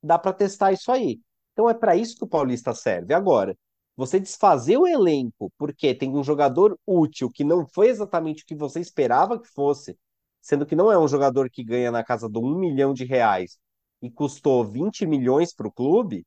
dá 0.03 0.19
para 0.19 0.33
testar 0.33 0.73
isso 0.73 0.93
aí. 0.93 1.21
Então 1.53 1.69
é 1.69 1.75
para 1.75 1.97
isso 1.97 2.17
que 2.17 2.25
o 2.25 2.29
Paulista 2.29 2.73
serve. 2.73 3.13
Agora, 3.13 3.57
você 3.97 4.21
desfazer 4.21 4.77
o 4.79 4.87
elenco 4.87 5.53
porque 5.59 5.95
tem 5.95 6.11
um 6.17 6.23
jogador 6.23 6.79
útil 6.87 7.31
que 7.31 7.45
não 7.45 7.67
foi 7.67 7.89
exatamente 7.89 8.45
o 8.45 8.47
que 8.47 8.55
você 8.55 8.81
esperava 8.81 9.41
que 9.41 9.49
fosse, 9.49 9.99
sendo 10.41 10.67
que 10.67 10.77
não 10.77 10.93
é 10.93 10.99
um 10.99 11.09
jogador 11.09 11.51
que 11.51 11.65
ganha 11.65 11.91
na 11.91 12.05
casa 12.05 12.29
do 12.29 12.41
um 12.41 12.59
milhão 12.59 12.95
de 12.95 13.05
reais 13.05 13.59
e 14.05 14.11
custou 14.11 14.63
20 14.65 15.07
milhões 15.07 15.55
para 15.55 15.67
o 15.67 15.73
clube, 15.73 16.27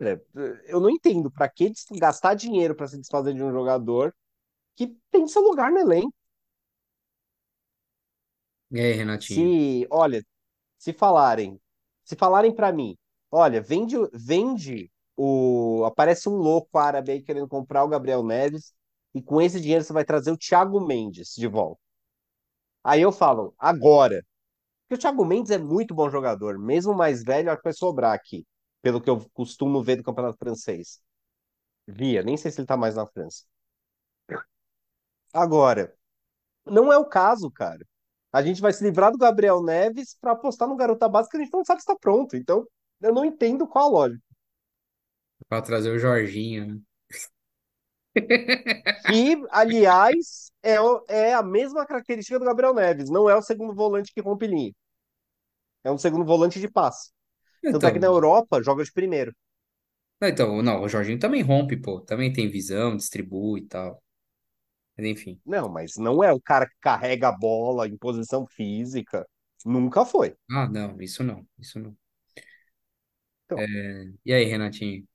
é, 0.00 0.20
eu 0.66 0.78
não 0.78 0.90
entendo 0.90 1.30
para 1.30 1.48
que 1.48 1.72
gastar 1.92 2.34
dinheiro 2.34 2.74
para 2.74 2.86
se 2.86 2.98
desfazer 2.98 3.32
de 3.34 3.42
um 3.42 3.50
jogador 3.50 4.14
que 4.76 4.94
tem 5.10 5.26
seu 5.26 5.42
lugar 5.42 5.72
no 5.72 5.78
elenco. 5.78 6.12
E 8.70 8.80
aí, 8.80 8.92
Renatinho? 8.92 9.48
Se, 9.48 9.88
olha, 9.90 10.22
se 10.78 10.92
falarem, 10.92 11.58
se 12.04 12.16
falarem 12.16 12.54
para 12.54 12.72
mim, 12.72 12.96
olha, 13.30 13.62
vende, 13.62 13.96
vende 14.12 14.90
o, 15.16 15.84
aparece 15.86 16.28
um 16.28 16.36
louco 16.36 16.78
árabe 16.78 17.12
aí 17.12 17.22
querendo 17.22 17.48
comprar 17.48 17.84
o 17.84 17.88
Gabriel 17.88 18.22
Neves 18.22 18.74
e 19.14 19.22
com 19.22 19.40
esse 19.40 19.60
dinheiro 19.60 19.82
você 19.84 19.92
vai 19.94 20.04
trazer 20.04 20.30
o 20.32 20.36
Thiago 20.36 20.80
Mendes 20.86 21.34
de 21.34 21.46
volta. 21.46 21.80
Aí 22.84 23.02
eu 23.02 23.12
falo, 23.12 23.54
agora, 23.58 24.24
porque 24.86 24.94
o 24.94 24.98
Thiago 24.98 25.24
Mendes 25.24 25.50
é 25.50 25.58
muito 25.58 25.94
bom 25.94 26.08
jogador, 26.08 26.58
mesmo 26.58 26.94
mais 26.94 27.24
velho, 27.24 27.50
acho 27.50 27.58
que 27.58 27.64
vai 27.64 27.72
sobrar 27.72 28.12
aqui, 28.14 28.46
pelo 28.80 29.00
que 29.00 29.10
eu 29.10 29.28
costumo 29.30 29.82
ver 29.82 29.96
do 29.96 30.04
Campeonato 30.04 30.38
Francês. 30.38 31.00
Via, 31.86 32.22
nem 32.22 32.36
sei 32.36 32.50
se 32.50 32.60
ele 32.60 32.66
tá 32.68 32.76
mais 32.76 32.94
na 32.94 33.06
França. 33.06 33.44
Agora, 35.32 35.92
não 36.64 36.92
é 36.92 36.98
o 36.98 37.04
caso, 37.04 37.50
cara. 37.50 37.84
A 38.32 38.42
gente 38.42 38.60
vai 38.60 38.72
se 38.72 38.84
livrar 38.84 39.10
do 39.10 39.18
Gabriel 39.18 39.62
Neves 39.62 40.16
para 40.20 40.32
apostar 40.32 40.68
no 40.68 40.76
garota 40.76 41.08
básica 41.08 41.36
que 41.36 41.42
a 41.42 41.44
gente 41.44 41.52
não 41.52 41.64
sabe 41.64 41.80
se 41.80 41.90
está 41.90 41.98
pronto. 41.98 42.36
Então, 42.36 42.66
eu 43.00 43.12
não 43.12 43.24
entendo 43.24 43.66
qual 43.66 43.86
a 43.86 43.90
lógica. 43.90 44.22
Para 45.48 45.62
trazer 45.62 45.90
o 45.90 45.98
Jorginho, 45.98 46.66
né? 46.66 46.80
Que, 49.06 49.36
aliás, 49.50 50.50
é, 50.62 50.76
é 51.08 51.34
a 51.34 51.42
mesma 51.42 51.86
característica 51.86 52.38
do 52.38 52.44
Gabriel 52.44 52.74
Neves. 52.74 53.08
Não 53.10 53.28
é 53.30 53.36
o 53.36 53.42
segundo 53.42 53.74
volante 53.74 54.12
que 54.12 54.20
rompe 54.20 54.46
linha. 54.46 54.72
É 55.84 55.90
um 55.90 55.96
segundo 55.98 56.24
volante 56.26 56.60
de 56.60 56.68
passe. 56.70 57.10
Tanto 57.70 57.86
Então, 57.86 57.88
é 57.88 57.92
que 57.92 57.98
na 58.00 58.08
Europa 58.08 58.62
joga 58.62 58.84
de 58.84 58.92
primeiro. 58.92 59.32
não, 60.20 60.28
então, 60.28 60.62
não, 60.62 60.82
o 60.82 60.88
Jorginho 60.88 61.18
também 61.18 61.42
rompe, 61.42 61.76
pô. 61.76 62.00
Também 62.00 62.32
tem 62.32 62.48
visão, 62.50 62.96
distribui 62.96 63.60
e 63.60 63.66
tal. 63.66 64.02
Mas 64.96 65.06
enfim. 65.06 65.40
Não, 65.44 65.68
mas 65.68 65.96
não 65.96 66.22
é 66.24 66.32
o 66.32 66.40
cara 66.40 66.66
que 66.68 66.74
carrega 66.80 67.28
a 67.28 67.32
bola 67.32 67.86
em 67.88 67.96
posição 67.96 68.46
física. 68.46 69.26
Nunca 69.64 70.04
foi. 70.04 70.36
Ah, 70.50 70.68
não, 70.68 71.00
isso 71.00 71.22
não, 71.24 71.46
isso 71.58 71.78
não. 71.80 71.96
Então, 73.46 73.66
É, 73.68 74.12
E 74.24 74.32
aí, 74.32 74.44
Renatinho? 74.44 75.06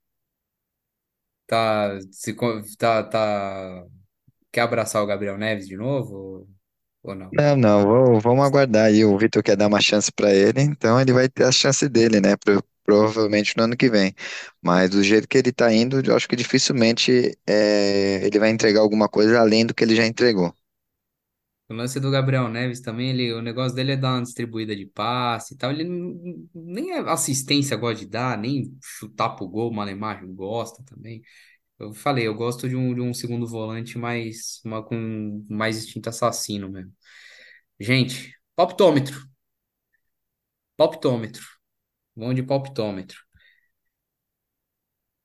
Tá, 1.52 2.00
se, 2.14 2.34
tá, 2.78 3.04
tá, 3.04 3.86
quer 4.52 4.62
abraçar 4.62 5.04
o 5.04 5.08
Gabriel 5.08 5.38
Neves 5.38 5.68
de 5.68 5.78
novo 5.78 6.48
ou, 7.04 7.16
não? 7.16 7.38
Não, 7.38 7.56
não, 7.56 8.20
vamos 8.20 8.46
aguardar 8.46 8.88
aí. 8.88 9.06
O 9.06 9.18
Vitor 9.18 9.42
quer 9.42 9.56
dar 9.56 9.68
uma 9.68 9.80
chance 9.82 10.12
para 10.12 10.34
ele, 10.34 10.62
então 10.62 11.00
ele 11.00 11.14
vai 11.14 11.30
ter 11.30 11.46
a 11.46 11.52
chance 11.52 11.88
dele, 11.88 12.20
né? 12.20 12.36
pro- 12.38 12.62
provavelmente 12.84 13.56
no 13.56 13.64
ano 13.64 13.78
que 13.78 13.90
vem. 13.90 14.14
Mas 14.62 14.90
do 14.90 15.02
jeito 15.04 15.28
que 15.28 15.38
ele 15.38 15.52
tá 15.52 15.72
indo, 15.74 16.02
eu 16.06 16.16
acho 16.16 16.28
que 16.28 16.36
dificilmente 16.36 17.38
é, 17.48 18.26
ele 18.26 18.38
vai 18.40 18.50
entregar 18.50 18.82
alguma 18.82 19.08
coisa 19.08 19.40
além 19.40 19.66
do 19.66 19.74
que 19.74 19.84
ele 19.84 19.96
já 19.96 20.06
entregou. 20.06 20.54
O 21.72 21.74
lance 21.74 22.02
do 22.02 22.12
Gabriel 22.12 22.50
Neves 22.50 22.82
também, 22.82 23.12
ele, 23.12 23.32
o 23.34 23.42
negócio 23.42 23.74
dele 23.74 23.94
é 23.94 23.98
dar 23.98 24.16
uma 24.16 24.24
distribuída 24.24 24.76
de 24.76 24.86
passe 24.88 25.54
e 25.54 25.58
tal. 25.58 25.72
Ele 25.72 25.86
nem 26.54 26.92
assistência 26.92 27.78
gosta 27.78 28.04
de 28.04 28.12
dar, 28.12 28.38
nem 28.38 28.78
chutar 28.84 29.30
pro 29.38 29.48
gol, 29.48 29.72
o 29.72 29.74
Malemar 29.74 30.22
gosta 30.28 30.84
também. 30.84 31.22
Eu 31.80 31.94
falei, 31.94 32.28
eu 32.28 32.36
gosto 32.36 32.68
de 32.68 32.76
um, 32.76 32.94
de 32.94 33.00
um 33.02 33.14
segundo 33.14 33.48
volante 33.48 33.98
mais, 33.98 34.62
uma, 34.66 34.84
com 34.84 35.46
mais 35.50 35.78
instinto 35.78 36.10
assassino 36.10 36.70
mesmo. 36.70 36.94
Gente, 37.80 38.34
palpitômetro, 38.56 39.26
palpitômetro. 40.78 41.44
Vamos 42.16 42.36
de 42.36 42.44
palpitômetro. 42.44 43.18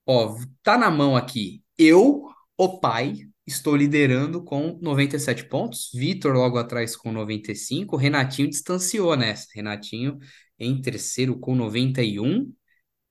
Ó, 0.05 0.35
tá 0.63 0.77
na 0.77 0.89
mão 0.89 1.15
aqui. 1.15 1.63
Eu, 1.77 2.29
o 2.57 2.79
pai, 2.79 3.27
Estou 3.47 3.75
liderando 3.77 4.43
com 4.43 4.77
97 4.81 5.45
pontos. 5.45 5.89
Vitor 5.95 6.35
logo 6.35 6.57
atrás 6.59 6.95
com 6.97 7.11
95. 7.13 7.97
Renatinho 7.97 8.49
distanciou 8.49 9.15
nessa. 9.17 9.47
Renatinho 9.55 10.19
em 10.59 10.81
terceiro 10.81 11.39
com 11.39 11.55
91. 11.55 12.53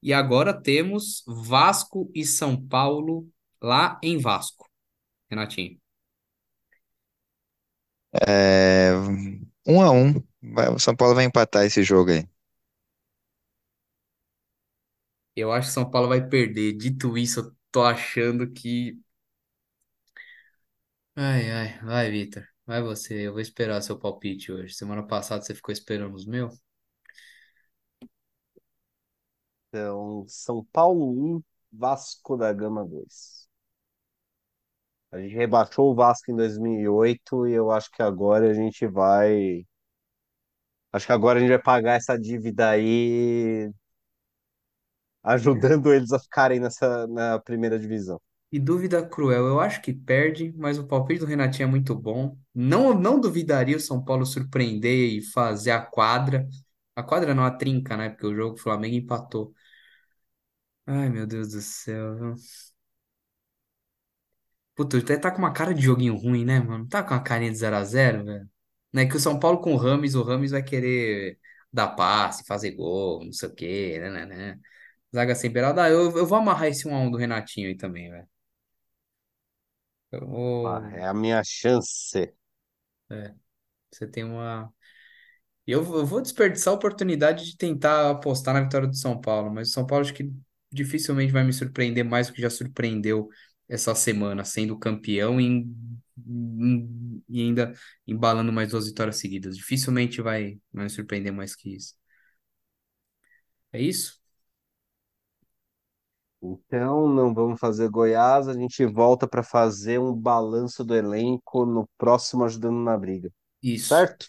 E 0.03 0.13
agora 0.13 0.53
temos 0.55 1.25
Vasco 1.27 2.11
e 2.15 2.25
São 2.27 2.61
Paulo 2.69 3.29
lá 3.63 3.99
em 4.03 4.19
Vasco. 4.19 4.69
Renatinho. 5.31 5.79
É, 8.29 8.93
um 9.67 9.81
a 9.83 9.91
um. 9.91 10.15
Vai- 10.43 10.69
O 10.71 10.79
São 10.79 10.95
Paulo 10.97 11.15
vai 11.15 11.25
empatar 11.25 11.65
esse 11.65 11.83
jogo 11.83 12.11
aí. 12.11 12.29
Eu 15.35 15.53
acho 15.53 15.69
que 15.69 15.75
São 15.75 15.89
Paulo 15.91 16.09
vai 16.09 16.27
perder. 16.27 16.73
Dito 16.77 17.17
isso, 17.19 17.41
eu 17.41 17.57
tô 17.71 17.83
achando 17.85 18.51
que. 18.53 18.99
Ai, 21.17 21.51
ai, 21.51 21.79
vai, 21.83 22.11
Vitor. 22.11 22.47
Vai 22.67 22.81
você. 22.83 23.27
Eu 23.27 23.33
vou 23.33 23.41
esperar 23.41 23.81
seu 23.83 23.99
palpite 23.99 24.51
hoje. 24.53 24.73
Semana 24.75 25.07
passada 25.07 25.43
você 25.43 25.55
ficou 25.55 25.73
esperando 25.73 26.15
os 26.15 26.25
meus. 26.27 26.59
Então, 29.69 30.25
São 30.29 30.65
Paulo 30.73 31.37
1, 31.37 31.43
Vasco 31.73 32.37
da 32.37 32.53
Gama 32.53 32.85
2. 32.85 33.49
A 35.11 35.19
gente 35.19 35.35
rebaixou 35.35 35.91
o 35.91 35.95
Vasco 35.97 36.31
em 36.31 36.37
2008 36.37 37.45
e 37.49 37.53
eu 37.53 37.73
acho 37.73 37.91
que 37.91 38.03
agora 38.03 38.49
a 38.51 38.55
gente 38.55 38.87
vai. 38.87 39.67
Acho 40.93 41.07
que 41.07 41.13
agora 41.13 41.39
a 41.39 41.41
gente 41.41 41.51
vai 41.51 41.63
pagar 41.63 41.95
essa 41.97 42.19
dívida 42.19 42.71
aí, 42.71 43.71
ajudando 45.23 45.93
eles 45.93 46.11
a 46.13 46.19
ficarem 46.19 46.59
nessa, 46.61 47.07
na 47.09 47.39
primeira 47.39 47.79
divisão. 47.79 48.19
E 48.53 48.59
dúvida 48.61 49.07
cruel, 49.07 49.47
eu 49.47 49.61
acho 49.61 49.83
que 49.83 49.93
perde, 49.93 50.53
mas 50.57 50.79
o 50.79 50.87
palpite 50.87 51.21
do 51.21 51.27
Renatinho 51.27 51.67
é 51.69 51.71
muito 51.71 51.95
bom. 51.95 52.39
Não, 52.55 52.95
não 52.95 53.21
duvidaria 53.21 53.77
o 53.77 53.81
São 53.81 54.03
Paulo 54.03 54.25
surpreender 54.25 55.11
e 55.19 55.23
fazer 55.23 55.73
a 55.73 55.81
quadra. 55.81 56.49
A 56.95 57.03
quadra 57.03 57.35
não, 57.35 57.45
a 57.45 57.51
trinca, 57.51 57.97
né? 57.97 58.09
Porque 58.09 58.27
o 58.27 58.35
jogo 58.35 58.55
o 58.55 58.59
Flamengo 58.59 58.95
empatou. 58.97 59.53
Ai, 60.87 61.09
meu 61.09 61.27
Deus 61.27 61.51
do 61.53 61.61
céu. 61.61 62.17
viu? 62.17 62.35
Puta, 64.75 64.99
até 64.99 65.17
tá 65.17 65.31
com 65.31 65.39
uma 65.39 65.53
cara 65.53 65.73
de 65.75 65.81
joguinho 65.83 66.15
ruim, 66.17 66.45
né, 66.45 66.61
mano? 66.61 66.87
Tá 66.89 67.03
com 67.03 67.15
uma 67.15 67.23
carinha 67.23 67.51
de 67.51 67.57
0x0, 67.57 68.25
velho. 68.25 68.51
Né? 68.93 69.07
Que 69.07 69.17
o 69.17 69.21
São 69.21 69.39
Paulo 69.39 69.61
com 69.61 69.73
o 69.75 69.77
Rames, 69.77 70.15
o 70.15 70.23
Rames 70.23 70.51
vai 70.51 70.63
querer 70.63 71.39
dar 71.73 71.89
passe, 71.89 72.45
fazer 72.47 72.73
gol, 72.73 73.25
não 73.25 73.33
sei 73.33 73.49
o 73.49 73.55
quê, 73.55 73.99
né, 74.01 74.11
né, 74.11 74.27
né. 74.27 74.61
Zaga 75.15 75.35
sem 75.35 75.51
beirada. 75.51 75.85
Ah, 75.85 75.91
eu, 75.91 76.17
eu 76.17 76.27
vou 76.27 76.39
amarrar 76.39 76.69
esse 76.69 76.87
1x1 76.89 77.11
do 77.11 77.19
Renatinho 77.19 77.69
aí 77.69 77.77
também, 77.77 78.11
velho. 78.11 78.29
Eu 80.21 80.27
Ah, 80.63 80.83
vou. 80.83 80.93
é 80.93 81.07
a 81.07 81.15
minha 81.15 81.43
chance. 81.45 82.35
É, 83.11 83.35
você 83.93 84.07
tem 84.09 84.25
uma. 84.25 84.73
Eu, 85.67 85.81
eu 85.97 86.07
vou 86.07 86.21
desperdiçar 86.23 86.73
a 86.75 86.77
oportunidade 86.77 87.45
de 87.47 87.57
tentar 87.57 88.11
apostar 88.11 88.55
na 88.55 88.63
vitória 88.63 88.89
do 88.89 88.97
São 88.97 89.21
Paulo, 89.21 89.53
mas 89.55 89.71
o 89.71 89.73
São 89.73 89.87
Paulo 89.87 90.05
acho 90.05 90.15
que 90.15 90.33
dificilmente 90.73 91.33
vai 91.33 91.45
me 91.45 91.53
surpreender 91.53 92.05
mais 92.05 92.29
do 92.29 92.35
que 92.35 92.43
já 92.43 92.51
surpreendeu 92.51 93.29
essa 93.69 93.95
semana, 93.95 94.45
sendo 94.45 94.79
campeão 94.79 95.41
e, 95.41 95.45
em- 95.47 97.23
e 97.29 97.41
ainda 97.43 97.75
embalando 98.07 98.53
mais 98.53 98.71
duas 98.71 98.87
vitórias 98.87 99.17
seguidas. 99.17 99.57
Dificilmente 99.57 100.21
vai, 100.23 100.59
vai 100.73 100.85
me 100.85 100.91
surpreender 100.91 101.33
mais 101.33 101.55
que 101.57 101.75
isso. 101.75 101.95
É 103.73 103.81
isso? 103.81 104.21
Então, 106.53 107.09
não 107.09 107.33
vamos 107.35 107.59
fazer 107.61 107.89
Goiás, 107.89 108.49
a 108.49 108.55
gente 108.55 108.85
volta 108.87 109.27
para 109.29 109.43
fazer 109.43 109.99
um 109.99 110.15
balanço 110.15 110.85
do 110.85 110.95
elenco 110.95 111.65
no 111.67 111.89
próximo 111.99 112.45
Ajudando 112.45 112.77
na 112.79 112.97
Briga. 112.97 113.31
Isso, 113.63 114.01
Certo? 114.01 114.27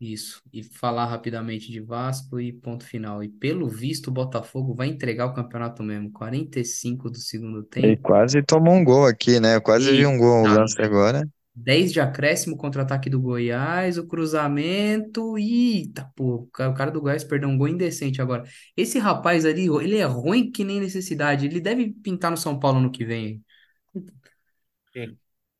isso. 0.00 0.42
E 0.52 0.62
falar 0.64 1.06
rapidamente 1.06 1.70
de 1.72 1.80
Vasco 1.80 2.40
e 2.40 2.52
ponto 2.52 2.84
final. 2.86 3.22
E 3.24 3.28
pelo 3.30 3.68
visto, 3.68 4.08
o 4.08 4.12
Botafogo 4.12 4.74
vai 4.74 4.88
entregar 4.88 5.26
o 5.26 5.34
campeonato 5.34 5.82
mesmo. 5.82 6.12
45 6.12 7.10
do 7.10 7.18
segundo 7.18 7.64
Ele 7.80 7.96
tempo. 7.96 7.98
quase 7.98 8.42
tomou 8.42 8.74
um 8.74 8.84
gol 8.84 9.06
aqui, 9.06 9.38
né? 9.40 9.54
Eu 9.56 9.62
quase 9.62 9.92
vi 9.92 10.06
um 10.06 10.18
gol, 10.18 10.44
o 10.44 10.48
lance 10.48 10.80
agora. 10.82 11.22
10 11.54 11.92
de 11.92 12.00
acréscimo, 12.00 12.56
contra-ataque 12.56 13.08
do 13.10 13.20
Goiás, 13.20 13.96
o 13.98 14.06
cruzamento. 14.06 15.38
Eita, 15.38 16.10
pô, 16.16 16.34
o 16.36 16.46
ca- 16.48 16.68
o 16.70 16.74
cara 16.74 16.90
do 16.90 17.00
Goiás 17.00 17.24
perdeu 17.24 17.48
um 17.48 17.56
gol 17.58 17.68
indecente 17.68 18.20
agora. 18.20 18.44
Esse 18.76 18.98
rapaz 18.98 19.44
ali, 19.46 19.66
ele 19.68 19.96
é 19.98 20.04
ruim 20.04 20.50
que 20.50 20.64
nem 20.64 20.80
necessidade. 20.80 21.46
Ele 21.46 21.60
deve 21.60 21.92
pintar 21.92 22.30
no 22.30 22.36
São 22.36 22.58
Paulo 22.58 22.80
no 22.80 22.90
que 22.90 23.04
vem. 23.04 23.42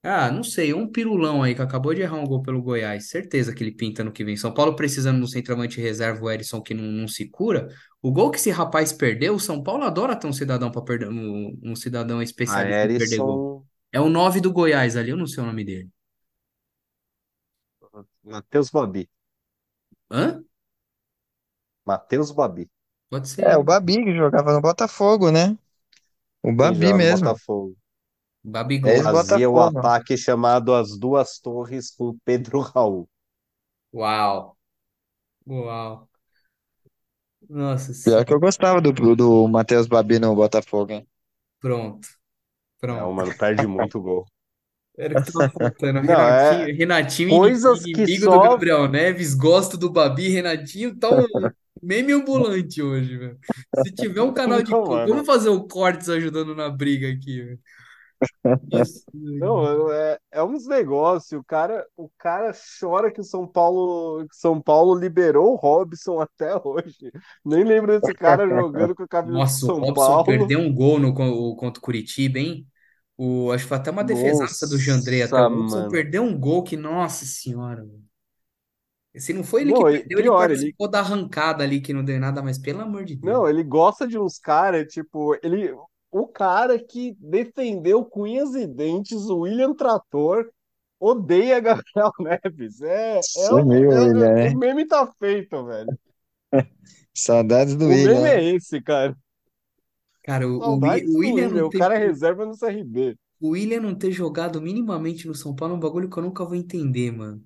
Ah, 0.07 0.31
não 0.31 0.45
sei, 0.45 0.75
um 0.75 0.87
pirulão 0.91 1.43
aí 1.43 1.55
que 1.55 1.63
acabou 1.63 1.95
de 1.95 2.03
errar 2.03 2.19
um 2.19 2.27
gol 2.27 2.43
pelo 2.43 2.61
Goiás. 2.61 3.09
Certeza 3.09 3.55
que 3.55 3.65
ele 3.65 3.73
pinta 3.73 4.05
no 4.05 4.13
que 4.13 4.23
vem. 4.23 4.37
São 4.37 4.53
Paulo 4.53 4.77
precisando 4.77 5.17
de 5.19 5.25
um 5.25 5.27
centroavante 5.27 5.81
reserva, 5.81 6.23
o 6.23 6.31
Erisson 6.31 6.61
que 6.61 6.75
não, 6.75 6.85
não 6.85 7.09
se 7.09 7.27
cura. 7.31 7.69
O 8.03 8.13
gol 8.13 8.31
que 8.31 8.37
esse 8.37 8.51
rapaz 8.51 8.93
perdeu, 8.93 9.35
o 9.35 9.41
São 9.41 9.63
Paulo 9.63 9.83
adora 9.85 10.15
ter 10.15 10.27
um 10.27 10.33
cidadão 10.33 10.71
para 10.71 10.83
perder, 10.83 11.09
um, 11.09 11.59
um 11.63 11.75
cidadão 11.75 12.21
especialista 12.21 12.87
em 12.87 12.93
perder 12.93 13.21
gol. 13.23 13.49
É 13.97 14.01
o 14.01 14.09
9 14.11 14.41
do 14.43 14.53
Goiás 14.53 14.95
ali, 14.97 15.11
eu 15.11 15.17
não 15.17 15.27
sei 15.27 15.43
o 15.43 15.47
nome 15.47 15.65
dele. 15.65 15.91
Matheus 18.23 18.71
Babi. 18.71 19.09
Hã? 20.11 20.45
Matheus 21.87 22.31
Babi. 22.33 22.71
Pode 23.09 23.29
É, 23.39 23.57
ser. 23.57 23.59
o 23.59 23.65
Babi 23.65 24.05
que 24.05 24.15
jogava 24.17 24.53
no 24.55 24.61
Botafogo, 24.63 25.31
né? 25.31 25.59
O 26.43 26.53
Babi 26.53 26.93
joga 26.93 26.99
no 26.99 27.05
mesmo. 27.05 27.41
Botafogo. 27.47 27.77
É 28.85 28.95
Babigol. 28.95 29.03
Fazia 29.03 29.51
o 29.51 29.61
ex-Botafogo. 29.61 29.61
ataque 29.61 30.17
chamado 30.17 30.73
As 30.75 30.97
Duas 30.99 31.39
Torres 31.41 31.91
com 31.91 32.17
Pedro 32.25 32.61
Raul. 32.61 33.09
Uau. 33.95 34.59
Uau. 35.47 36.09
Nossa 37.49 37.93
Pior 38.03 38.25
senhora. 38.25 38.25
que 38.25 38.33
eu 38.33 38.41
gostava 38.41 38.81
do, 38.81 38.93
do 39.15 39.47
Matheus 39.49 39.87
Babi 39.87 40.19
no 40.19 40.35
Botafogo, 40.35 40.93
hein? 40.93 41.07
Pronto. 41.59 42.09
Não, 42.87 42.97
Pronto. 42.97 43.15
mano, 43.15 43.39
perde 43.39 43.67
muito 43.67 44.01
gol. 44.01 44.27
Era 44.97 45.19
o 45.21 45.25
que 45.25 45.33
tava 45.33 45.51
faltando. 45.51 46.03
Não, 46.03 46.15
é 46.15 46.55
Renatinho, 46.73 46.77
Renatinho, 46.79 47.31
coisas 47.31 47.83
que 47.83 47.91
inimigo 47.91 48.27
do 48.27 48.33
só. 48.33 48.43
Gabriel 48.51 48.89
Neves, 48.89 49.35
gosto 49.35 49.77
do 49.77 49.91
Babi. 49.91 50.29
Renatinho 50.29 50.97
tá 50.97 51.11
um 51.11 51.27
meme 51.83 52.13
ambulante 52.13 52.81
hoje, 52.81 53.17
velho. 53.17 53.39
Se 53.85 53.93
tiver 53.93 54.23
um 54.23 54.33
canal 54.33 54.63
de. 54.63 54.71
Não. 54.71 54.85
Vamos 54.85 55.27
fazer 55.27 55.49
o 55.49 55.67
Cortes 55.67 56.09
ajudando 56.09 56.55
na 56.55 56.71
briga 56.71 57.09
aqui, 57.09 57.43
velho. 57.43 57.59
Isso. 58.73 59.05
Não, 59.13 59.91
é, 59.93 60.19
é 60.31 60.43
uns 60.43 60.67
negócios. 60.67 61.39
O 61.41 61.45
cara, 61.45 61.85
o 61.97 62.09
cara 62.17 62.53
chora 62.81 63.11
que 63.11 63.21
o 63.21 63.25
São 63.25 63.47
Paulo, 63.47 64.25
que 64.29 64.37
São 64.37 64.61
Paulo 64.63 64.95
liberou 64.95 65.53
o 65.53 65.57
Robson 65.57 66.21
até 66.21 66.55
hoje. 66.65 67.11
Nem 67.45 67.65
lembro 67.65 67.99
desse 68.01 68.15
cara 68.15 68.49
jogando 68.49 68.95
com 68.95 69.03
a 69.03 69.09
camisa 69.09 69.33
do 69.33 69.39
Nossa, 69.41 69.65
o 69.65 69.69
São 69.69 69.81
Robson 69.81 69.95
Paulo. 69.95 70.25
perdeu 70.25 70.61
um 70.61 70.73
gol 70.73 70.99
no, 71.01 71.13
co- 71.13 71.25
o- 71.25 71.57
contra 71.57 71.79
o 71.81 71.83
Curitiba, 71.83 72.39
hein? 72.39 72.67
O, 73.17 73.53
acho 73.53 73.65
que 73.65 73.69
foi 73.69 73.77
até 73.79 73.91
uma 73.91 74.05
defesaça 74.05 74.67
do 74.69 74.79
Jandrei 74.79 75.23
até. 75.23 75.41
O 75.41 75.49
Nossa, 75.49 75.55
Robson 75.55 75.85
mano. 75.85 75.91
perdeu 75.91 76.23
um 76.23 76.39
gol 76.39 76.63
que, 76.65 76.77
nossa 76.77 77.25
senhora. 77.27 77.87
Se 79.17 79.33
não 79.33 79.45
foi 79.45 79.63
ele 79.63 79.73
que 79.73 79.81
Não, 79.81 79.89
e 79.91 80.01
perdeu, 80.01 80.19
ele 80.19 80.29
pior, 80.29 80.51
ele, 80.51 80.67
participou 80.67 80.89
da 80.91 80.99
arrancada 81.01 81.63
ali 81.65 81.81
que 81.81 81.93
não 81.93 82.05
deu 82.05 82.19
nada, 82.19 82.43
mas 82.43 82.59
pelo 82.59 82.81
amor 82.83 83.05
de 83.05 83.15
Deus. 83.17 83.33
não, 83.33 83.49
ele 83.49 83.63
gosta 83.63 84.07
de 84.07 84.19
uns 84.19 84.39
caras, 84.39 84.87
tipo, 84.93 85.35
ele, 85.43 85.73
o 86.11 86.27
cara 86.27 86.79
que 86.79 87.17
defendeu 87.21 88.05
com 88.05 88.23
unhas 88.23 88.55
e 88.55 88.67
dentes 88.67 89.25
o 89.27 89.41
William 89.41 89.75
Trator 89.75 90.51
odeia 91.01 91.61
Gabriel 91.61 92.13
Neves. 92.21 92.81
É, 92.83 93.25
é, 93.37 93.53
o, 93.53 93.63
Sumiu, 93.63 93.93
é, 93.93 94.01
William, 94.01 94.27
é- 94.27 94.35
né? 94.35 94.49
o 94.49 94.55
meme 94.55 94.87
tá 94.87 95.07
feito, 95.19 95.65
velho. 95.65 95.89
Saudades 97.15 97.77
do 97.77 97.87
O 97.87 97.89
William. 97.89 98.21
meme 98.21 98.23
né? 98.23 98.37
é 98.37 98.45
esse, 98.55 98.81
cara. 98.83 99.17
Cara, 100.25 100.49
o, 100.49 100.59
o, 100.59 100.79
o 101.15 101.19
William 101.19 101.49
William. 101.49 101.51
não 101.51 101.65
O 101.67 101.71
ter, 101.71 101.81
cara 101.81 101.95
é 101.95 101.99
reserva 101.99 102.45
no 102.47 102.55
CRB. 102.57 103.17
o 103.41 103.51
William 103.51 103.81
não 103.81 103.95
ter 103.95 104.11
jogado 104.13 104.61
minimamente 104.63 105.27
no 105.27 105.35
São 105.35 105.55
Paulo 105.55 105.75
é 105.75 105.77
um 105.77 105.81
bagulho 105.81 106.09
que 106.11 106.17
eu 106.19 106.23
nunca 106.23 106.45
vou 106.45 106.55
entender, 106.55 107.11
mano. 107.13 107.45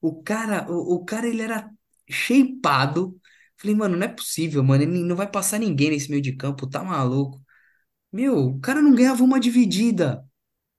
O 0.00 0.22
cara, 0.22 0.70
o, 0.70 0.96
o 0.96 1.04
cara, 1.04 1.28
ele 1.28 1.42
era 1.42 1.70
shapeado. 2.10 3.20
Falei, 3.56 3.76
mano, 3.76 3.96
não 3.96 4.06
é 4.06 4.08
possível, 4.08 4.62
mano. 4.64 4.82
Ele 4.84 5.04
não 5.04 5.16
vai 5.16 5.30
passar 5.30 5.58
ninguém 5.58 5.90
nesse 5.90 6.10
meio 6.10 6.22
de 6.22 6.34
campo, 6.36 6.68
tá 6.68 6.82
maluco. 6.84 7.42
Meu, 8.12 8.36
o 8.38 8.60
cara 8.60 8.82
não 8.82 8.94
ganhava 8.94 9.24
uma 9.24 9.40
dividida. 9.40 10.24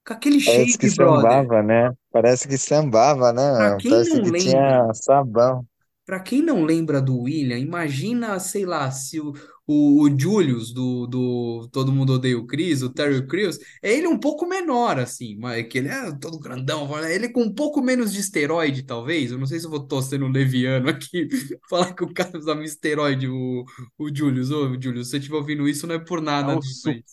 Com 0.07 0.13
aquele 0.13 0.39
Parece 0.43 0.77
que 0.77 0.87
shape, 0.87 0.91
brother. 0.91 1.45
sambava, 1.45 1.61
né? 1.63 1.91
Parece 2.11 2.47
que 2.47 2.57
sambava, 2.57 3.31
né? 3.31 3.41
Pra 3.55 3.75
quem 3.75 3.87
Parece 3.87 4.09
não 4.09 4.21
que 4.21 4.31
lembra, 4.31 4.33
tinha 4.33 4.91
sabão. 4.93 5.65
Pra 6.05 6.19
quem 6.19 6.41
não 6.41 6.63
lembra 6.65 7.01
do 7.01 7.19
William, 7.21 7.57
imagina, 7.59 8.39
sei 8.39 8.65
lá, 8.65 8.89
se 8.91 9.19
o, 9.19 9.33
o, 9.71 10.03
o 10.03 10.19
Julius 10.19 10.73
do, 10.73 11.05
do 11.07 11.69
Todo 11.71 11.91
Mundo 11.91 12.13
Odeia 12.13 12.37
o 12.37 12.45
Chris, 12.47 12.81
o 12.81 12.89
Terry 12.93 13.25
Crews, 13.27 13.59
é 13.81 13.93
ele 13.93 14.07
um 14.07 14.19
pouco 14.19 14.45
menor, 14.47 14.99
assim, 14.99 15.35
mas 15.37 15.59
é 15.59 15.63
que 15.63 15.77
ele 15.77 15.89
é 15.89 16.11
todo 16.19 16.39
grandão, 16.39 16.87
ele 17.07 17.29
com 17.29 17.43
um 17.43 17.53
pouco 17.53 17.81
menos 17.81 18.11
de 18.13 18.19
esteroide, 18.19 18.83
talvez. 18.83 19.31
Eu 19.31 19.37
não 19.37 19.45
sei 19.45 19.59
se 19.59 19.65
eu 19.65 19.69
vou 19.71 19.85
tô 19.87 20.01
sendo 20.01 20.27
leviano 20.27 20.89
aqui, 20.89 21.27
falar 21.69 21.93
que 21.93 22.03
o 22.03 22.13
cara 22.13 22.37
usava 22.37 22.63
esteroide, 22.63 23.27
o, 23.27 23.63
o 23.97 24.15
Julius. 24.15 24.51
Ô, 24.51 24.69
Julius, 24.81 25.07
se 25.07 25.11
você 25.11 25.17
estiver 25.17 25.37
ouvindo 25.37 25.67
isso, 25.67 25.85
não 25.87 25.95
é 25.95 25.99
por 25.99 26.21
É 26.35 26.41
nada, 26.41 26.55
o 26.55 26.61
não, 26.61 26.63
suco. 26.63 27.03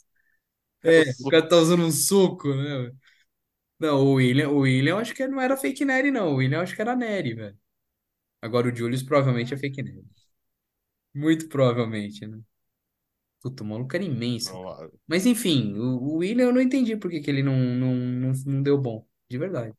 É 0.82 0.90
o 0.90 1.02
É, 1.02 1.14
o 1.20 1.24
suco. 1.24 1.26
cara 1.26 1.48
tá 1.48 1.56
usando 1.56 1.84
um 1.84 1.90
suco, 1.90 2.54
né? 2.54 2.92
Não, 3.78 4.00
o 4.06 4.14
William, 4.14 4.48
o 4.50 4.58
William 4.60 4.92
eu 4.94 4.98
acho 4.98 5.14
que 5.14 5.26
não 5.28 5.40
era 5.40 5.56
fake 5.56 5.84
Nery, 5.84 6.10
não. 6.10 6.32
O 6.32 6.36
William 6.36 6.58
eu 6.58 6.62
acho 6.62 6.74
que 6.74 6.80
era 6.82 6.96
Nery, 6.96 7.34
velho. 7.34 7.58
Agora 8.42 8.68
o 8.72 8.76
Julius 8.76 9.02
provavelmente 9.02 9.54
é 9.54 9.58
fake 9.58 9.82
Nery. 9.82 10.04
Muito 11.16 11.48
provavelmente, 11.48 12.24
né? 12.28 12.40
Puta, 13.40 13.62
o 13.62 13.66
maluco 13.66 13.94
era 13.96 14.04
imenso, 14.04 14.58
cara. 14.58 14.90
Mas 15.06 15.26
enfim, 15.26 15.74
o, 15.74 15.98
o 16.14 16.16
William 16.18 16.46
eu 16.46 16.52
não 16.54 16.60
entendi 16.60 16.96
por 16.96 17.10
que 17.10 17.20
que 17.20 17.30
ele 17.30 17.42
não, 17.42 17.54
não, 17.56 17.94
não, 17.94 18.32
não 18.46 18.62
deu 18.62 18.78
bom. 18.80 19.06
De 19.30 19.38
verdade. 19.38 19.74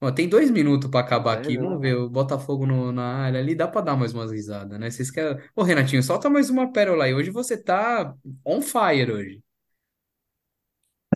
Ó, 0.00 0.12
tem 0.12 0.28
dois 0.28 0.50
minutos 0.50 0.88
pra 0.90 1.00
acabar 1.00 1.32
É, 1.32 1.38
aqui. 1.38 1.56
ele 1.56 1.58
Vamos 1.58 1.80
ver, 1.80 1.94
não. 1.94 1.96
o 1.96 2.08
Botafogo 2.08 2.64
no- 2.66 2.92
na 2.92 3.02
área 3.24 3.40
ali. 3.40 3.54
Dá 3.54 3.66
pra 3.66 3.80
dar 3.80 3.96
mais 3.96 4.14
umas 4.14 4.30
risadas, 4.30 4.78
né? 4.78 4.90
Vocês 4.90 5.10
querem. 5.10 5.42
Ô, 5.56 5.62
Renatinho, 5.62 6.02
solta 6.02 6.30
mais 6.30 6.50
uma 6.50 6.72
pérola 6.72 7.04
aí. 7.04 7.14
Hoje 7.14 7.30
você 7.30 7.56
tá 7.60 8.14
on 8.44 8.62
fire 8.62 9.10
hoje. 9.12 9.42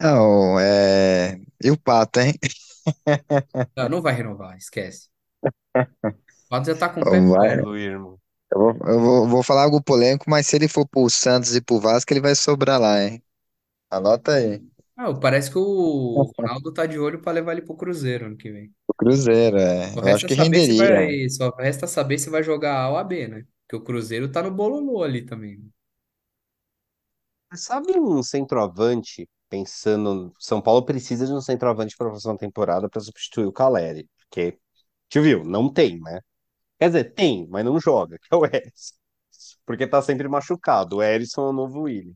Não, 0.01 0.59
é... 0.59 1.41
E 1.63 1.71
o 1.71 1.77
Pato, 1.79 2.21
hein? 2.21 2.35
Não, 3.77 3.89
não 3.89 4.03
vai 4.03 4.15
renovar, 4.15 4.57
esquece. 4.57 5.11
O 6.47 6.49
Pato 6.51 6.67
já 6.71 6.77
tá 6.79 6.89
com 6.89 7.01
o 7.03 7.09
pé 7.09 7.21
Vai. 7.31 7.51
fora. 7.51 7.69
Irmão. 7.77 8.21
Eu 8.55 8.59
vou, 8.61 8.71
eu 8.89 9.01
vou, 9.01 9.29
vou 9.29 9.43
falar 9.43 9.63
algo 9.65 9.83
polêmico, 9.83 10.29
mas 10.29 10.47
se 10.47 10.57
ele 10.57 10.69
for 10.69 10.87
pro 10.87 11.09
Santos 11.11 11.55
e 11.57 11.61
pro 11.61 11.81
Vasco, 11.81 12.13
ele 12.13 12.21
vai 12.21 12.35
sobrar 12.35 12.81
lá, 12.81 13.03
hein? 13.03 13.23
Anota 13.91 14.35
aí. 14.35 14.63
Ah, 14.97 15.13
parece 15.15 15.51
que 15.51 15.59
o 15.59 16.33
Ronaldo 16.39 16.73
tá 16.73 16.87
de 16.87 16.99
olho 16.99 17.21
pra 17.21 17.33
levar 17.33 17.53
ele 17.53 17.63
pro 17.63 17.77
Cruzeiro 17.77 18.27
ano 18.27 18.37
que 18.37 18.51
vem. 18.51 18.75
O 18.87 18.95
Cruzeiro, 18.95 19.59
é. 19.59 19.95
Só 19.95 20.01
Eu 20.01 20.15
acho 20.15 20.25
resta 20.25 20.27
que 20.27 20.35
saber 20.35 20.61
se 20.61 20.73
renderia. 20.73 20.75
vai, 20.75 21.29
só 21.29 21.51
resta 21.57 21.87
saber 21.87 22.19
se 22.19 22.31
vai 22.31 22.43
jogar 22.43 22.77
A 22.85 22.91
ou 22.91 22.97
a 22.97 23.05
B, 23.05 23.29
né? 23.29 23.47
Porque 23.67 23.77
o 23.77 23.85
Cruzeiro 23.85 24.31
tá 24.31 24.43
no 24.43 24.51
bololô 24.51 25.03
ali 25.03 25.25
também. 25.25 25.73
Sabe 27.55 27.99
um 28.01 28.23
centroavante, 28.23 29.29
pensando, 29.51 30.35
São 30.39 30.61
Paulo 30.63 30.85
precisa 30.85 31.27
de 31.27 31.33
um 31.33 31.41
centroavante 31.41 31.95
para 31.97 32.07
a 32.07 32.11
próxima 32.11 32.37
temporada 32.39 32.89
para 32.89 33.01
substituir 33.01 33.45
o 33.47 33.53
Caleri, 33.53 34.09
porque, 34.19 34.59
te 35.09 35.21
viu, 35.21 35.45
não 35.45 35.73
tem, 35.73 36.01
né? 36.01 36.21
Quer 36.83 36.89
dizer, 36.89 37.14
tem, 37.14 37.47
mas 37.49 37.64
não 37.64 37.78
joga, 37.78 38.18
que 38.18 38.26
é 38.28 38.37
o 38.37 38.43
Erisson, 38.53 38.97
porque 39.64 39.87
tá 39.87 40.03
sempre 40.03 40.26
machucado. 40.26 40.97
O 40.97 41.03
Erisson 41.03 41.47
é 41.47 41.51
o 41.51 41.53
novo 41.53 41.83
Willian. 41.83 42.12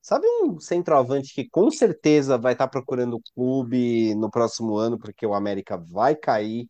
Sabe 0.00 0.24
um 0.44 0.60
centroavante 0.60 1.34
que 1.34 1.48
com 1.50 1.68
certeza 1.72 2.38
vai 2.38 2.52
estar 2.52 2.68
procurando 2.68 3.20
clube 3.34 4.14
no 4.14 4.30
próximo 4.30 4.76
ano, 4.76 4.96
porque 4.96 5.26
o 5.26 5.34
América 5.34 5.76
vai 5.76 6.14
cair? 6.14 6.68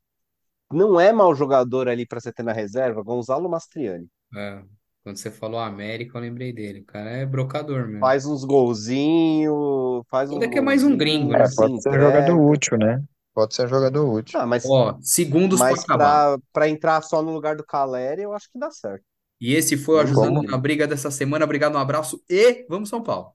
Não 0.73 0.99
é 0.99 1.13
mau 1.13 1.35
jogador 1.35 1.91
ali 1.91 2.07
para 2.07 2.21
você 2.21 2.33
ter 2.33 2.43
na 2.43 2.55
reserva? 2.55 3.03
Gonzalo 3.03 3.51
Mastriani. 3.51 4.09
É, 4.35 4.63
quando 5.05 5.19
você 5.19 5.31
falou 5.31 5.61
América, 5.61 6.17
eu 6.17 6.23
lembrei 6.23 6.55
dele. 6.55 6.81
O 6.81 6.87
cara 6.87 7.11
é 7.11 7.27
brocador 7.27 7.87
mesmo. 7.87 8.01
Faz 8.01 8.25
uns 8.25 8.47
golzinhos, 8.47 10.03
faz 10.09 10.31
uns 10.31 10.37
Ainda 10.37 10.49
que 10.49 10.57
é 10.57 10.63
mais 10.63 10.83
um 10.83 10.97
gringo, 10.97 11.33
né? 11.35 11.45
É, 11.45 11.55
pode 11.55 11.83
ser 11.83 11.91
um 11.91 12.01
jogador 12.01 12.41
útil, 12.41 12.79
né? 12.79 13.05
Pode 13.37 13.55
ser 13.55 13.67
um 13.67 13.69
jogador 13.69 14.11
útil. 14.11 14.41
Ah, 14.41 14.47
mas, 14.47 14.65
Ó, 14.65 14.97
segundos 15.03 15.59
pra 15.59 15.69
mas 15.69 15.85
acabar. 15.85 16.39
pra, 16.39 16.43
pra 16.55 16.69
entrar 16.71 17.03
só 17.03 17.21
no 17.21 17.31
lugar 17.35 17.55
do 17.55 17.63
Caleri, 17.63 18.23
eu 18.23 18.33
acho 18.33 18.51
que 18.51 18.59
dá 18.59 18.71
certo. 18.71 19.05
E 19.39 19.53
esse 19.55 19.77
foi 19.77 19.97
o 19.97 19.99
Ajudando 20.01 20.43
na 20.43 20.57
Briga 20.57 20.87
dessa 20.87 21.11
semana. 21.11 21.45
Obrigado, 21.45 21.75
um 21.75 21.79
abraço 21.79 22.19
e 22.31 22.65
vamos 22.67 22.89
São 22.89 23.03
Paulo. 23.03 23.33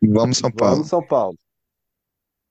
vamos 0.00 0.38
São 0.38 0.52
Paulo. 0.52 0.76
Vamos, 0.76 0.88
São 0.88 1.04
Paulo. 1.04 1.36